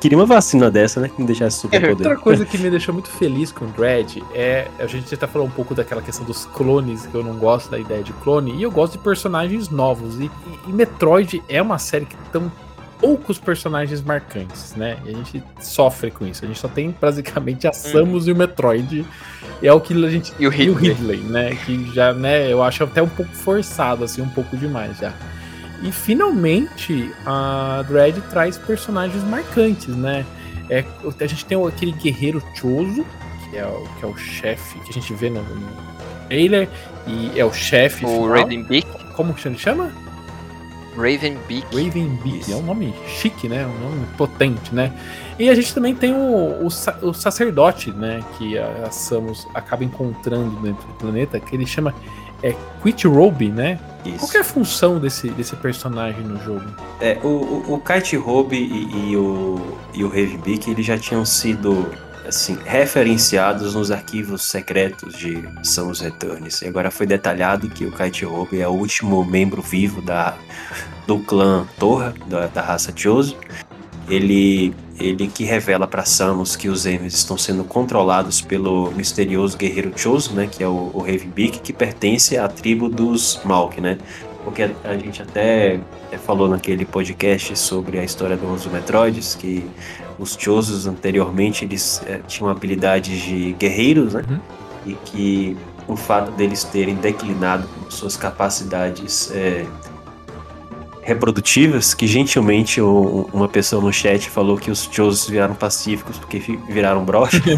[0.00, 1.08] queria uma vacina dessa, né?
[1.08, 2.16] Que me deixasse super Outra poder.
[2.22, 4.68] coisa que me deixou muito feliz com o Dread é.
[4.78, 7.78] A gente até falou um pouco daquela questão dos clones, que eu não gosto da
[7.78, 10.18] ideia de clone, e eu gosto de personagens novos.
[10.18, 10.30] E, e-
[10.68, 12.50] e Metroid é uma série que tão
[12.98, 14.98] poucos personagens marcantes, né?
[15.06, 16.44] E a gente sofre com isso.
[16.44, 19.06] A gente só tem basicamente a Samus e o Metroid.
[19.62, 20.32] E é o que a gente.
[20.38, 20.92] E o E o Ridley.
[20.94, 21.54] Ridley, né?
[21.64, 25.12] Que já, né, eu acho até um pouco forçado, assim, um pouco demais já.
[25.82, 30.26] E finalmente a Dread traz personagens marcantes, né?
[30.68, 30.84] É,
[31.20, 33.04] a gente tem aquele guerreiro Choso,
[33.50, 35.68] que é o, que é o chefe que a gente vê no, no
[36.28, 36.68] trailer,
[37.06, 38.04] e é o chefe.
[38.04, 38.28] O final.
[38.28, 38.86] Ravenbeak.
[39.14, 39.90] Como que ele chama?
[40.96, 41.66] Ravenbeak.
[41.74, 42.40] Ravenbeak.
[42.40, 42.52] Isso.
[42.52, 43.66] É um nome chique, né?
[43.66, 44.92] Um nome potente, né?
[45.38, 48.22] E a gente também tem o, o, o sacerdote, né?
[48.36, 51.94] Que a, a Samus acaba encontrando dentro do planeta, que ele chama
[52.42, 53.78] é, Quit Robe, né?
[54.04, 54.18] Isso.
[54.18, 56.64] Qual é a função desse, desse personagem no jogo?
[57.00, 61.24] É, o, o, o Kite Hobe e, e o, e o Ravenbeak, eles já tinham
[61.24, 61.86] sido
[62.26, 66.62] assim, referenciados nos arquivos secretos de Samus Returns.
[66.62, 70.34] E agora foi detalhado que o Kite Hobe é o último membro vivo da,
[71.06, 73.36] do clã Torra, da, da raça Chozo.
[74.08, 79.92] Ele, ele que revela para Samus que os Emes estão sendo controlados pelo misterioso guerreiro
[79.96, 83.98] Chozo, né, que é o, o Ravenbeak, que pertence à tribo dos Malk, né?
[84.44, 85.80] Porque a, a gente até
[86.24, 89.64] falou naquele podcast sobre a história dos Metroids, que
[90.18, 94.24] os Chozos anteriormente eles é, tinham habilidades de guerreiros, né?
[94.28, 94.38] Uhum.
[94.86, 95.56] E que
[95.86, 99.66] o fato deles terem declinado suas capacidades é,
[101.10, 106.38] reprodutivas, que gentilmente uma pessoa no chat falou que os Chozos viraram pacíficos porque
[106.68, 107.42] viraram brocha.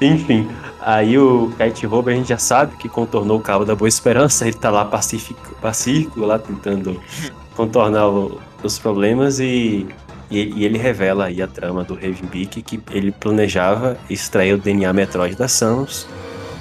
[0.00, 0.48] Enfim,
[0.80, 4.46] aí o Kite Robo a gente já sabe que contornou o Cabo da Boa Esperança,
[4.46, 7.00] ele tá lá pacífico, pacífico lá tentando
[7.54, 9.86] contornar o- os problemas e,
[10.30, 14.92] e, e ele revela aí a trama do Ravenbeak que ele planejava extrair o DNA
[14.92, 16.06] Metroid da Samus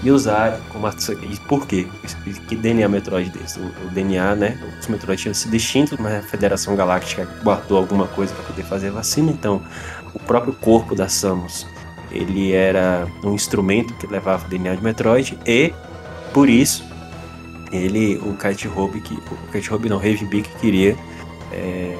[0.03, 1.87] e usar como e por quê?
[2.47, 3.59] Que DNA Metroid desse?
[3.59, 4.59] O, o DNA, né?
[4.79, 8.89] Os Metroid tinham sido extintos, mas a Federação Galáctica guardou alguma coisa para poder fazer
[8.89, 9.61] vacina, então
[10.13, 11.67] o próprio corpo da Samus
[12.11, 15.73] ele era um instrumento que levava o DNA de Metroid e
[16.33, 16.83] por isso
[17.71, 20.97] ele o Kite Hobe que o Kite Hobe não Ravenbeak queria
[21.53, 21.97] é,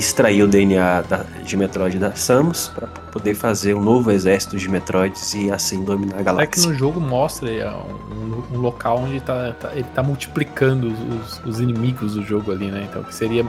[0.00, 4.68] extrair o DNA da- de Metroid da Samus para poder fazer um novo exército de
[4.68, 6.68] Metroids e assim dominar a É que galáxia.
[6.68, 11.44] no jogo mostra é, um, um local onde tá, tá- ele tá multiplicando os, os-
[11.44, 12.86] os inimigos do jogo ali, né?
[12.90, 13.46] Então que seria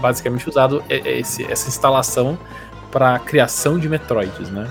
[0.00, 2.38] basicamente usado esse- essa instalação
[2.92, 4.68] para criação de Metroids, né?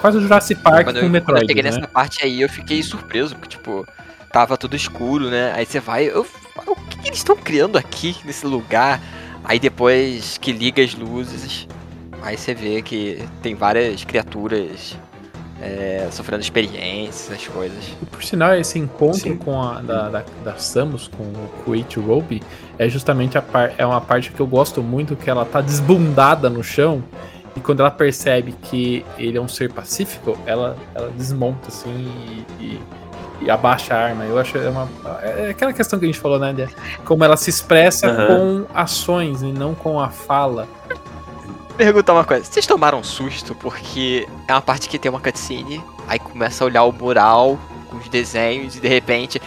[0.00, 1.70] Quase o Jurassic Park Quando com eu, quando eu Metroid, cheguei né?
[1.70, 3.86] nessa parte aí, eu fiquei surpreso, porque, tipo,
[4.30, 5.52] tava tudo escuro, né?
[5.56, 6.26] Aí você vai, eu,
[6.66, 9.00] o que, que eles estão criando aqui, nesse lugar?
[9.46, 11.66] Aí depois que liga as luzes,
[12.26, 14.96] Aí você vê que tem várias criaturas
[15.62, 17.84] é, sofrendo experiências, essas coisas.
[18.02, 19.36] E por sinal, esse encontro Sim.
[19.36, 22.42] com a da, da, da Samus com o Kuwait Robe
[22.80, 26.50] é justamente a par, é uma parte que eu gosto muito, que ela tá desbundada
[26.50, 27.00] no chão.
[27.54, 32.64] E quando ela percebe que ele é um ser pacífico, ela, ela desmonta assim e,
[32.64, 32.80] e-
[33.40, 34.24] e abaixa a arma.
[34.24, 34.88] Eu acho é uma.
[35.22, 36.52] É aquela questão que a gente falou, né?
[36.52, 36.68] de
[37.04, 38.26] Como ela se expressa Aham.
[38.26, 40.66] com ações e não com a fala.
[41.76, 45.84] Perguntar uma coisa, vocês tomaram um susto porque é uma parte que tem uma cutscene,
[46.08, 47.58] aí começa a olhar o mural
[47.90, 49.42] com os desenhos e de repente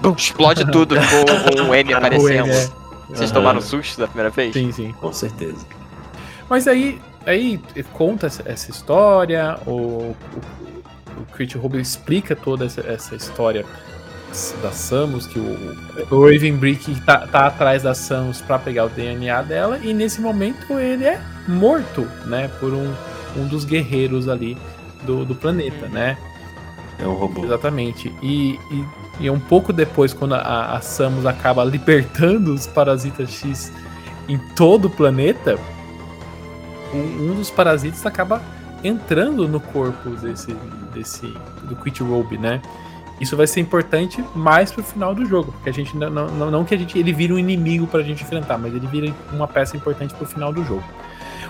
[0.00, 2.46] bum, explode tudo com um M aparecendo.
[2.48, 2.70] Ou é-
[3.10, 3.32] Vocês Aham.
[3.40, 4.54] tomaram um susto da primeira vez?
[4.54, 4.92] Sim, sim.
[4.98, 5.66] Com certeza.
[6.48, 7.60] Mas aí, aí
[7.92, 10.16] conta essa, essa história, o,
[11.18, 13.64] o, Crit Rubio explica toda essa, essa história
[14.60, 15.76] da Samus, que o,
[16.10, 20.20] o Raven Brick tá, tá atrás da Samus pra pegar o DNA dela, e nesse
[20.20, 22.92] momento ele é morto, né, por um,
[23.36, 24.58] um dos guerreiros ali
[25.04, 26.16] do, do planeta, né?
[26.98, 27.44] É um robô.
[27.44, 28.12] Exatamente.
[28.22, 28.84] E, e,
[29.20, 33.72] e um pouco depois, quando a, a Samus acaba libertando os parasitas X
[34.28, 35.58] em todo o planeta,
[36.92, 38.40] um, um dos parasitas acaba
[38.82, 40.54] entrando no corpo desse,
[40.94, 41.26] desse
[41.64, 42.62] do Quit Robe, né?
[43.20, 46.64] Isso vai ser importante mais pro final do jogo, porque a gente não, não, não
[46.64, 49.76] que a gente ele vire um inimigo pra gente enfrentar, mas ele vira uma peça
[49.76, 50.82] importante pro final do jogo.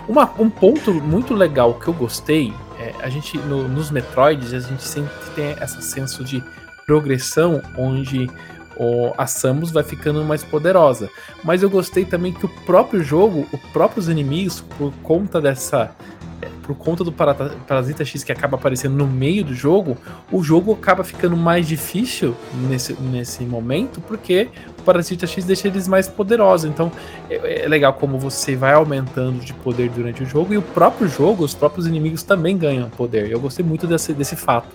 [0.07, 4.61] Uma- um ponto muito legal que eu gostei, é, a gente no- nos Metroids a
[4.61, 6.43] gente sempre tem esse senso de
[6.87, 8.29] progressão onde
[8.77, 11.09] o, a Samus vai ficando mais poderosa.
[11.43, 15.93] Mas eu gostei também que o próprio jogo, os próprios inimigos, por conta dessa.
[16.65, 19.97] É, Por conta do Parasita X que acaba aparecendo no meio do jogo,
[20.31, 22.35] o jogo acaba ficando mais difícil
[22.69, 26.71] nesse, nesse momento, porque o Parasita X deixa eles mais poderosos.
[26.71, 26.91] Então
[27.29, 31.09] é, é legal como você vai aumentando de poder durante o jogo, e o próprio
[31.09, 33.31] jogo, os próprios inimigos também ganham poder.
[33.31, 34.75] Eu gostei muito desse, desse fato.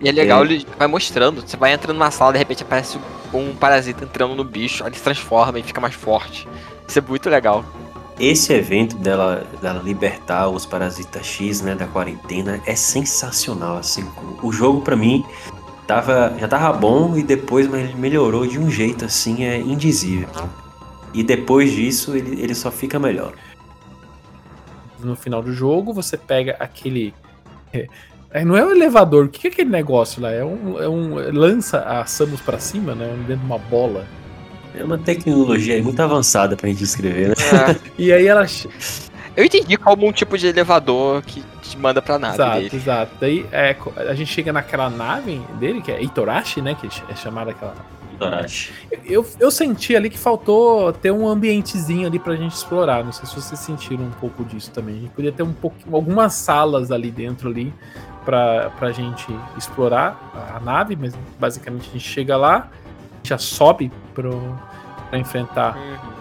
[0.00, 1.42] E é legal, ele vai mostrando.
[1.42, 2.98] Você vai entrando numa sala, de repente aparece
[3.32, 6.48] um parasita entrando no bicho, aí ele se transforma e fica mais forte.
[6.86, 7.64] Isso é muito legal.
[8.20, 14.06] Esse evento dela, dela libertar os parasitas X, né, da quarentena, é sensacional, assim.
[14.42, 15.24] O jogo, pra mim,
[15.86, 20.28] tava, já tava bom e depois mas ele melhorou de um jeito, assim, é indizível.
[21.14, 23.32] E depois disso, ele, ele só fica melhor.
[25.02, 27.14] no final do jogo, você pega aquele.
[28.30, 30.30] é, não é um elevador, o que é aquele negócio lá?
[30.30, 30.78] É um.
[30.78, 33.06] É um lança a Samus pra cima, né?
[33.26, 34.06] Dentro de uma bola.
[34.74, 37.34] É uma tecnologia muito avançada pra gente descrever, né?
[37.98, 38.46] E aí ela.
[39.36, 42.76] Eu entendi como um tipo de elevador que te manda pra nave exato, dele.
[42.76, 43.12] exato.
[43.20, 46.74] Daí é, a gente chega naquela nave dele, que é Itorashi, né?
[46.74, 47.74] Que é chamada aquela.
[48.18, 48.72] Dorachi.
[49.06, 53.02] Eu, eu senti ali que faltou ter um ambientezinho ali pra gente explorar.
[53.02, 54.96] Não sei se vocês sentiram um pouco disso também.
[54.96, 57.72] A gente podia ter um pouquinho, algumas salas ali dentro ali
[58.24, 59.26] pra, pra gente
[59.56, 62.70] explorar a nave, mas basicamente a gente chega lá,
[63.22, 64.56] já sobe pro,
[65.08, 65.76] pra enfrentar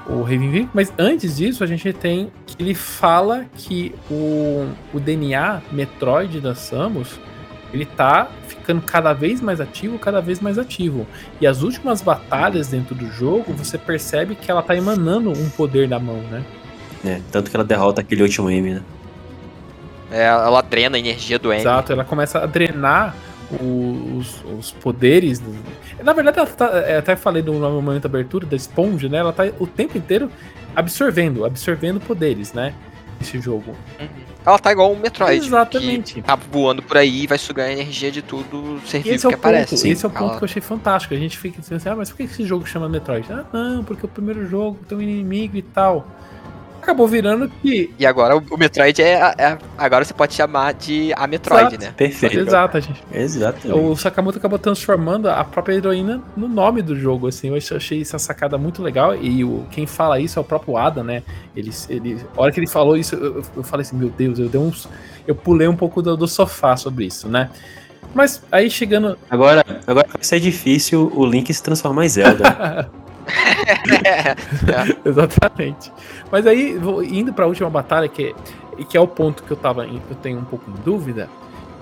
[0.08, 5.62] o Raven Mas antes disso, a gente tem que ele fala que o, o DNA
[5.72, 7.20] Metroid da Samus
[7.72, 11.06] ele tá ficando cada vez mais ativo, cada vez mais ativo.
[11.40, 15.88] E as últimas batalhas dentro do jogo, você percebe que ela tá emanando um poder
[15.88, 16.44] da mão, né?
[17.06, 18.84] É, tanto que ela derrota aquele último M, né?
[20.12, 21.62] É, ela drena a energia do M.
[21.62, 23.16] Exato, ela começa a drenar
[23.52, 25.42] os, os poderes.
[26.04, 29.18] Na verdade, ela tá, é, até falei no momento da abertura da esponja, né?
[29.18, 30.30] Ela tá o tempo inteiro
[30.76, 32.74] absorvendo, absorvendo poderes, né?
[33.22, 33.76] Esse jogo.
[34.46, 35.46] Ela tá igual um Metroid.
[35.46, 36.14] Exatamente.
[36.14, 39.18] Que tá voando por aí e vai sugar a energia de tudo ser vivo é,
[39.20, 39.76] que o aparece.
[39.76, 41.14] ponto, esse é o Ela- ponto que eu achei fantástico.
[41.14, 43.28] A gente fica dizendo assim, ah, mas por que esse jogo chama Metroid?
[43.30, 46.08] Ah, não, porque o primeiro jogo tem um inimigo e tal.
[46.82, 47.94] Acabou virando que.
[48.00, 51.84] E agora o, Metroid é, é- Agora você pode chamar de a Metroid, Exato.
[51.86, 51.94] né?
[51.96, 52.40] Perfeito.
[52.40, 53.04] Exato, a gente.
[53.14, 53.80] Exatamente.
[53.80, 57.50] O Sakamoto acabou transformando a própria heroína no nome do jogo, assim.
[57.50, 59.16] Eu ach- achei essa sacada muito legal.
[59.16, 61.22] E o, quem fala isso é o próprio Ada, né?
[61.56, 64.40] Ele, ele, a hora que ele falou isso, eu, eu- eu falei assim, meu Deus,
[64.40, 64.88] eu dei uns.
[65.28, 67.50] Eu pulei um pouco do, do sofá sobre isso, né?
[68.16, 69.18] Mas aí chegando.
[69.30, 72.90] Agora, agora vai ser difícil o Link se transformar em Zelda.
[75.06, 75.92] Exatamente.
[76.32, 78.34] Mas aí, vou- indo pra última batalha, que
[78.80, 79.86] é, que é o ponto que eu tava.
[79.86, 81.30] eu tenho um pouco em dúvida.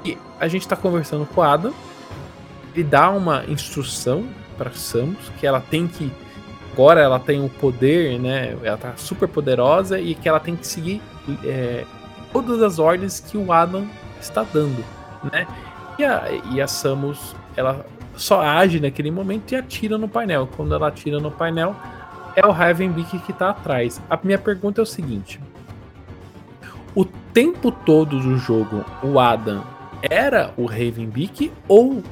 [0.03, 1.73] E a gente tá conversando com o Adam.
[2.73, 4.25] Ele dá uma instrução
[4.57, 6.11] pra Samus que ela tem que.
[6.73, 8.55] Agora ela tem o poder, né?
[8.63, 11.01] Ela tá super poderosa e que ela tem que seguir
[11.43, 11.83] é,
[12.31, 13.87] todas as ordens que o Adam
[14.21, 14.85] está dando,
[15.31, 15.47] né?
[15.97, 17.85] E a, e a Samus, ela
[18.15, 20.47] só age naquele momento e atira no painel.
[20.55, 21.75] Quando ela atira no painel,
[22.35, 24.01] é o Ravenbeak que tá atrás.
[24.09, 25.41] A minha pergunta é o seguinte:
[26.95, 29.63] o tempo todo do jogo o Adam
[30.01, 32.03] era o Ravenbeak ou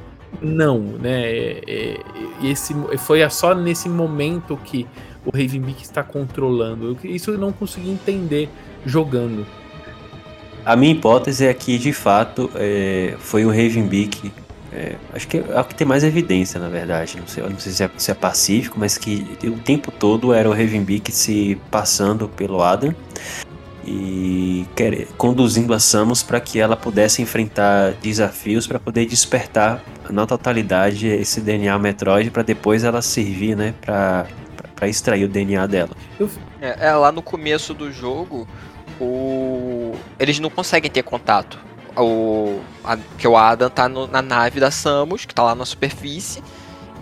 [0.42, 1.22] não, né?
[1.22, 2.00] É, é,
[2.42, 4.86] esse foi só nesse momento que
[5.24, 6.98] o Ravenbeak está controlando.
[7.04, 8.48] Isso eu não consegui entender
[8.84, 9.46] jogando.
[10.64, 14.32] A minha hipótese é que, de fato, é, foi o Ravenbeak.
[14.76, 17.16] É, acho que é o que tem mais evidência, na verdade.
[17.18, 20.46] Não sei, não sei se, é, se é pacífico, mas que o tempo todo era
[20.46, 22.94] o Ravenbeak se passando pelo Adam
[23.86, 30.26] e quer, conduzindo a Samus para que ela pudesse enfrentar desafios para poder despertar na
[30.26, 34.26] totalidade esse DNA Metroid para depois ela servir, né, para
[34.74, 35.96] para extrair o DNA dela.
[36.60, 38.46] É, é, lá no começo do jogo,
[39.00, 41.58] o eles não conseguem ter contato.
[41.96, 45.64] O a, que o Adam tá no, na nave da Samus, que tá lá na
[45.64, 46.42] superfície,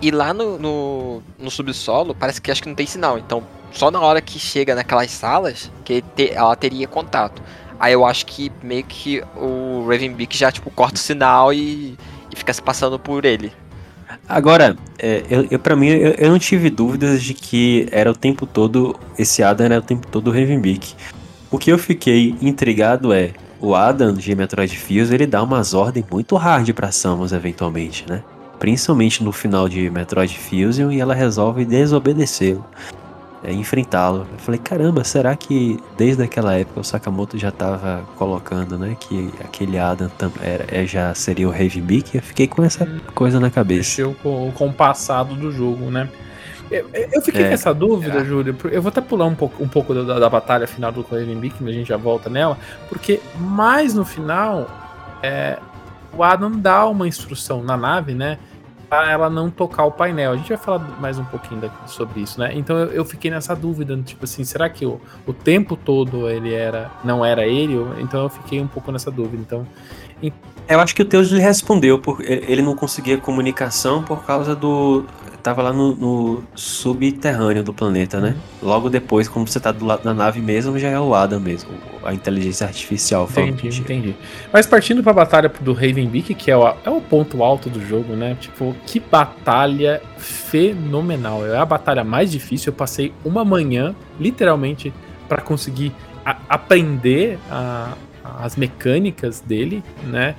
[0.01, 3.19] e lá no, no, no subsolo parece que acho que não tem sinal.
[3.19, 3.43] Então
[3.75, 7.43] só na hora que chega naquelas salas que te, ela teria contato.
[7.79, 11.99] Aí eu acho que meio que o Ravenbeak já tipo corta o sinal e,
[12.31, 13.53] e fica se passando por ele.
[14.29, 18.15] Agora, é, eu, eu para mim eu, eu, não tive dúvidas de que era o
[18.15, 20.95] tempo todo esse Adam era o tempo todo o Ravenbeak.
[21.51, 26.07] O que eu fiquei intrigado é o Adam de Metroid Fuse ele dá umas ordens
[26.11, 28.23] muito hard para Samus eventualmente, né?
[28.59, 32.65] Principalmente no final de Metroid Fusion e ela resolve desobedecê-lo
[33.45, 34.27] é, enfrentá-lo.
[34.33, 39.31] Eu falei, caramba, será que desde aquela época o Sakamoto já estava colocando, né, que
[39.41, 40.11] aquele Adam
[40.41, 42.17] era, é, já seria o Heavy Beak?
[42.17, 44.03] Eu fiquei com essa coisa na cabeça.
[44.03, 46.09] Mexeu com, com o passado do jogo, né?
[47.13, 48.25] Eu, fiquei é, com essa dúvida, é.
[48.25, 48.57] Júlio.
[48.71, 51.57] Eu vou até pular um pouco, um pouco da, da batalha final do Raven Beak,
[51.61, 54.69] mas a gente já volta nela, porque mais no final,
[55.23, 55.59] é,
[56.17, 58.39] o Adam dá uma instrução na nave, né?
[58.89, 60.33] para ela não tocar o painel.
[60.33, 62.53] A gente vai falar mais um pouquinho daqui sobre isso, né?
[62.55, 66.55] Então eu, eu, fiquei nessa dúvida, tipo assim, será que o, o tempo todo ele
[66.55, 67.75] era, não era ele?
[67.99, 69.43] Então eu fiquei um pouco nessa dúvida.
[69.43, 69.67] Então,
[70.69, 75.05] eu acho que o Teus lhe respondeu, porque ele não conseguia comunicação por causa do
[75.45, 78.35] tava lá no, no, subterrâneo do planeta, né?
[78.63, 81.71] Logo depois, como você tá do lado da nave mesmo, já é o Adam mesmo,
[82.03, 83.29] a inteligência artificial.
[83.31, 84.17] Entendi, entendi.
[84.51, 88.15] Mas partindo pra batalha do Ravenbeak, que é o, é o ponto alto do jogo,
[88.15, 88.39] né?
[88.41, 91.47] Tipo, que batalha fenomenal.
[91.47, 92.73] É a batalha mais difícil.
[92.73, 94.95] Eu passei uma manhã, literalmente,
[95.29, 95.93] para conseguir
[96.25, 97.93] a, aprender a,
[98.25, 100.37] as mecânicas dele, né?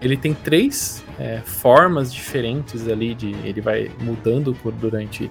[0.00, 5.30] Ele tem três é, formas diferentes ali de ele vai mudando por, durante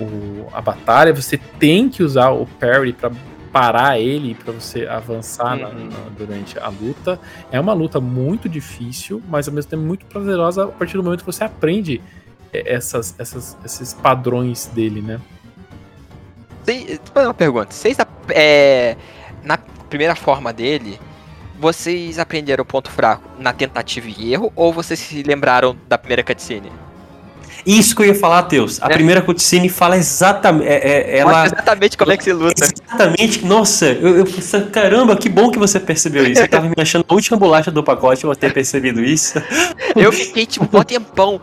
[0.00, 1.12] o, a batalha.
[1.12, 3.10] Você tem que usar o parry para
[3.52, 5.62] parar ele para você avançar uhum.
[5.62, 7.18] na, na, durante a luta.
[7.50, 11.20] É uma luta muito difícil, mas ao mesmo tempo muito prazerosa a partir do momento
[11.20, 12.02] que você aprende
[12.52, 15.20] é, essas, essas, esses padrões dele, né?
[16.64, 17.72] Tem, uma pergunta.
[17.72, 17.96] Vocês
[18.30, 18.96] é,
[19.42, 19.56] na
[19.88, 20.98] primeira forma dele,
[21.58, 26.22] vocês aprenderam o ponto fraco na tentativa e erro ou vocês se lembraram da primeira
[26.22, 26.70] cutscene?
[27.66, 28.80] Isso que eu ia falar, Teus.
[28.80, 28.90] A é.
[28.90, 30.68] primeira cutscene fala exatamente.
[30.68, 32.64] É, é, ela, exatamente como é que se luta.
[32.64, 33.44] Exatamente.
[33.44, 34.26] Nossa, eu, eu
[34.70, 36.42] caramba, que bom que você percebeu isso.
[36.42, 39.42] Eu tava me achando a última bolacha do pacote eu ter percebido isso.
[39.96, 41.40] eu fiquei tipo, um tempão.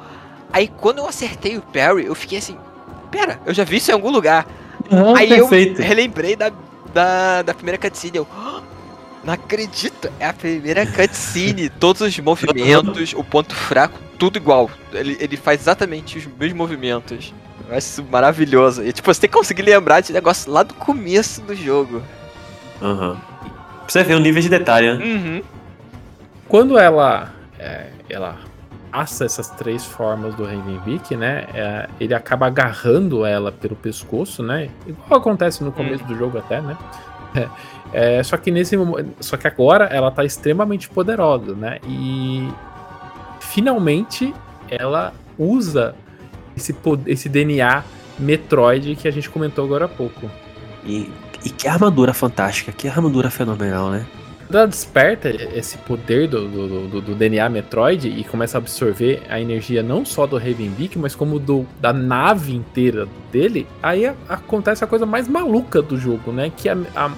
[0.53, 2.56] Aí quando eu acertei o parry, eu fiquei assim,
[3.11, 4.48] pera, eu já vi isso em algum lugar.
[4.90, 5.81] Uhum, Aí perfeito.
[5.81, 6.52] eu relembrei da,
[6.94, 8.18] da, da primeira cutscene.
[8.18, 8.27] Eu,
[9.24, 14.70] não acredito, é a primeira cutscene, todos os movimentos, o ponto fraco, tudo igual.
[14.91, 17.34] Ele, ele faz exatamente os mesmos movimentos.
[17.68, 18.84] Eu acho isso maravilhoso.
[18.84, 22.02] E tipo, você tem que conseguir lembrar de negócio lá do começo do jogo.
[22.82, 23.12] Aham.
[23.12, 23.18] Uhum.
[23.84, 25.04] Pra você ver o nível de detalhe, né?
[25.04, 25.41] Uhum.
[26.48, 27.34] Quando ela.
[27.60, 28.38] É, ela
[28.91, 31.48] passa essas três formas do Ravenbeak, né?
[31.54, 34.70] É, ele acaba agarrando ela pelo pescoço, né?
[34.86, 36.10] Igual acontece no começo uhum.
[36.10, 36.78] do jogo até, né?
[37.36, 37.50] É,
[37.94, 38.76] é, só que nesse
[39.20, 41.80] só que agora ela tá extremamente poderosa, né?
[41.88, 42.49] E
[43.40, 44.34] finalmente
[44.68, 45.94] ela usa
[46.57, 46.76] esse,
[47.06, 47.84] esse DNA
[48.18, 50.30] Metroid que a gente comentou agora há pouco.
[50.84, 51.11] E,
[51.45, 54.06] e que armadura fantástica, que armadura fenomenal, né?
[54.48, 59.22] Quando ela desperta esse poder do, do, do, do, DNA Metroid e começa a absorver
[59.30, 64.84] a energia não só do Ravenbeak, mas como do, da nave inteira dele, aí acontece
[64.84, 66.52] a coisa mais maluca do jogo, né?
[66.56, 67.11] Que a, a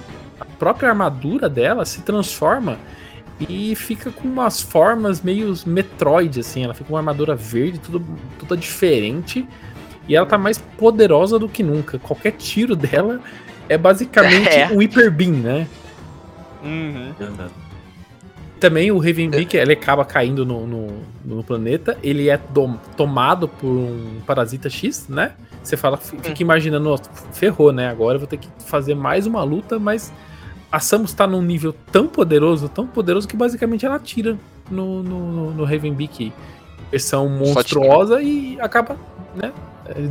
[0.58, 2.78] própria armadura dela se transforma
[3.40, 6.64] e fica com umas formas meio Metroid, assim.
[6.64, 8.04] Ela fica com uma armadura verde, tudo,
[8.38, 9.46] toda diferente.
[10.08, 11.98] E ela tá mais poderosa do que nunca.
[11.98, 13.20] Qualquer tiro dela
[13.68, 14.68] é basicamente é.
[14.68, 15.66] um Hyper Beam, né?
[16.62, 17.12] Uhum.
[18.58, 21.98] Também o Ravenbeak, ele acaba caindo no, no, no planeta.
[22.02, 25.32] Ele é dom, tomado por um parasita X, né?
[25.62, 26.34] Você fala, fica hum.
[26.38, 26.96] imaginando,
[27.32, 27.88] ferrou, né?
[27.88, 30.12] Agora eu vou ter que fazer mais uma luta, mas
[30.70, 34.36] a Samus tá num nível tão poderoso, tão poderoso, que basicamente ela atira
[34.70, 36.32] no, no, no Ravenbeak
[36.90, 38.96] versão monstruosa e acaba,
[39.34, 39.52] né,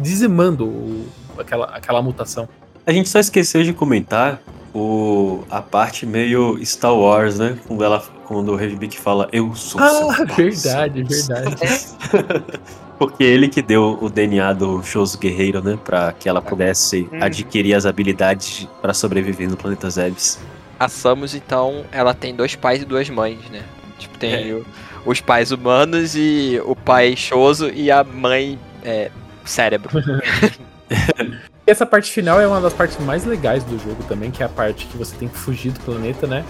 [0.02, 1.08] dizimando o,
[1.38, 2.48] aquela, aquela mutação.
[2.86, 4.42] A gente só esqueceu de comentar
[4.74, 7.58] o, a parte meio Star Wars, né?
[7.68, 11.56] Quando, ela, quando o Ravenbeak fala, eu sou Ah, verdade, verdade.
[12.98, 15.78] Porque ele que deu o DNA do Shoso Guerreiro, né?
[15.84, 17.18] Pra que ela pudesse Hum.
[17.22, 20.40] adquirir as habilidades pra sobreviver no planeta Zebes.
[20.80, 23.64] A Samus, então, ela tem dois pais e duas mães, né?
[24.00, 24.54] Tipo, tem É.
[24.54, 24.66] o-
[25.06, 29.10] os pais humanos e o pai choso e a mãe é,
[29.44, 29.90] cérebro.
[31.68, 34.50] Essa parte final é uma das partes mais legais do jogo também, que é a
[34.50, 36.46] parte que você tem que fugir do planeta, né?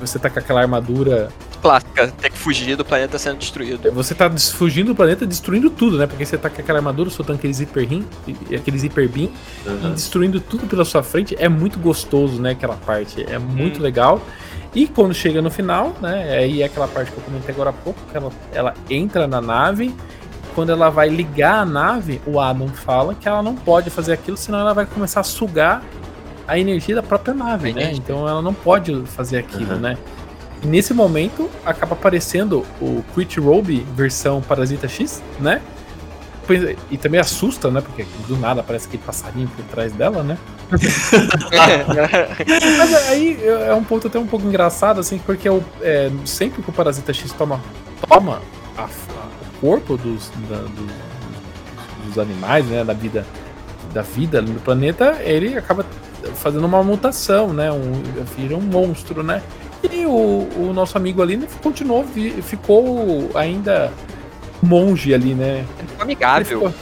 [0.00, 1.28] Você tá com aquela armadura.
[1.60, 3.90] Clássica, ter que fugir do planeta sendo destruído.
[3.92, 6.06] Você tá fugindo do planeta, destruindo tudo, né?
[6.06, 8.06] Porque você tá com aquela armadura, soltando aqueles hiper rim,
[8.56, 9.30] aqueles hiper beam,
[9.66, 11.34] e destruindo tudo pela sua frente.
[11.38, 12.52] É muito gostoso, né?
[12.52, 13.24] Aquela parte.
[13.28, 13.82] É muito Hum.
[13.82, 14.22] legal.
[14.74, 16.38] E quando chega no final, né?
[16.38, 19.40] Aí é aquela parte que eu comentei agora há pouco, que ela, ela entra na
[19.40, 19.92] nave.
[20.54, 24.36] Quando ela vai ligar a nave, o Adam fala que ela não pode fazer aquilo,
[24.36, 25.82] senão ela vai começar a sugar
[26.48, 27.80] a energia da própria nave, A né?
[27.82, 28.02] energia.
[28.02, 29.78] Então ela não pode fazer aquilo, Uhum.
[29.80, 29.96] né?
[30.64, 35.60] E nesse momento acaba aparecendo o Quit Robe versão Parasita X, né?
[36.46, 37.80] Pois- E também assusta, né?
[37.82, 40.36] Porque do nada aparece aquele passarinho por trás dela, né?
[42.78, 46.70] Mas aí é um ponto até um pouco engraçado, assim, porque o, é, sempre que
[46.70, 47.60] o Parasita X toma,
[48.08, 48.40] toma
[48.76, 50.90] a- a- o corpo dos, da- dos,
[52.06, 52.84] dos animais, né?
[52.84, 53.26] Da vida,
[53.92, 55.84] da vida ali no planeta, ele acaba
[56.34, 57.70] fazendo uma mutação, né?
[57.72, 58.02] Um,
[58.36, 59.42] vira um monstro, né?
[59.92, 63.92] E o, o nosso amigo ali continuou, vi- ficou ainda
[64.62, 65.64] monge ali, né?
[65.98, 66.44] Amigável.
[66.72, 66.74] ficou-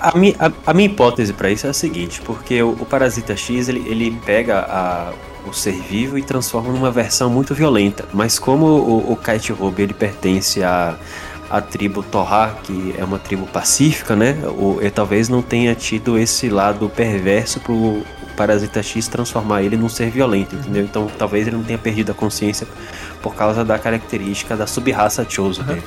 [0.00, 3.36] A, mi, a, a minha hipótese pra isso é a seguinte, porque o, o Parasita
[3.36, 5.12] X ele, ele pega a-
[5.46, 8.04] o ser vivo e transforma numa versão muito violenta.
[8.12, 10.96] Mas como o, o Kite Robe ele pertence à
[11.50, 14.36] a tribo Torra, que é uma tribo pacífica, né?
[14.56, 18.02] O, ele talvez não tenha tido esse lado perverso pro
[18.40, 20.82] Parasita X transformar ele num ser violento, entendeu?
[20.82, 22.66] Então talvez ele não tenha perdido a consciência
[23.20, 25.82] por causa da característica da sub-raça Chozo dele.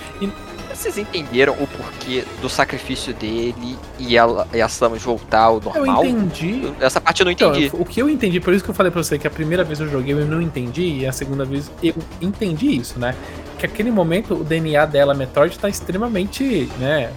[0.71, 5.61] Vocês entenderam o porquê do sacrifício dele e, ela, e a Samus voltar ao Eu
[5.63, 6.05] normal?
[6.05, 6.71] entendi.
[6.79, 7.71] Essa parte eu não Então, entendi.
[7.73, 9.79] o que eu entendi, por isso que eu falei pra você que a primeira vez
[9.79, 13.15] eu joguei eu não entendi, e a segunda vez eu entendi isso, né?
[13.57, 17.09] Que aquele momento o DNA dela, Metroid, tá extremamente, né?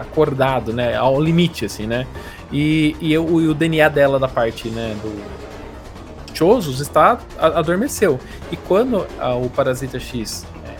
[0.00, 0.96] acordado, né?
[0.96, 2.06] Ao limite, assim, né?
[2.52, 4.96] E, e, eu- e o DNA dela da parte, né?
[5.02, 5.40] Do
[6.34, 8.18] Chosos está adormeceu.
[8.50, 10.70] E quando a- o Parasita X é,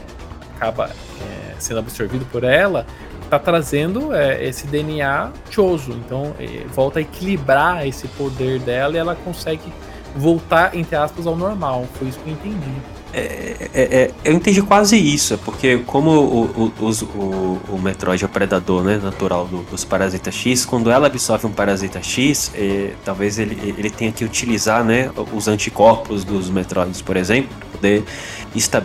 [0.56, 2.86] acaba é, sendo absorvido por ela,
[3.28, 5.92] tá trazendo é, esse DNA Choso.
[5.92, 9.72] Então é, volta a equilibrar esse poder dela e ela consegue
[10.16, 11.86] voltar, entre aspas, ao normal.
[11.94, 12.72] Foi isso que eu entendi.
[13.12, 18.22] É, é, eu entendi quase isso, é porque como o, o, os- o, o Metroid
[18.22, 22.52] é o predador né, natural do- dos Parasita X, quando ela absorve um Parasita X,
[22.54, 27.68] é, talvez ele, ele tenha que utilizar né, os anticorpos dos Metroids, por exemplo, para
[27.70, 28.04] poder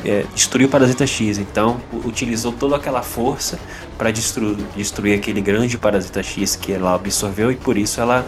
[0.05, 1.37] é, destruir o Parasita X.
[1.37, 3.59] Então, utilizou toda aquela força
[3.95, 8.25] para destruir, destruir aquele grande Parasita X que ela absorveu e por isso ela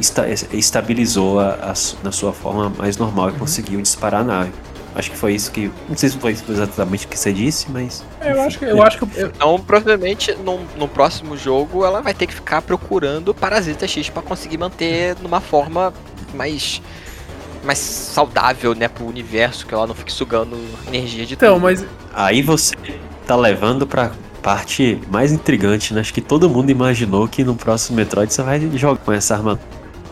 [0.00, 4.50] esta- estabilizou a, a na sua forma mais normal e conseguiu disparar a nave.
[4.96, 5.70] Acho que foi isso que.
[5.88, 8.02] Não sei se foi exatamente o que você disse, mas.
[8.18, 12.00] É, Eu acho que eu acho que eu- Então, provavelmente, no, no próximo jogo, ela
[12.00, 15.92] vai ter que ficar procurando Parasita X pra conseguir manter numa forma
[16.34, 16.80] mais
[17.62, 20.56] mais saudável, né, pro universo, que ela não fique sugando
[20.86, 21.62] energia de então, tudo.
[21.64, 22.74] mas Aí você
[23.26, 26.00] tá levando pra parte mais intrigante, né?
[26.00, 29.66] Acho que todo mundo imaginou que no próximo Metroid você vai jogar com essa armadura.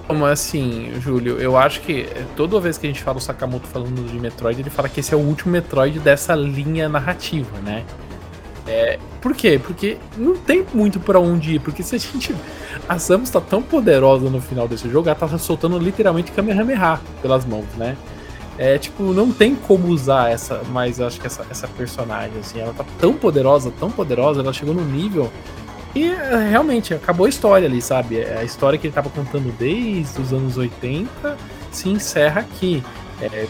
[0.08, 3.66] Mas assim, Júlio, eu acho que é, toda vez que a gente fala o Sakamoto
[3.66, 7.84] falando de Metroid, ele fala que esse é o último Metroid dessa linha narrativa, né?
[8.66, 9.60] É, por quê?
[9.62, 12.34] Porque não tem muito pra onde ir, porque se a gente.
[12.88, 17.44] A Samus tá tão poderosa no final desse jogo, ela tá soltando literalmente Kamehameha pelas
[17.44, 17.96] mãos, né?
[18.56, 22.72] É, tipo, não tem como usar essa, mas acho que essa, essa personagem, assim, ela
[22.72, 25.30] tá tão poderosa, tão poderosa, ela chegou no nível
[25.94, 26.12] e
[26.50, 28.18] realmente acabou a história ali, sabe?
[28.18, 31.36] É, A história que ele tava contando desde os anos 80
[31.70, 32.82] se encerra aqui.
[33.20, 33.46] É,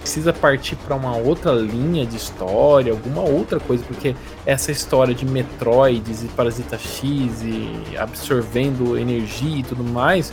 [0.00, 4.14] precisa partir para uma outra linha de história, alguma outra coisa, porque
[4.46, 10.32] essa história de Metroids e Parasita X e absorvendo energia e tudo mais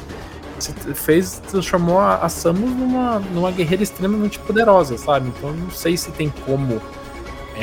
[0.94, 5.28] fez transformou a, a Samus numa, numa guerreira extremamente poderosa, sabe?
[5.30, 6.82] Então não sei se tem como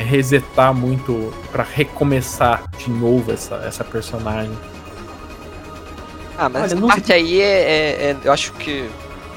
[0.01, 4.51] resetar muito pra recomeçar de novo essa, essa personagem.
[6.37, 8.89] Ah, mas Olha, essa não- parte aí é, é- é- Eu acho que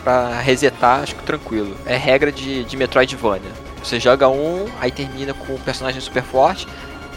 [0.02, 1.76] pra resetar, acho que tranquilo.
[1.84, 3.50] É regra de, de Metroidvania.
[3.82, 6.66] Você joga um, aí termina com o personagem super forte,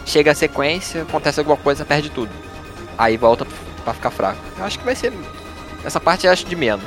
[0.04, 2.30] chega a sequência, acontece alguma coisa, perde tudo.
[2.98, 3.46] Aí volta
[3.84, 4.38] pra ficar fraco.
[4.58, 5.12] Eu acho que vai ser.
[5.84, 6.84] Essa parte eu acho de menos.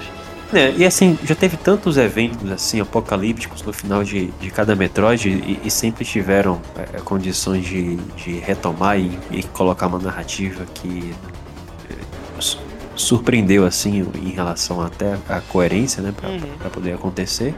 [0.53, 5.27] É, e assim, já teve tantos eventos assim, apocalípticos no final de, de cada Metroid
[5.27, 11.13] e, e sempre tiveram é, condições de, de retomar e, e colocar uma narrativa que
[11.89, 11.95] é,
[12.39, 12.59] su-
[12.95, 16.69] surpreendeu assim em relação até à coerência, né, pra, Uhum.
[16.71, 17.55] poder acontecer.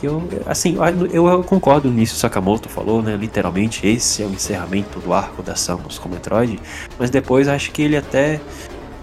[0.00, 0.76] Que eu, assim,
[1.12, 5.54] eu, eu concordo nisso, Sakamoto falou, né, literalmente esse é o encerramento do arco da
[5.54, 6.58] Samus com Metroid,
[6.98, 8.40] mas depois acho que ele até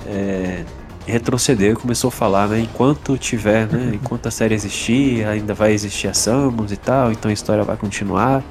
[0.08, 0.64] é,
[1.08, 2.60] retrocedeu e começou a falar, né?
[2.60, 3.92] Enquanto tiver, né?
[3.94, 7.78] Enquanto a série existir, ainda vai existir a Samus e tal, então a história vai
[7.78, 8.44] continuar.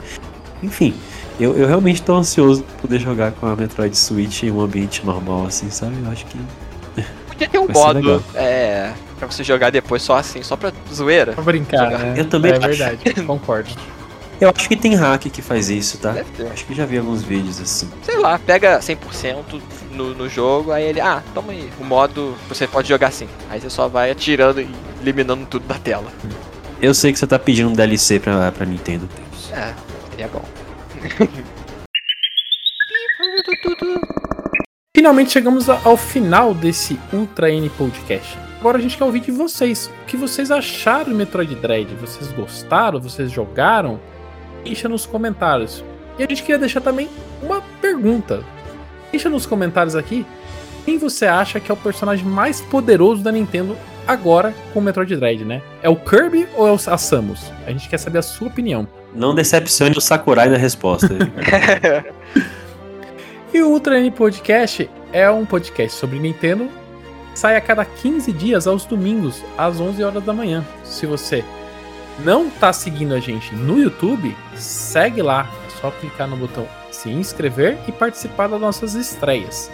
[0.62, 0.94] Enfim,
[1.38, 5.04] eu, eu realmente tô ansioso por poder jogar com a Metroid Switch em um ambiente
[5.04, 5.94] normal, assim, sabe?
[6.02, 6.38] Eu acho que.
[7.28, 11.32] Podia ter um modo é, pra você jogar depois só assim, só pra zoeira.
[11.34, 12.14] Pra brincar, né?
[12.16, 12.66] Eu também É acho.
[12.68, 13.68] verdade, concordo.
[14.38, 16.12] Eu acho que tem hack que faz isso, tá?
[16.12, 16.46] Deve ter.
[16.48, 17.88] Acho que já vi alguns vídeos assim.
[18.02, 18.96] Sei lá, pega 100%
[19.96, 23.28] no, no jogo, aí ele, ah, toma aí, o modo você pode jogar assim.
[23.50, 24.68] Aí você só vai atirando e
[25.00, 26.12] eliminando tudo da tela.
[26.80, 29.08] Eu sei que você tá pedindo um DLC pra, pra Nintendo.
[29.50, 29.74] É,
[30.10, 30.44] seria bom.
[34.94, 38.38] Finalmente chegamos ao final desse Ultra N Podcast.
[38.58, 39.90] Agora a gente quer ouvir de vocês.
[40.02, 41.94] O que vocês acharam do Metroid Dread?
[41.94, 43.00] Vocês gostaram?
[43.00, 44.00] Vocês jogaram?
[44.64, 45.84] Deixa nos comentários.
[46.18, 47.08] E a gente queria deixar também
[47.42, 48.42] uma pergunta.
[49.10, 50.26] Deixa nos comentários aqui
[50.84, 53.76] quem você acha que é o personagem mais poderoso da Nintendo
[54.06, 55.60] agora com o Metroid Dread, né?
[55.82, 57.50] É o Kirby ou é o- a Samus?
[57.66, 58.86] A gente quer saber a sua opinião.
[59.14, 61.08] Não decepcione o Sakurai na resposta.
[63.54, 66.68] E o Ultra N Podcast é um podcast sobre Nintendo.
[67.34, 70.64] Sai a cada 15 dias aos domingos, às 11 horas da manhã.
[70.84, 71.42] Se você
[72.22, 75.48] não tá seguindo a gente no YouTube, segue lá.
[75.86, 79.70] Só clicar no botão se inscrever e participar das nossas estreias.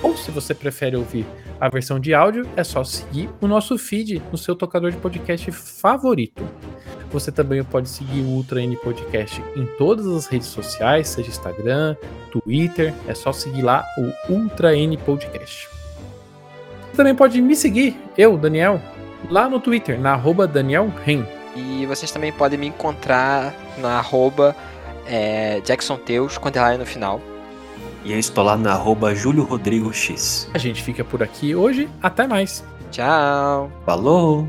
[0.00, 1.26] Ou se você prefere ouvir
[1.60, 5.50] a versão de áudio, é só seguir o nosso feed no seu tocador de podcast
[5.50, 6.48] favorito.
[7.10, 11.96] Você também pode seguir o Ultra N Podcast em todas as redes sociais, seja Instagram,
[12.30, 15.68] Twitter, é só seguir lá o Ultra N Podcast.
[16.90, 18.80] Você também pode me seguir, eu, Daniel,
[19.28, 21.24] lá no Twitter, na arroba Daniel Ren.
[21.56, 24.54] E vocês também podem me encontrar na arroba
[25.06, 27.20] é, Jackson Teus, com underline no final.
[28.04, 30.48] e eu estou lá na arroba Júlio Rodrigo X.
[30.54, 32.64] A gente fica por aqui hoje, até mais!
[32.90, 33.70] Tchau!
[33.84, 34.46] Falou!